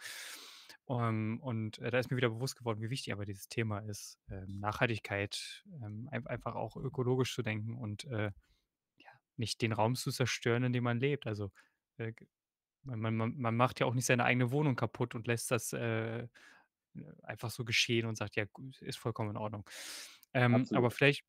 ähm, 0.90 1.40
und 1.42 1.80
äh, 1.80 1.90
da 1.90 2.00
ist 2.00 2.12
mir 2.12 2.18
wieder 2.18 2.30
bewusst 2.30 2.56
geworden, 2.56 2.82
wie 2.82 2.90
wichtig 2.90 3.14
aber 3.14 3.26
dieses 3.26 3.48
Thema 3.50 3.80
ist. 3.80 4.20
Ähm, 4.30 4.60
Nachhaltigkeit, 4.60 5.64
ähm, 5.84 6.08
ein, 6.12 6.26
einfach 6.28 6.56
auch 6.56 6.76
ökologisch 6.78 7.34
zu 7.34 7.42
denken 7.42 7.76
und 7.76 8.06
äh, 8.06 8.32
ja, 8.98 9.12
nicht 9.38 9.62
den 9.62 9.74
Raum 9.74 9.96
zu 9.96 10.12
zerstören, 10.12 10.64
in 10.64 10.74
dem 10.74 10.84
man 10.84 11.00
lebt. 11.00 11.28
Also 11.28 11.52
äh, 11.98 12.14
man, 12.84 13.16
man, 13.16 13.36
man 13.38 13.56
macht 13.56 13.80
ja 13.80 13.88
auch 13.88 13.96
nicht 13.96 14.06
seine 14.06 14.26
eigene 14.26 14.52
Wohnung 14.52 14.76
kaputt 14.76 15.16
und 15.16 15.28
lässt 15.28 15.50
das 15.52 15.74
äh, 15.74 16.28
einfach 17.24 17.50
so 17.50 17.66
geschehen 17.66 18.06
und 18.06 18.18
sagt, 18.18 18.36
ja, 18.36 18.46
ist 18.82 18.98
vollkommen 18.98 19.32
in 19.32 19.38
Ordnung. 19.38 19.70
Ähm, 20.34 20.68
aber 20.74 20.92
vielleicht, 20.92 21.24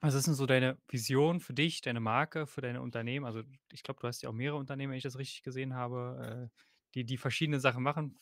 was 0.00 0.14
ist 0.14 0.26
denn 0.26 0.34
so 0.34 0.46
deine 0.46 0.78
Vision 0.88 1.40
für 1.40 1.54
dich, 1.54 1.80
deine 1.80 2.00
Marke, 2.00 2.46
für 2.46 2.60
deine 2.60 2.82
Unternehmen? 2.82 3.26
Also 3.26 3.42
ich 3.72 3.82
glaube, 3.82 4.00
du 4.00 4.06
hast 4.06 4.22
ja 4.22 4.28
auch 4.28 4.34
mehrere 4.34 4.58
Unternehmen, 4.58 4.92
wenn 4.92 4.98
ich 4.98 5.04
das 5.04 5.18
richtig 5.18 5.42
gesehen 5.42 5.74
habe, 5.74 6.50
äh, 6.52 6.73
die, 6.94 7.04
die 7.04 7.16
verschiedene 7.16 7.60
Sachen 7.60 7.82
machen. 7.82 8.18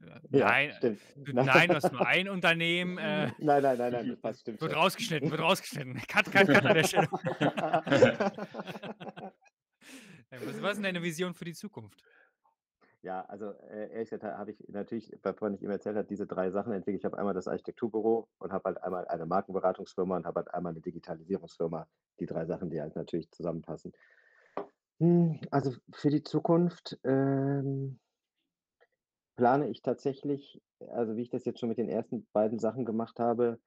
Äh, 0.00 0.38
Ja, 0.38 0.46
nein, 0.46 0.72
stimmt. 0.76 1.00
du, 1.16 1.32
nein, 1.32 1.68
du 1.68 1.74
hast 1.74 1.92
nur 1.92 2.00
ein 2.06 2.28
Unternehmen. 2.28 2.98
Äh, 2.98 3.30
Nein, 3.38 3.62
nein, 3.62 3.78
nein, 3.78 3.92
nein, 3.92 4.08
das 4.08 4.20
passt, 4.20 4.40
stimmt 4.42 4.60
wird 4.60 4.72
schon. 4.72 4.80
rausgeschnitten, 4.80 5.30
wird 5.30 5.40
rausgeschnitten. 5.40 5.94
Cut, 6.08 6.30
cut, 6.32 6.46
cut 6.46 6.64
an 6.64 6.74
der 6.74 6.84
Stelle. 6.84 7.08
Äh, 10.30 10.38
Was, 10.46 10.62
was 10.62 10.70
ist 10.72 10.76
denn 10.76 10.84
deine 10.84 11.02
Vision 11.02 11.34
für 11.34 11.44
die 11.44 11.52
Zukunft? 11.52 12.02
Ja, 13.02 13.22
also 13.26 13.50
äh, 13.68 13.90
ehrlich 13.92 14.08
gesagt 14.10 14.22
habe 14.22 14.52
ich 14.52 14.64
natürlich, 14.68 15.12
bevor 15.20 15.50
ich 15.50 15.60
ihm 15.60 15.70
erzählt 15.70 15.96
habe, 15.96 16.06
diese 16.08 16.26
drei 16.26 16.50
Sachen 16.50 16.72
entwickelt. 16.72 17.00
Ich 17.00 17.04
habe 17.04 17.18
einmal 17.18 17.34
das 17.34 17.48
Architekturbüro 17.48 18.28
und 18.38 18.52
habe 18.52 18.62
halt 18.64 18.82
einmal 18.82 19.06
eine 19.08 19.26
Markenberatungsfirma 19.26 20.16
und 20.16 20.24
habe 20.24 20.40
halt 20.40 20.54
einmal 20.54 20.72
eine 20.72 20.80
Digitalisierungsfirma. 20.80 21.86
Die 22.20 22.26
drei 22.26 22.46
Sachen, 22.46 22.70
die 22.70 22.80
halt 22.80 22.94
natürlich 22.96 23.30
zusammenpassen. 23.32 23.92
Hm, 25.00 25.40
Also 25.50 25.74
für 25.92 26.10
die 26.10 26.22
Zukunft 26.22 26.98
ähm, 27.04 27.98
plane 29.36 29.68
ich 29.68 29.82
tatsächlich, 29.82 30.60
also 30.88 31.16
wie 31.16 31.22
ich 31.22 31.30
das 31.30 31.44
jetzt 31.44 31.60
schon 31.60 31.68
mit 31.68 31.78
den 31.78 31.88
ersten 31.88 32.26
beiden 32.32 32.58
Sachen 32.58 32.84
gemacht 32.84 33.18
habe, 33.18 33.58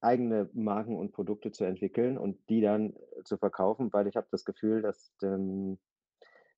eigene 0.00 0.50
Marken 0.52 0.96
und 0.96 1.12
Produkte 1.12 1.50
zu 1.50 1.64
entwickeln 1.64 2.18
und 2.18 2.38
die 2.48 2.60
dann 2.60 2.94
äh, 2.94 3.22
zu 3.24 3.38
verkaufen, 3.38 3.92
weil 3.92 4.06
ich 4.06 4.16
habe 4.16 4.26
das 4.30 4.44
Gefühl, 4.44 4.82
dass 4.82 5.12
ähm, 5.22 5.78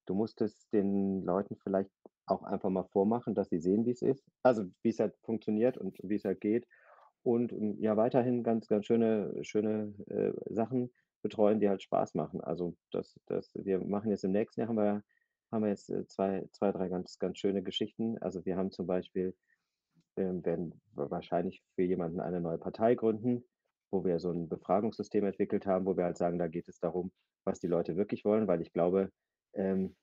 du 0.06 0.14
musst 0.14 0.40
es 0.40 0.68
den 0.70 1.24
Leuten 1.24 1.56
vielleicht 1.56 1.90
auch 2.26 2.42
einfach 2.42 2.70
mal 2.70 2.84
vormachen, 2.84 3.34
dass 3.34 3.48
sie 3.50 3.60
sehen, 3.60 3.86
wie 3.86 3.92
es 3.92 4.02
ist, 4.02 4.24
also 4.42 4.64
wie 4.82 4.88
es 4.88 4.98
halt 4.98 5.14
funktioniert 5.22 5.78
und 5.78 5.96
wie 6.02 6.16
es 6.16 6.24
halt 6.24 6.40
geht 6.40 6.66
und 7.22 7.52
ähm, 7.52 7.76
ja 7.80 7.96
weiterhin 7.96 8.42
ganz, 8.42 8.68
ganz 8.68 8.86
schöne, 8.86 9.32
schöne 9.42 9.94
äh, 10.08 10.32
Sachen 10.52 10.92
betreuen, 11.22 11.60
die 11.60 11.68
halt 11.68 11.82
Spaß 11.82 12.14
machen. 12.14 12.40
Also 12.40 12.76
das, 12.90 13.18
das, 13.26 13.50
wir 13.54 13.80
machen 13.80 14.10
jetzt 14.10 14.24
im 14.24 14.32
nächsten 14.32 14.60
Jahr 14.60 14.68
haben 14.68 14.76
wir, 14.76 15.02
haben 15.52 15.62
wir 15.62 15.70
jetzt 15.70 15.90
äh, 15.90 16.06
zwei, 16.06 16.46
zwei, 16.52 16.72
drei 16.72 16.88
ganz, 16.88 17.18
ganz 17.18 17.38
schöne 17.38 17.62
Geschichten. 17.62 18.18
Also 18.18 18.44
wir 18.44 18.56
haben 18.56 18.70
zum 18.72 18.86
Beispiel 18.86 19.34
ähm, 20.16 20.44
werden 20.44 20.80
wa- 20.94 21.10
wahrscheinlich 21.10 21.62
für 21.74 21.82
jemanden 21.82 22.20
eine 22.20 22.40
neue 22.40 22.58
Partei 22.58 22.94
gründen, 22.94 23.44
wo 23.90 24.04
wir 24.04 24.18
so 24.18 24.30
ein 24.32 24.48
Befragungssystem 24.48 25.24
entwickelt 25.24 25.66
haben, 25.66 25.86
wo 25.86 25.96
wir 25.96 26.04
halt 26.04 26.18
sagen, 26.18 26.38
da 26.38 26.48
geht 26.48 26.68
es 26.68 26.78
darum, 26.80 27.12
was 27.44 27.60
die 27.60 27.68
Leute 27.68 27.96
wirklich 27.96 28.24
wollen, 28.24 28.48
weil 28.48 28.60
ich 28.62 28.72
glaube, 28.72 29.10
ähm, 29.54 29.96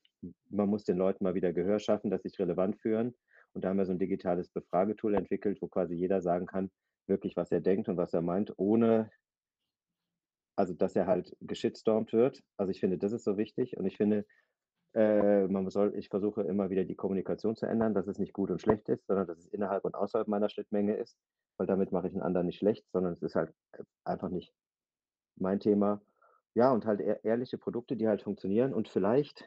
man 0.50 0.70
muss 0.70 0.86
den 0.86 0.98
Leuten 0.98 1.24
mal 1.24 1.36
wieder 1.36 1.54
Gehör 1.54 1.80
schaffen, 1.80 2.10
dass 2.10 2.22
sie 2.24 2.30
sich 2.30 2.40
relevant 2.40 2.80
führen. 2.82 3.14
Und 3.54 3.64
da 3.64 3.70
haben 3.70 3.78
wir 3.78 3.86
so 3.86 3.92
ein 3.92 4.00
digitales 4.00 4.50
Befragetool 4.50 5.16
entwickelt, 5.16 5.62
wo 5.62 5.68
quasi 5.68 5.96
jeder 5.96 6.22
sagen 6.22 6.46
kann, 6.46 6.72
wirklich, 7.08 7.36
was 7.36 7.52
er 7.52 7.62
denkt 7.62 7.90
und 7.90 7.98
was 7.98 8.14
er 8.14 8.22
meint, 8.22 8.54
ohne, 8.58 9.12
also 10.56 10.74
dass 10.74 10.96
er 10.96 11.08
halt 11.08 11.36
geschitstormt 11.42 12.14
wird. 12.14 12.42
Also 12.58 12.72
ich 12.72 12.80
finde, 12.80 12.98
das 12.98 13.12
ist 13.12 13.24
so 13.24 13.38
wichtig. 13.38 13.78
Und 13.78 13.86
ich 13.86 13.98
finde, 13.98 14.26
äh, 14.94 15.48
man 15.48 15.70
soll, 15.70 15.96
ich 15.98 16.10
versuche 16.10 16.44
immer 16.44 16.70
wieder 16.70 16.84
die 16.86 16.96
Kommunikation 16.96 17.56
zu 17.56 17.66
ändern, 17.66 17.94
dass 17.94 18.08
es 18.08 18.20
nicht 18.20 18.34
gut 18.34 18.52
und 18.52 18.62
schlecht 18.62 18.90
ist, 18.90 19.08
sondern 19.08 19.28
dass 19.28 19.40
es 19.40 19.48
innerhalb 19.48 19.86
und 19.86 19.96
außerhalb 19.96 20.28
meiner 20.28 20.50
Schnittmenge 20.50 20.96
ist, 20.96 21.18
weil 21.58 21.68
damit 21.68 21.92
mache 21.92 22.08
ich 22.08 22.14
einen 22.14 22.24
anderen 22.24 22.48
nicht 22.48 22.60
schlecht, 22.60 22.86
sondern 22.92 23.14
es 23.14 23.22
ist 23.22 23.36
halt 23.36 23.54
einfach 24.04 24.30
nicht 24.30 24.54
mein 25.36 25.60
Thema. 25.60 26.02
Ja, 26.56 26.72
und 26.72 26.86
halt 26.86 27.02
ehr- 27.02 27.24
ehrliche 27.24 27.58
Produkte, 27.58 27.98
die 27.98 28.08
halt 28.08 28.22
funktionieren 28.22 28.74
und 28.74 28.90
vielleicht 28.90 29.46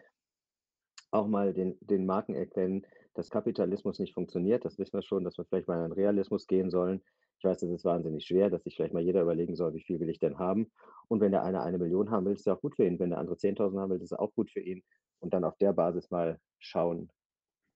auch 1.10 1.26
mal 1.28 1.52
den, 1.52 1.78
den 1.80 2.06
Marken 2.06 2.34
erkennen, 2.34 2.86
dass 3.14 3.30
Kapitalismus 3.30 3.98
nicht 3.98 4.14
funktioniert. 4.14 4.64
Das 4.64 4.78
wissen 4.78 4.94
wir 4.94 5.02
schon, 5.02 5.24
dass 5.24 5.38
wir 5.38 5.44
vielleicht 5.44 5.68
mal 5.68 5.76
in 5.76 5.84
den 5.90 5.92
Realismus 5.92 6.46
gehen 6.46 6.70
sollen. 6.70 7.02
Ich 7.38 7.44
weiß, 7.44 7.58
das 7.60 7.70
ist 7.70 7.84
wahnsinnig 7.84 8.24
schwer, 8.26 8.50
dass 8.50 8.64
sich 8.64 8.76
vielleicht 8.76 8.94
mal 8.94 9.02
jeder 9.02 9.22
überlegen 9.22 9.56
soll, 9.56 9.74
wie 9.74 9.82
viel 9.82 10.00
will 10.00 10.08
ich 10.08 10.18
denn 10.18 10.38
haben. 10.38 10.72
Und 11.08 11.20
wenn 11.20 11.32
der 11.32 11.42
eine 11.42 11.62
eine 11.62 11.78
Million 11.78 12.10
haben 12.10 12.26
will, 12.26 12.32
ist 12.32 12.46
ja 12.46 12.54
auch 12.54 12.60
gut 12.60 12.76
für 12.76 12.86
ihn. 12.86 12.98
Wenn 12.98 13.10
der 13.10 13.18
andere 13.18 13.36
10.000 13.36 13.80
haben 13.80 13.90
will, 13.90 13.98
ist 13.98 14.12
es 14.12 14.18
auch 14.18 14.32
gut 14.34 14.50
für 14.50 14.60
ihn. 14.60 14.82
Und 15.20 15.34
dann 15.34 15.44
auf 15.44 15.56
der 15.58 15.72
Basis 15.72 16.10
mal 16.10 16.38
schauen, 16.58 17.10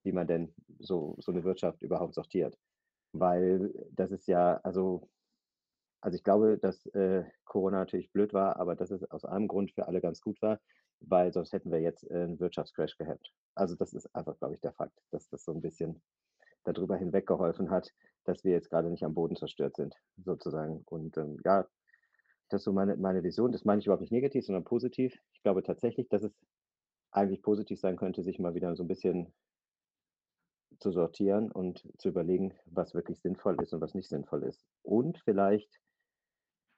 wie 0.02 0.12
man 0.12 0.26
denn 0.26 0.54
so, 0.78 1.16
so 1.18 1.32
eine 1.32 1.44
Wirtschaft 1.44 1.82
überhaupt 1.82 2.14
sortiert. 2.14 2.56
Weil 3.12 3.72
das 3.92 4.12
ist 4.12 4.26
ja, 4.28 4.58
also, 4.62 5.08
also 6.00 6.16
ich 6.16 6.24
glaube, 6.24 6.58
dass 6.58 6.86
äh, 6.86 7.24
Corona 7.44 7.78
natürlich 7.78 8.12
blöd 8.12 8.32
war, 8.32 8.56
aber 8.58 8.76
dass 8.76 8.90
es 8.90 9.04
aus 9.10 9.24
einem 9.24 9.48
Grund 9.48 9.72
für 9.72 9.86
alle 9.88 10.00
ganz 10.00 10.20
gut 10.20 10.40
war, 10.42 10.60
weil 11.00 11.32
sonst 11.32 11.52
hätten 11.52 11.72
wir 11.72 11.80
jetzt 11.80 12.08
äh, 12.10 12.14
einen 12.14 12.40
Wirtschaftscrash 12.40 12.96
gehabt. 12.96 13.32
Also 13.54 13.74
das 13.74 13.92
ist 13.92 14.14
einfach, 14.14 14.38
glaube 14.38 14.54
ich, 14.54 14.60
der 14.60 14.72
Fakt, 14.72 14.98
dass 15.10 15.28
das 15.28 15.44
so 15.44 15.52
ein 15.52 15.60
bisschen 15.60 16.00
darüber 16.64 16.96
hinweg 16.96 17.26
geholfen 17.26 17.70
hat, 17.70 17.92
dass 18.24 18.44
wir 18.44 18.52
jetzt 18.52 18.70
gerade 18.70 18.90
nicht 18.90 19.04
am 19.04 19.14
Boden 19.14 19.36
zerstört 19.36 19.76
sind, 19.76 19.94
sozusagen. 20.22 20.82
Und 20.86 21.16
ähm, 21.16 21.38
ja, 21.44 21.66
das 22.48 22.60
ist 22.60 22.64
so 22.64 22.72
meine, 22.72 22.96
meine 22.96 23.22
Vision. 23.22 23.52
Das 23.52 23.64
meine 23.64 23.80
ich 23.80 23.86
überhaupt 23.86 24.02
nicht 24.02 24.12
negativ, 24.12 24.44
sondern 24.44 24.64
positiv. 24.64 25.18
Ich 25.32 25.42
glaube 25.42 25.62
tatsächlich, 25.62 26.08
dass 26.08 26.22
es 26.22 26.32
eigentlich 27.12 27.42
positiv 27.42 27.80
sein 27.80 27.96
könnte, 27.96 28.22
sich 28.22 28.38
mal 28.38 28.54
wieder 28.54 28.74
so 28.76 28.84
ein 28.84 28.88
bisschen 28.88 29.32
zu 30.78 30.92
sortieren 30.92 31.50
und 31.50 31.86
zu 31.98 32.08
überlegen, 32.08 32.54
was 32.66 32.94
wirklich 32.94 33.20
sinnvoll 33.20 33.60
ist 33.62 33.72
und 33.72 33.80
was 33.80 33.94
nicht 33.94 34.08
sinnvoll 34.08 34.44
ist. 34.44 34.66
Und 34.82 35.18
vielleicht, 35.18 35.80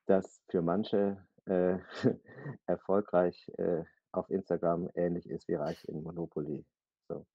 dass 0.07 0.43
für 0.49 0.63
manche 0.63 1.25
äh, 1.47 1.79
erfolgreich 2.67 3.51
äh, 3.59 3.85
auf 4.13 4.29
Instagram 4.31 4.91
ähnlich 4.95 5.29
ist 5.29 5.49
wie 5.49 5.55
reich 5.55 5.85
in 5.89 6.03
Monopoly. 6.03 6.65
So, 7.09 7.27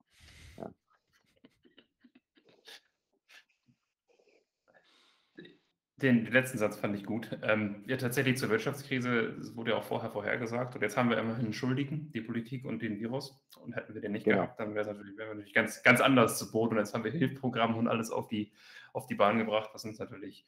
Den, 6.00 6.26
den 6.26 6.34
letzten 6.34 6.60
Satz 6.60 6.78
fand 6.78 6.96
ich 6.96 7.06
gut. 7.06 7.38
Ähm, 7.42 7.84
ja, 7.88 7.98
tatsächlich 7.98 8.38
zur 8.38 8.50
Wirtschaftskrise 8.50 9.34
das 9.38 9.56
wurde 9.56 9.72
ja 9.72 9.78
auch 9.78 9.84
vorher 9.84 10.12
vorhergesagt. 10.12 10.76
Und 10.76 10.82
jetzt 10.82 10.96
haben 10.96 11.10
wir 11.10 11.18
immerhin 11.18 11.46
einen 11.46 11.54
Schuldigen, 11.54 12.12
die 12.12 12.22
Politik 12.22 12.66
und 12.66 12.84
den 12.84 13.00
Virus. 13.00 13.44
Und 13.60 13.76
hätten 13.76 13.96
wir 13.96 14.02
den 14.02 14.12
nicht 14.12 14.26
Genau. 14.26 14.38
gehabt, 14.38 14.60
dann 14.60 14.76
wäre 14.76 14.82
es 14.82 14.88
natürlich, 14.88 15.18
wären 15.18 15.30
wir 15.30 15.36
natürlich 15.36 15.56
ganz, 15.56 15.82
ganz 15.82 16.00
anders 16.00 16.38
zu 16.38 16.52
Boden. 16.52 16.74
Und 16.76 16.80
jetzt 16.80 16.94
haben 16.94 17.04
wir 17.04 17.12
Hilfsprogramme 17.12 17.76
und 17.78 17.88
alles 17.88 18.12
auf 18.12 18.28
die, 18.28 18.52
auf 18.94 19.08
die 19.08 19.16
Bahn 19.16 19.40
gebracht, 19.40 19.72
was 19.74 19.86
uns 19.86 19.98
natürlich 19.98 20.46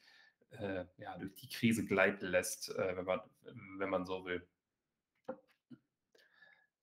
äh, 0.52 0.86
ja, 0.98 1.18
durch 1.18 1.34
die 1.34 1.50
Krise 1.50 1.84
gleiten 1.86 2.28
lässt, 2.28 2.70
äh, 2.78 2.96
wenn, 2.96 3.06
man, 3.06 3.20
wenn 3.80 3.90
man 3.90 4.06
so 4.06 4.26
will. 4.26 4.48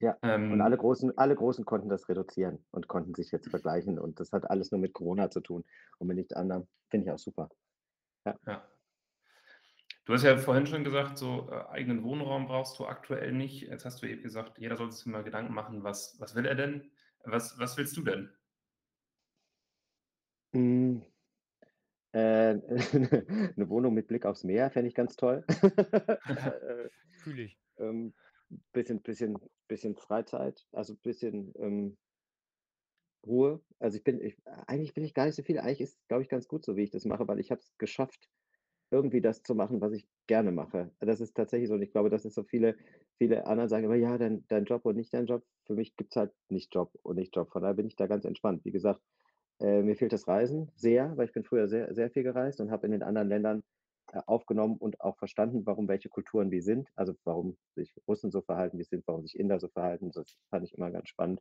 Ja, 0.00 0.18
Und 0.22 0.28
Ähm, 0.28 0.60
alle 0.60 0.76
Großen, 0.76 1.16
alle 1.16 1.36
Großen 1.36 1.64
konnten 1.64 1.88
das 1.88 2.08
reduzieren 2.08 2.64
und 2.70 2.88
konnten 2.88 3.14
sich 3.14 3.30
jetzt 3.30 3.48
vergleichen. 3.48 3.98
Und 3.98 4.20
das 4.20 4.32
hat 4.32 4.50
alles 4.50 4.70
nur 4.72 4.80
mit 4.80 4.92
Corona 4.92 5.30
zu 5.30 5.40
tun 5.40 5.64
und 5.98 6.06
mit 6.08 6.16
nichts 6.16 6.32
anderem. 6.34 6.66
Finde 6.90 7.06
ich 7.06 7.12
auch 7.12 7.18
super. 7.18 7.48
Ja. 8.46 8.68
Du 10.04 10.12
hast 10.12 10.22
ja 10.22 10.36
vorhin 10.36 10.66
schon 10.66 10.84
gesagt, 10.84 11.18
so 11.18 11.48
äh, 11.50 11.66
eigenen 11.68 12.04
Wohnraum 12.04 12.46
brauchst 12.46 12.78
du 12.78 12.86
aktuell 12.86 13.32
nicht. 13.32 13.62
Jetzt 13.62 13.84
hast 13.84 14.02
du 14.02 14.06
eben 14.06 14.22
gesagt, 14.22 14.58
jeder 14.58 14.76
sollte 14.76 14.94
sich 14.94 15.06
mal 15.06 15.24
Gedanken 15.24 15.52
machen, 15.52 15.82
was, 15.82 16.18
was 16.20 16.34
will 16.34 16.46
er 16.46 16.54
denn? 16.54 16.90
Was, 17.24 17.58
was 17.58 17.76
willst 17.76 17.96
du 17.96 18.02
denn? 18.02 18.30
Mm, 20.52 21.02
äh, 22.12 22.18
eine 23.56 23.68
Wohnung 23.68 23.94
mit 23.94 24.06
Blick 24.06 24.26
aufs 24.26 24.44
Meer 24.44 24.70
fände 24.70 24.88
ich 24.88 24.94
ganz 24.94 25.16
toll. 25.16 25.44
Fühle 27.18 27.42
ich. 27.42 27.58
ähm, 27.78 28.14
bisschen, 28.72 29.02
bisschen, 29.02 29.38
bisschen 29.66 29.96
Freizeit, 29.96 30.66
also 30.72 30.94
ein 30.94 31.00
bisschen 31.02 31.52
ähm, 31.58 31.96
Ruhe. 33.26 33.60
Also 33.78 33.98
ich 33.98 34.04
bin, 34.04 34.20
ich, 34.20 34.36
eigentlich 34.66 34.94
bin 34.94 35.04
ich 35.04 35.14
gar 35.14 35.26
nicht 35.26 35.34
so 35.36 35.42
viel. 35.42 35.58
Eigentlich 35.58 35.80
ist 35.82 35.98
glaube 36.08 36.22
ich, 36.22 36.28
ganz 36.28 36.48
gut 36.48 36.64
so, 36.64 36.76
wie 36.76 36.82
ich 36.82 36.90
das 36.90 37.04
mache, 37.04 37.26
weil 37.28 37.40
ich 37.40 37.50
habe 37.50 37.60
es 37.60 37.76
geschafft, 37.78 38.28
irgendwie 38.90 39.20
das 39.20 39.42
zu 39.42 39.54
machen, 39.54 39.80
was 39.80 39.92
ich 39.92 40.08
gerne 40.26 40.52
mache. 40.52 40.92
Das 41.00 41.20
ist 41.20 41.34
tatsächlich 41.34 41.68
so. 41.68 41.74
Und 41.74 41.82
ich 41.82 41.90
glaube, 41.90 42.10
dass 42.10 42.24
es 42.24 42.34
so 42.34 42.44
viele, 42.44 42.76
viele 43.18 43.46
andere 43.46 43.68
sagen 43.68 43.84
immer, 43.84 43.96
ja, 43.96 44.16
dein, 44.18 44.44
dein 44.48 44.64
Job 44.64 44.84
und 44.84 44.96
nicht 44.96 45.12
dein 45.12 45.26
Job. 45.26 45.44
Für 45.66 45.74
mich 45.74 45.96
gibt 45.96 46.12
es 46.12 46.16
halt 46.16 46.32
nicht 46.48 46.74
Job 46.74 46.92
und 47.02 47.16
nicht 47.16 47.34
Job. 47.34 47.50
Von 47.50 47.62
daher 47.62 47.74
bin 47.74 47.86
ich 47.86 47.96
da 47.96 48.06
ganz 48.06 48.24
entspannt. 48.24 48.64
Wie 48.64 48.70
gesagt, 48.72 49.00
äh, 49.60 49.82
mir 49.82 49.96
fehlt 49.96 50.12
das 50.12 50.28
Reisen 50.28 50.70
sehr, 50.76 51.16
weil 51.16 51.26
ich 51.26 51.32
bin 51.32 51.44
früher 51.44 51.68
sehr, 51.68 51.94
sehr 51.94 52.10
viel 52.10 52.22
gereist 52.22 52.60
und 52.60 52.70
habe 52.70 52.86
in 52.86 52.92
den 52.92 53.02
anderen 53.02 53.28
Ländern 53.28 53.62
äh, 54.12 54.20
aufgenommen 54.26 54.76
und 54.76 55.00
auch 55.00 55.18
verstanden, 55.18 55.66
warum 55.66 55.88
welche 55.88 56.08
Kulturen 56.08 56.50
wie 56.50 56.60
sind. 56.60 56.88
Also 56.94 57.14
warum 57.24 57.56
sich 57.74 57.94
Russen 58.06 58.30
so 58.30 58.40
verhalten, 58.42 58.78
wie 58.78 58.84
sind, 58.84 59.06
warum 59.06 59.22
sich 59.22 59.38
Inder 59.38 59.58
so 59.58 59.68
verhalten. 59.68 60.12
Das 60.12 60.38
fand 60.50 60.64
ich 60.64 60.74
immer 60.74 60.90
ganz 60.90 61.08
spannend. 61.08 61.40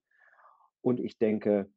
Und 0.86 1.00
ich 1.00 1.18
denke, 1.18 1.68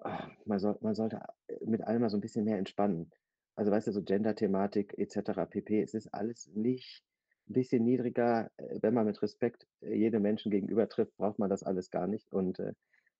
ah, 0.00 0.28
man, 0.46 0.58
soll, 0.58 0.76
man 0.80 0.96
sollte 0.96 1.20
äh, 1.46 1.64
mit 1.64 1.80
allem 1.82 2.00
mal 2.00 2.10
so 2.10 2.16
ein 2.16 2.20
bisschen 2.20 2.44
mehr 2.44 2.58
entspannen. 2.58 3.12
Also 3.54 3.70
weißt 3.70 3.86
du, 3.86 3.92
so 3.92 4.02
Gender-Thematik 4.02 4.98
etc. 4.98 5.46
pp. 5.48 5.80
Es 5.80 5.94
ist 5.94 6.12
alles 6.12 6.48
nicht 6.48 7.04
ein 7.48 7.52
bisschen 7.52 7.84
niedriger. 7.84 8.50
Äh, 8.56 8.80
Wenn 8.82 8.94
man 8.94 9.06
mit 9.06 9.22
Respekt 9.22 9.68
äh, 9.80 9.94
jedem 9.94 10.22
Menschen 10.22 10.50
gegenüber 10.50 10.88
trifft, 10.88 11.16
braucht 11.18 11.38
man 11.38 11.50
das 11.50 11.62
alles 11.62 11.92
gar 11.92 12.08
nicht. 12.08 12.32
Und 12.32 12.58
äh, 12.58 12.72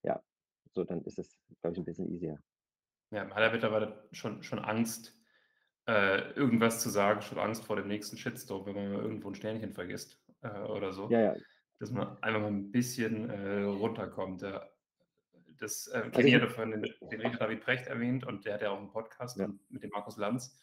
ja, 0.03 0.21
so 0.73 0.83
dann 0.83 1.05
ist 1.05 1.21
es, 1.21 1.39
glaube 1.61 1.75
ich, 1.75 1.79
ein 1.79 1.85
bisschen 1.85 2.13
easier. 2.13 2.41
Ja, 3.13 3.27
man 3.27 3.35
hat 3.35 3.43
ja 3.45 3.53
mittlerweile 3.53 4.09
schon, 4.11 4.43
schon 4.43 4.59
Angst, 4.59 5.17
äh, 5.87 6.33
irgendwas 6.33 6.83
zu 6.83 6.91
sagen, 6.91 7.23
schon 7.23 7.39
Angst 7.39 7.65
vor 7.65 7.77
dem 7.77 7.87
nächsten 7.87 8.17
Shitstorm, 8.17 8.67
wenn 8.67 8.75
man 8.75 8.93
mal 8.93 9.03
irgendwo 9.03 9.29
ein 9.29 9.37
Sternchen 9.37 9.73
vergisst 9.73 10.21
äh, 10.43 10.63
oder 10.63 10.93
so. 10.93 11.09
Ja, 11.11 11.21
ja. 11.21 11.37
Dass 11.79 11.91
man 11.91 12.21
einfach 12.23 12.41
mal 12.41 12.49
ein 12.49 12.71
bisschen 12.73 13.31
äh, 13.31 13.63
runterkommt. 13.63 14.43
Ja. 14.43 14.69
Das 15.59 15.89
äh, 15.89 16.11
Also 16.13 16.33
hatte 16.33 16.51
vorhin 16.51 16.83
den, 16.83 16.95
den 17.11 17.21
Richard 17.21 17.41
David 17.41 17.61
Precht 17.61 17.87
erwähnt 17.87 18.25
und 18.25 18.45
der 18.45 18.55
hat 18.55 18.63
ja 18.63 18.71
auch 18.71 18.79
einen 18.79 18.91
Podcast 18.91 19.39
ja, 19.39 19.49
mit 19.71 19.83
dem 19.83 19.91
Markus 19.91 20.17
Lanz. 20.17 20.57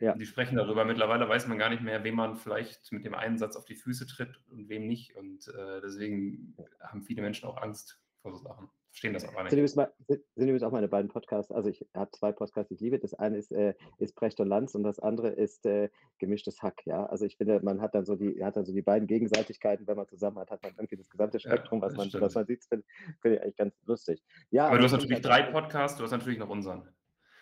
ja, 0.00 0.12
Und 0.12 0.18
die 0.18 0.26
sprechen 0.26 0.56
darüber. 0.56 0.84
Mittlerweile 0.84 1.28
weiß 1.28 1.46
man 1.48 1.58
gar 1.58 1.70
nicht 1.70 1.82
mehr, 1.82 2.04
wem 2.04 2.14
man 2.16 2.36
vielleicht 2.36 2.92
mit 2.92 3.04
dem 3.04 3.14
einen 3.14 3.38
Satz 3.38 3.56
auf 3.56 3.64
die 3.64 3.74
Füße 3.74 4.06
tritt 4.06 4.40
und 4.50 4.68
wem 4.68 4.86
nicht. 4.86 5.16
Und 5.16 5.48
äh, 5.48 5.80
deswegen 5.82 6.54
haben 6.80 7.02
viele 7.02 7.22
Menschen 7.22 7.48
auch 7.48 7.60
Angst 7.60 8.00
vor 8.22 8.32
so 8.32 8.38
Sachen. 8.38 8.70
Verstehen 8.98 9.12
das 9.14 9.22
aber 9.28 9.36
Sind 9.36 9.44
nicht. 9.44 9.52
übrigens, 9.52 9.76
mal, 9.76 9.92
sind 10.08 10.24
sind 10.34 10.48
übrigens 10.48 10.64
auch 10.64 10.72
meine 10.72 10.88
beiden 10.88 11.08
Podcasts. 11.08 11.52
Also 11.52 11.68
ich 11.70 11.86
habe 11.94 12.10
zwei 12.10 12.32
Podcasts, 12.32 12.68
die 12.68 12.74
ich 12.74 12.80
liebe. 12.80 12.98
Das 12.98 13.14
eine 13.14 13.36
ist, 13.36 13.52
äh, 13.52 13.74
ist 13.98 14.16
Precht 14.16 14.40
und 14.40 14.48
Lanz 14.48 14.74
und 14.74 14.82
das 14.82 14.98
andere 14.98 15.28
ist 15.28 15.64
äh, 15.66 15.88
gemischtes 16.18 16.60
Hack. 16.62 16.84
Ja, 16.84 17.06
also 17.06 17.24
ich 17.24 17.36
finde, 17.36 17.60
man 17.62 17.80
hat 17.80 17.94
dann 17.94 18.04
so 18.04 18.16
die, 18.16 18.44
hat 18.44 18.56
dann 18.56 18.64
so 18.64 18.72
die 18.72 18.82
beiden 18.82 19.06
Gegenseitigkeiten. 19.06 19.86
Wenn 19.86 19.96
man 19.96 20.08
zusammen 20.08 20.38
hat, 20.40 20.50
hat 20.50 20.64
man 20.64 20.72
irgendwie 20.76 20.96
das 20.96 21.08
gesamte 21.10 21.38
Ja, 21.38 21.42
Spektrum, 21.52 21.80
was 21.80 21.92
das 21.92 21.96
man, 21.96 22.06
was 22.06 22.32
stimmt. 22.32 22.34
man 22.34 22.46
sieht. 22.46 22.64
Finde 22.64 22.84
find 23.22 23.34
ich 23.36 23.40
eigentlich 23.42 23.56
ganz 23.56 23.74
lustig. 23.86 24.20
Ja, 24.50 24.62
Aber 24.64 24.70
aber 24.70 24.78
du 24.78 24.84
hast 24.86 24.92
natürlich 24.92 25.14
halt, 25.14 25.24
drei 25.26 25.42
Podcasts, 25.44 25.96
du 25.96 26.02
hast 26.02 26.10
natürlich 26.10 26.38
noch 26.40 26.48
unseren. 26.48 26.88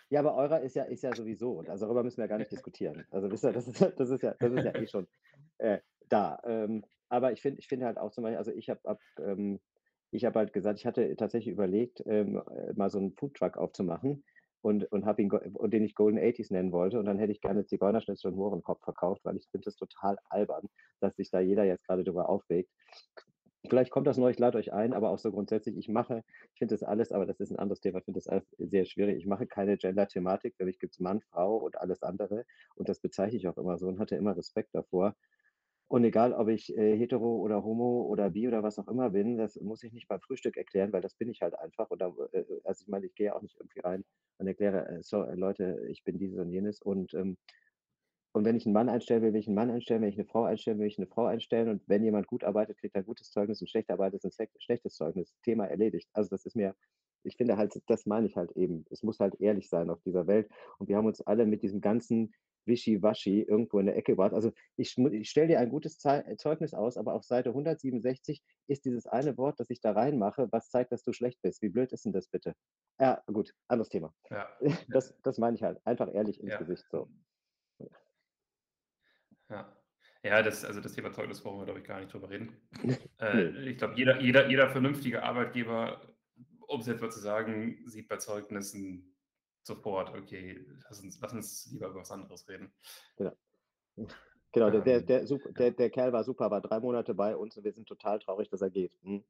ja, 0.09 0.19
aber 0.19 0.35
eurer 0.35 0.61
ist 0.61 0.75
ja, 0.75 0.83
ist 0.83 1.01
ja 1.01 1.15
sowieso. 1.15 1.61
Also 1.67 1.87
darüber 1.87 2.03
müssen 2.03 2.21
wir 2.21 2.27
gar 2.27 2.37
nicht 2.37 2.51
diskutieren. 2.51 3.03
Also 3.09 3.31
wisst 3.31 3.43
ihr, 3.45 3.51
das 3.51 3.67
ist, 3.67 3.79
ja- 3.79 3.89
das 3.89 4.11
ist 4.11 4.21
ja, 4.21 4.35
das 4.39 4.53
ist 4.53 4.63
ja 4.63 4.75
eh 4.75 4.85
schon 4.85 5.07
äh, 5.57 5.79
da. 6.07 6.39
Ähm, 6.43 6.85
aber 7.09 7.31
ich 7.31 7.41
finde, 7.41 7.59
ich 7.61 7.67
finde 7.67 7.87
halt 7.87 7.97
auch 7.97 8.11
zum 8.11 8.21
Beispiel, 8.25 8.37
also 8.37 8.51
ich 8.51 8.69
habe 8.69 8.79
ab, 8.83 8.99
ähm, 9.19 9.59
ich 10.11 10.25
habe 10.25 10.39
halt 10.39 10.53
gesagt, 10.53 10.79
ich 10.79 10.85
hatte 10.85 11.15
tatsächlich 11.15 11.53
überlegt, 11.53 12.03
ähm, 12.05 12.41
äh, 12.49 12.73
mal 12.73 12.89
so 12.89 12.97
einen 12.97 13.13
Foodtruck 13.13 13.57
aufzumachen 13.57 14.23
und, 14.61 14.91
und 14.91 15.05
habe 15.05 15.21
ihn 15.21 15.29
go- 15.29 15.41
und 15.53 15.71
den 15.71 15.83
ich 15.83 15.95
Golden 15.95 16.19
80s 16.19 16.51
nennen 16.51 16.71
wollte. 16.71 16.99
Und 16.99 17.05
dann 17.05 17.19
hätte 17.19 17.31
ich 17.31 17.41
gerne 17.41 17.65
Zigeunerschnitzel 17.65 18.31
und 18.31 18.37
Mohrenkopf 18.37 18.83
verkauft, 18.83 19.21
weil 19.23 19.37
ich 19.37 19.47
finde 19.49 19.65
das 19.65 19.75
total 19.75 20.17
albern, 20.29 20.67
dass 20.99 21.15
sich 21.15 21.29
da 21.29 21.39
jeder 21.39 21.63
jetzt 21.63 21.85
gerade 21.85 22.03
darüber 22.03 22.29
aufregt. 22.29 22.69
Vielleicht 23.69 23.91
kommt 23.91 24.07
das 24.07 24.17
noch, 24.17 24.29
ich 24.29 24.39
lade 24.39 24.57
euch 24.57 24.71
ein, 24.71 24.93
aber 24.93 25.09
auch 25.09 25.17
so 25.17 25.31
grundsätzlich, 25.31 25.77
ich 25.77 25.89
mache, 25.89 26.23
ich 26.53 26.59
finde 26.59 26.73
das 26.73 26.83
alles, 26.83 27.11
aber 27.11 27.25
das 27.25 27.39
ist 27.39 27.51
ein 27.51 27.59
anderes 27.59 27.81
Thema, 27.81 27.99
ich 27.99 28.05
finde 28.05 28.19
das 28.19 28.27
alles 28.27 28.45
sehr 28.57 28.85
schwierig. 28.85 29.17
Ich 29.17 29.25
mache 29.25 29.45
keine 29.45 29.77
Gender-Thematik, 29.77 30.55
mich 30.59 30.79
gibt 30.79 30.93
es 30.93 30.99
Mann, 30.99 31.21
Frau 31.21 31.57
und 31.57 31.77
alles 31.77 32.01
andere. 32.01 32.45
Und 32.75 32.87
das 32.87 32.99
bezeichne 32.99 33.37
ich 33.37 33.47
auch 33.47 33.57
immer 33.57 33.77
so 33.77 33.87
und 33.87 33.99
hatte 33.99 34.15
immer 34.15 34.37
Respekt 34.37 34.69
davor. 34.73 35.15
Und 35.89 36.03
egal, 36.03 36.33
ob 36.33 36.49
ich 36.49 36.75
äh, 36.77 36.97
hetero 36.97 37.37
oder 37.37 37.63
homo 37.63 38.03
oder 38.03 38.29
bi 38.31 38.47
oder 38.47 38.61
was 38.61 38.77
auch 38.77 38.89
immer 38.89 39.09
bin, 39.11 39.37
das 39.37 39.55
muss 39.61 39.83
ich 39.83 39.93
nicht 39.93 40.07
beim 40.09 40.19
Frühstück 40.19 40.57
erklären, 40.57 40.91
weil 40.91 41.01
das 41.01 41.15
bin 41.15 41.29
ich 41.29 41.41
halt 41.41 41.57
einfach. 41.57 41.89
Und 41.89 42.01
da, 42.01 42.13
äh, 42.33 42.43
also 42.65 42.81
ich 42.81 42.87
meine, 42.89 43.05
ich 43.05 43.15
gehe 43.15 43.33
auch 43.33 43.41
nicht 43.41 43.55
irgendwie 43.57 43.79
rein 43.79 44.03
und 44.37 44.47
erkläre, 44.47 44.87
äh, 44.89 45.03
so, 45.03 45.23
äh, 45.23 45.35
Leute, 45.35 45.85
ich 45.89 46.03
bin 46.03 46.17
dieses 46.17 46.39
und 46.39 46.51
jenes. 46.51 46.81
Und, 46.81 47.13
ähm, 47.13 47.37
und 48.33 48.45
wenn 48.45 48.57
ich 48.57 48.65
einen 48.65 48.73
Mann 48.73 48.89
einstellen 48.89 49.21
will, 49.23 49.33
will 49.33 49.39
ich 49.39 49.47
einen 49.47 49.55
Mann 49.55 49.71
einstellen. 49.71 50.01
Wenn 50.01 50.09
ich 50.09 50.17
eine 50.17 50.27
Frau 50.27 50.43
einstellen 50.43 50.77
will, 50.79 50.83
will 50.83 50.91
ich 50.91 50.97
eine 50.99 51.07
Frau 51.07 51.25
einstellen. 51.25 51.69
Und 51.69 51.83
wenn 51.87 52.03
jemand 52.03 52.27
gut 52.27 52.43
arbeitet, 52.43 52.77
kriegt 52.79 52.95
er 52.95 53.01
ein 53.01 53.05
gutes 53.05 53.31
Zeugnis 53.31 53.61
und 53.61 53.69
schlecht 53.69 53.89
arbeitet, 53.89 54.23
ist 54.25 54.39
ein 54.39 54.47
schlechtes 54.59 54.95
Zeugnis. 54.95 55.33
Thema 55.43 55.65
erledigt. 55.67 56.09
Also 56.13 56.29
das 56.29 56.45
ist 56.45 56.55
mir, 56.55 56.75
ich 57.23 57.37
finde 57.37 57.57
halt, 57.57 57.81
das 57.87 58.05
meine 58.05 58.27
ich 58.27 58.35
halt 58.35 58.51
eben. 58.53 58.85
Es 58.89 59.03
muss 59.03 59.19
halt 59.19 59.39
ehrlich 59.39 59.69
sein 59.69 59.89
auf 59.89 60.01
dieser 60.01 60.27
Welt. 60.27 60.49
Und 60.77 60.89
wir 60.89 60.97
haben 60.97 61.05
uns 61.05 61.21
alle 61.21 61.45
mit 61.45 61.63
diesem 61.63 61.81
ganzen 61.81 62.33
Wischiwaschi 62.67 63.41
irgendwo 63.43 63.79
in 63.79 63.85
der 63.85 63.95
Ecke 63.95 64.11
gebracht. 64.11 64.33
Also 64.33 64.51
ich, 64.75 64.97
ich 64.97 65.29
stelle 65.29 65.47
dir 65.47 65.59
ein 65.59 65.69
gutes 65.69 65.97
Zeugnis 65.97 66.73
aus, 66.73 66.97
aber 66.97 67.13
auf 67.13 67.23
Seite 67.23 67.49
167 67.49 68.43
ist 68.67 68.85
dieses 68.85 69.07
eine 69.07 69.37
Wort, 69.37 69.59
das 69.59 69.69
ich 69.69 69.79
da 69.79 69.93
reinmache, 69.93 70.49
was 70.51 70.69
zeigt, 70.69 70.91
dass 70.91 71.03
du 71.03 71.13
schlecht 71.13 71.41
bist. 71.41 71.61
Wie 71.61 71.69
blöd 71.69 71.91
ist 71.93 72.05
denn 72.05 72.13
das 72.13 72.27
bitte? 72.27 72.53
Ja, 72.99 73.23
gut, 73.27 73.53
anderes 73.67 73.89
Thema. 73.89 74.13
Ja. 74.29 74.49
Das, 74.89 75.15
das 75.23 75.37
meine 75.37 75.55
ich 75.55 75.63
halt. 75.63 75.79
Einfach 75.85 76.13
ehrlich 76.13 76.39
ins 76.39 76.53
Ja. 76.53 76.57
Gesicht. 76.59 76.85
So. 76.91 77.09
Ja. 79.49 79.73
Ja, 80.23 80.41
das, 80.41 80.65
also 80.65 80.81
das 80.81 80.93
Thema 80.93 81.13
Zeugnis 81.13 81.41
brauchen 81.41 81.59
wir, 81.59 81.65
glaube 81.65 81.79
ich, 81.79 81.85
gar 81.85 81.99
nicht 81.99 82.13
drüber 82.13 82.29
reden. 82.29 82.55
Äh, 83.19 83.69
ich 83.69 83.77
glaube, 83.79 83.95
jeder, 83.95 84.19
jeder, 84.21 84.47
jeder 84.47 84.69
vernünftige 84.69 85.23
Arbeitgeber, 85.23 86.01
um 86.77 86.81
es 86.81 86.87
jetzt 86.87 87.01
mal 87.01 87.11
zu 87.11 87.19
sagen, 87.19 87.83
sieht 87.87 88.07
bei 88.07 88.17
Zeugnissen 88.17 89.15
sofort, 89.63 90.15
okay, 90.15 90.63
lass 90.87 91.01
uns, 91.01 91.19
lass 91.19 91.33
uns 91.33 91.69
lieber 91.71 91.87
über 91.87 92.01
was 92.01 92.11
anderes 92.11 92.47
reden. 92.47 92.71
Genau, 93.17 93.31
der, 94.69 94.81
der, 94.81 94.99
Ähm, 94.99 95.05
der, 95.05 95.25
der, 95.25 95.71
der 95.71 95.89
Kerl 95.89 96.13
war 96.13 96.23
super, 96.23 96.51
war 96.51 96.61
drei 96.61 96.79
Monate 96.79 97.15
bei 97.15 97.35
uns 97.35 97.57
und 97.57 97.63
wir 97.63 97.73
sind 97.73 97.87
total 97.87 98.19
traurig, 98.19 98.47
dass 98.49 98.61
er 98.61 98.69
geht. 98.69 98.93
Hm. 99.01 99.23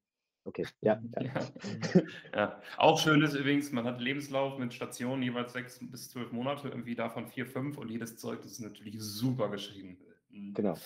Okay, 0.43 0.67
ja, 0.81 1.01
ja. 1.19 1.23
Ja. 1.23 2.01
ja. 2.35 2.61
Auch 2.75 2.99
schön 2.99 3.21
ist 3.21 3.33
übrigens, 3.33 3.71
man 3.71 3.85
hat 3.85 4.01
Lebenslauf 4.01 4.57
mit 4.59 4.73
Stationen 4.73 5.23
jeweils 5.23 5.53
sechs 5.53 5.79
bis 5.81 6.09
zwölf 6.09 6.31
Monate, 6.33 6.67
irgendwie 6.67 6.95
davon 6.95 7.27
vier, 7.27 7.45
fünf 7.45 7.77
und 7.77 7.89
jedes 7.89 8.17
Zeugnis 8.17 8.53
ist 8.53 8.59
natürlich 8.59 8.95
super 8.99 9.49
geschrieben. 9.49 9.97
Mhm. 10.29 10.53
Genau. 10.53 10.77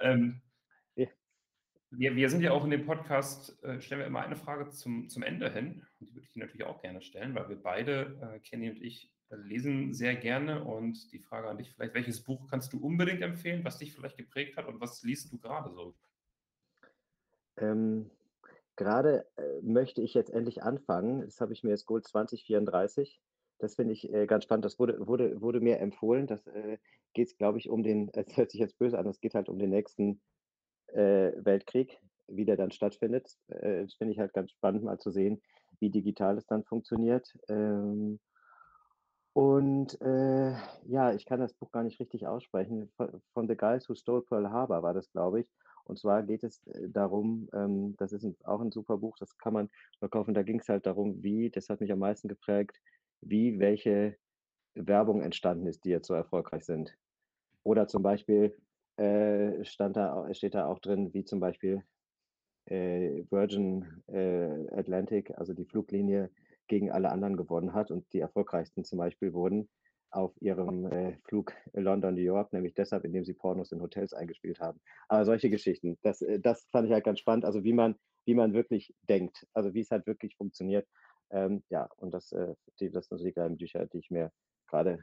Ähm. 0.00 0.42
Wir, 1.98 2.14
wir 2.16 2.30
sind 2.30 2.42
ja 2.42 2.52
auch 2.52 2.64
in 2.64 2.70
dem 2.70 2.84
Podcast, 2.84 3.62
äh, 3.62 3.80
stellen 3.80 4.00
wir 4.00 4.06
immer 4.06 4.20
eine 4.20 4.36
Frage 4.36 4.68
zum, 4.70 5.08
zum 5.08 5.22
Ende 5.22 5.50
hin. 5.50 5.82
Und 6.00 6.08
die 6.08 6.14
würde 6.14 6.26
ich 6.26 6.32
dir 6.32 6.40
natürlich 6.40 6.66
auch 6.66 6.82
gerne 6.82 7.00
stellen, 7.00 7.34
weil 7.34 7.48
wir 7.48 7.62
beide, 7.62 8.16
äh, 8.20 8.38
Kenny 8.40 8.70
und 8.70 8.82
ich, 8.82 9.10
äh, 9.30 9.36
lesen 9.36 9.94
sehr 9.94 10.14
gerne. 10.16 10.64
Und 10.64 11.12
die 11.12 11.18
Frage 11.18 11.48
an 11.48 11.58
dich 11.58 11.72
vielleicht, 11.72 11.94
welches 11.94 12.22
Buch 12.22 12.46
kannst 12.48 12.72
du 12.72 12.78
unbedingt 12.78 13.22
empfehlen, 13.22 13.64
was 13.64 13.78
dich 13.78 13.94
vielleicht 13.94 14.16
geprägt 14.16 14.56
hat 14.56 14.66
und 14.66 14.80
was 14.80 15.02
liest 15.02 15.32
du 15.32 15.38
gerade 15.38 15.70
so? 15.72 15.94
Ähm, 17.58 18.10
grade, 18.76 19.26
äh, 19.36 19.62
möchte 19.62 20.02
ich 20.02 20.14
jetzt 20.14 20.30
endlich 20.30 20.62
anfangen. 20.62 21.22
Das 21.22 21.40
habe 21.40 21.52
ich 21.52 21.64
mir 21.64 21.70
jetzt 21.70 21.86
geholt, 21.86 22.06
2034. 22.06 23.20
Das 23.58 23.74
finde 23.74 23.94
ich, 23.94 24.12
äh, 24.12 24.26
ganz 24.26 24.44
spannend. 24.44 24.66
Das 24.66 24.78
wurde 24.78 25.06
wurde 25.06 25.40
wurde 25.40 25.60
mir 25.60 25.78
empfohlen. 25.78 26.26
Das, 26.26 26.46
äh, 26.46 26.76
geht's, 27.16 27.38
glaube 27.38 27.58
ich, 27.58 27.70
um 27.70 27.82
den 27.82 28.10
es 28.12 28.36
hört 28.36 28.50
sich 28.50 28.60
jetzt 28.60 28.78
böse 28.78 28.98
an, 28.98 29.06
es 29.06 29.20
geht 29.20 29.34
halt 29.34 29.48
um 29.48 29.58
den 29.58 29.70
nächsten, 29.70 30.20
Weltkrieg, 30.94 32.00
wie 32.28 32.44
der 32.44 32.56
dann 32.56 32.70
stattfindet. 32.72 33.36
Äh, 33.48 33.82
das 33.84 33.94
finde 33.94 34.12
ich 34.14 34.18
halt 34.20 34.32
ganz 34.34 34.50
spannend, 34.52 34.84
mal 34.84 34.98
zu 34.98 35.10
sehen, 35.10 35.42
wie 35.80 35.90
digital 35.90 36.38
es 36.38 36.46
dann 36.46 36.64
funktioniert. 36.64 37.28
Ähm 37.48 38.20
und, 39.36 40.00
äh, 40.00 40.52
ja, 40.86 41.12
ich 41.12 41.26
kann 41.26 41.40
das 41.40 41.52
Buch 41.52 41.70
gar 41.70 41.82
nicht 41.82 42.00
richtig 42.00 42.26
aussprechen. 42.26 42.90
Vo 42.96 43.20
von 43.34 43.46
„The 43.46 43.54
Guys 43.54 43.86
Who 43.86 43.94
Stole 43.94 44.22
Pearl 44.22 44.48
Harbor“ 44.50 44.82
war 44.82 44.94
das, 44.94 45.10
glaube 45.12 45.40
ich. 45.40 45.52
Und 45.84 45.98
zwar 45.98 46.22
geht 46.22 46.42
es, 46.42 46.66
äh, 46.68 46.88
darum 46.88 47.46
ähm, 47.52 47.94
das 47.98 48.12
ist 48.12 48.26
auch 48.46 48.62
'n 48.62 48.72
super 48.72 48.96
Buch, 48.96 49.16
das 49.18 49.36
kann 49.36 49.52
man 49.52 49.68
nur 50.00 50.08
kaufen. 50.10 50.32
Da 50.32 50.42
ging's 50.42 50.70
halt 50.70 50.86
darum, 50.86 51.22
wie 51.22 51.50
das 51.50 51.68
hat 51.68 51.80
mich 51.80 51.92
am 51.92 51.98
meisten 51.98 52.28
geprägt, 52.28 52.80
wie 53.20 53.58
welche 53.58 54.16
Werbung 54.74 55.22
entstanden 55.22 55.66
ist, 55.66 55.84
die 55.84 55.90
jetzt 55.90 56.08
so 56.08 56.14
erfolgreich 56.14 56.64
sind. 56.64 56.96
Oder 57.64 57.88
zum 57.88 58.02
Beispiel, 58.02 58.56
äh, 58.96 59.64
stand 59.64 59.96
da 59.96 60.32
steht 60.34 60.54
da 60.54 60.66
auch 60.66 60.78
drin, 60.80 61.12
wie 61.14 61.24
zum 61.24 61.40
Beispiel, 61.40 61.82
äh, 62.66 63.24
Virgin, 63.30 64.02
äh, 64.08 64.68
Atlantic, 64.72 65.32
also 65.38 65.54
die 65.54 65.66
Fluglinie, 65.66 66.30
gegen 66.68 66.90
alle 66.90 67.10
anderen 67.10 67.36
gewonnen 67.36 67.74
hat 67.74 67.90
und 67.92 68.12
die 68.12 68.20
erfolgreichsten 68.20 68.84
zum 68.84 68.98
Beispiel 68.98 69.32
wurden 69.32 69.68
auf 70.10 70.32
ihrem, 70.40 70.86
äh, 70.86 71.16
Flug 71.28 71.52
London, 71.74 72.14
New 72.14 72.22
York, 72.22 72.52
nämlich 72.52 72.74
deshalb, 72.74 73.04
indem 73.04 73.24
sie 73.24 73.34
Pornos 73.34 73.72
in 73.72 73.82
Hotels 73.82 74.12
eingespielt 74.14 74.60
haben. 74.60 74.80
Aber 75.08 75.24
solche 75.24 75.50
Geschichten, 75.50 75.98
das 76.02 76.22
äh, 76.22 76.40
das 76.40 76.66
fand 76.72 76.86
ich 76.88 76.92
halt 76.92 77.04
ganz 77.04 77.20
spannend, 77.20 77.44
also 77.44 77.64
wie 77.64 77.72
man 77.72 77.96
wie 78.26 78.34
man 78.34 78.54
wirklich 78.54 78.94
denkt, 79.08 79.46
also 79.52 79.74
wie's 79.74 79.90
halt 79.90 80.06
wirklich 80.06 80.36
funktioniert. 80.36 80.88
Ähm, 81.30 81.62
ja, 81.70 81.88
und 81.98 82.12
das, 82.14 82.32
äh 82.32 82.54
die 82.80 82.90
das 82.90 83.06
sind 83.06 83.18
so 83.18 83.24
die 83.24 83.32
kleinen 83.32 83.56
Bücher, 83.58 83.86
die 83.86 83.98
ich 83.98 84.10
mir 84.10 84.32
grade 84.66 85.00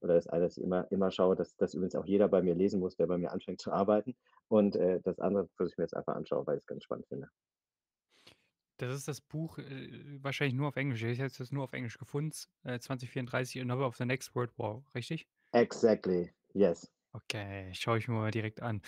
oder 0.00 0.14
das 0.14 0.26
eine, 0.28 0.44
das 0.44 0.56
ich 0.58 0.64
immer 0.64 0.90
immer 0.90 1.10
schaue, 1.10 1.36
dass 1.36 1.56
das 1.56 1.74
übrigens 1.74 1.94
auch 1.96 2.06
jeder 2.06 2.28
bei 2.28 2.42
mir 2.42 2.54
lesen 2.54 2.80
muss, 2.80 2.96
der 2.96 3.06
bei 3.06 3.18
mir 3.18 3.32
anfängt 3.32 3.60
zu 3.60 3.72
arbeiten. 3.72 4.16
Und, 4.48 4.76
äh, 4.76 5.00
das 5.02 5.18
andere, 5.20 5.48
was 5.58 5.70
ich 5.70 5.78
mir 5.78 5.84
jetzt 5.84 5.96
einfach 5.96 6.14
anschaue, 6.16 6.46
weil 6.46 6.56
ich's 6.58 6.66
ganz 6.66 6.84
spannend 6.84 7.06
finde. 7.08 7.28
Das 8.78 8.94
ist 8.94 9.06
das 9.08 9.20
Buch, 9.20 9.58
äh, 9.58 10.22
wahrscheinlich 10.22 10.54
nur 10.54 10.68
auf 10.68 10.76
Englisch. 10.76 11.02
Ich 11.02 11.18
hätte 11.18 11.42
es 11.42 11.52
nur 11.52 11.64
auf 11.64 11.72
Englisch 11.72 11.98
gefunden, 11.98 12.32
äh, 12.64 12.78
„2034 12.80 13.60
Another 13.60 13.86
of 13.86 13.96
the 13.96 14.04
Next 14.04 14.34
World 14.34 14.58
War“, 14.58 14.84
richtig? 14.94 15.26
Exactly, 15.54 16.30
yes. 16.52 16.92
Okay, 17.14 17.72
schaue 17.74 17.98
ich 17.98 18.08
mir 18.08 18.14
mal 18.14 18.30
direkt 18.30 18.62
an. 18.62 18.80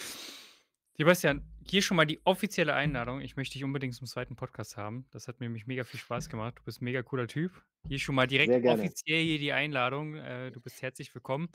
Sebastian, 0.96 1.42
hier 1.66 1.82
schon 1.82 1.96
mal 1.96 2.04
die 2.04 2.20
offizielle 2.24 2.72
Einladung. 2.72 3.20
Ich 3.20 3.34
möchte 3.36 3.54
dich 3.54 3.64
unbedingt 3.64 3.94
zum 3.96 4.06
2. 4.06 4.36
Podcast 4.36 4.76
haben. 4.76 5.06
Das 5.10 5.26
hat 5.26 5.40
mir 5.40 5.46
nämlich 5.46 5.66
mega 5.66 5.82
viel 5.82 5.98
Spaß 5.98 6.28
gemacht. 6.28 6.54
Du 6.58 6.62
bist 6.62 6.80
'n 6.80 6.84
mega 6.84 7.02
cooler 7.02 7.26
Typ. 7.26 7.50
Hier 7.88 7.98
schon 7.98 8.14
mal 8.14 8.28
direkt 8.28 8.64
offiziell 8.64 9.24
hier 9.24 9.40
die 9.40 9.52
Einladung. 9.52 10.14
Äh, 10.14 10.52
du 10.52 10.60
bist 10.60 10.82
herzlich 10.82 11.12
willkommen. 11.12 11.48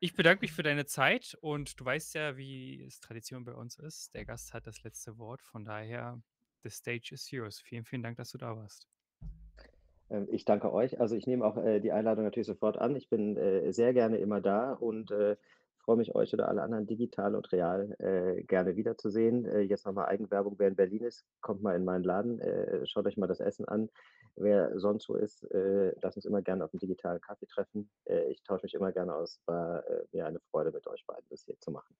Ich 0.00 0.14
bedanke 0.14 0.40
mich 0.40 0.52
für 0.52 0.62
deine 0.62 0.86
Zeit 0.86 1.36
und 1.42 1.78
du 1.78 1.84
weißt 1.84 2.14
ja, 2.14 2.38
wie 2.38 2.82
es 2.82 2.98
Tradition 3.00 3.44
bei 3.44 3.52
uns 3.52 3.78
ist. 3.78 4.14
Der 4.14 4.24
Gast 4.24 4.54
hat 4.54 4.66
das 4.66 4.82
letzte 4.84 5.18
Wort. 5.18 5.42
Von 5.42 5.66
daher, 5.66 6.22
the 6.62 6.70
stage 6.70 7.10
is 7.12 7.30
yours. 7.30 7.60
Vielen, 7.60 7.84
vielen 7.84 8.02
Dank, 8.02 8.16
dass 8.16 8.30
du 8.30 8.38
da 8.38 8.56
warst. 8.56 8.88
Ähm, 10.10 10.28
ich 10.30 10.44
danke 10.44 10.72
euch. 10.72 11.00
Also, 11.00 11.16
ich 11.16 11.26
nehme 11.26 11.44
auch, 11.44 11.56
äh, 11.56 11.80
die 11.80 11.92
Einladung 11.92 12.24
natürlich 12.24 12.46
sofort 12.46 12.78
an. 12.78 12.96
Ich 12.96 13.08
bin, 13.08 13.36
äh, 13.36 13.72
sehr 13.72 13.92
gerne 13.92 14.18
immer 14.18 14.40
da 14.40 14.72
und, 14.72 15.10
freue 15.82 15.96
mich, 15.96 16.14
euch 16.14 16.32
oder 16.34 16.48
alle 16.48 16.62
anderen 16.62 16.86
digital 16.86 17.34
und 17.34 17.52
real, 17.52 17.94
äh, 17.98 18.42
gerne 18.44 18.76
wiederzusehen. 18.76 19.44
Äh, 19.46 19.60
jetzt 19.60 19.86
noch 19.86 19.92
mal 19.92 20.06
Eigenwerbung: 20.06 20.56
Wer 20.58 20.68
in 20.68 20.76
Berlin 20.76 21.04
ist, 21.04 21.24
kommt 21.40 21.62
mal 21.62 21.76
in 21.76 21.84
meinen 21.84 22.04
Laden, 22.04 22.40
äh, 22.40 22.86
schaut 22.86 23.06
euch 23.06 23.16
mal 23.16 23.26
das 23.28 23.40
Essen 23.40 23.66
an. 23.66 23.90
Wer 24.36 24.78
sonst 24.78 25.08
wo 25.08 25.14
ist, 25.14 25.44
äh, 25.52 25.92
lasst 26.02 26.16
uns 26.16 26.24
immer 26.26 26.42
gerne 26.42 26.64
auf'm 26.64 26.78
digitalen 26.78 27.20
Kaffee 27.20 27.46
treffen. 27.46 27.90
Äh, 28.06 28.30
ich 28.32 28.42
tausche 28.44 28.64
mich 28.64 28.74
immer 28.74 28.92
gerne 28.92 29.14
aus. 29.14 29.40
War, 29.46 29.86
äh, 29.88 30.04
mir 30.12 30.26
eine 30.26 30.40
Freude, 30.50 30.72
mit 30.72 30.86
euch 30.86 31.04
beiden 31.06 31.26
das 31.30 31.42
hier 31.44 31.58
zu 31.60 31.70
machen. 31.70 31.94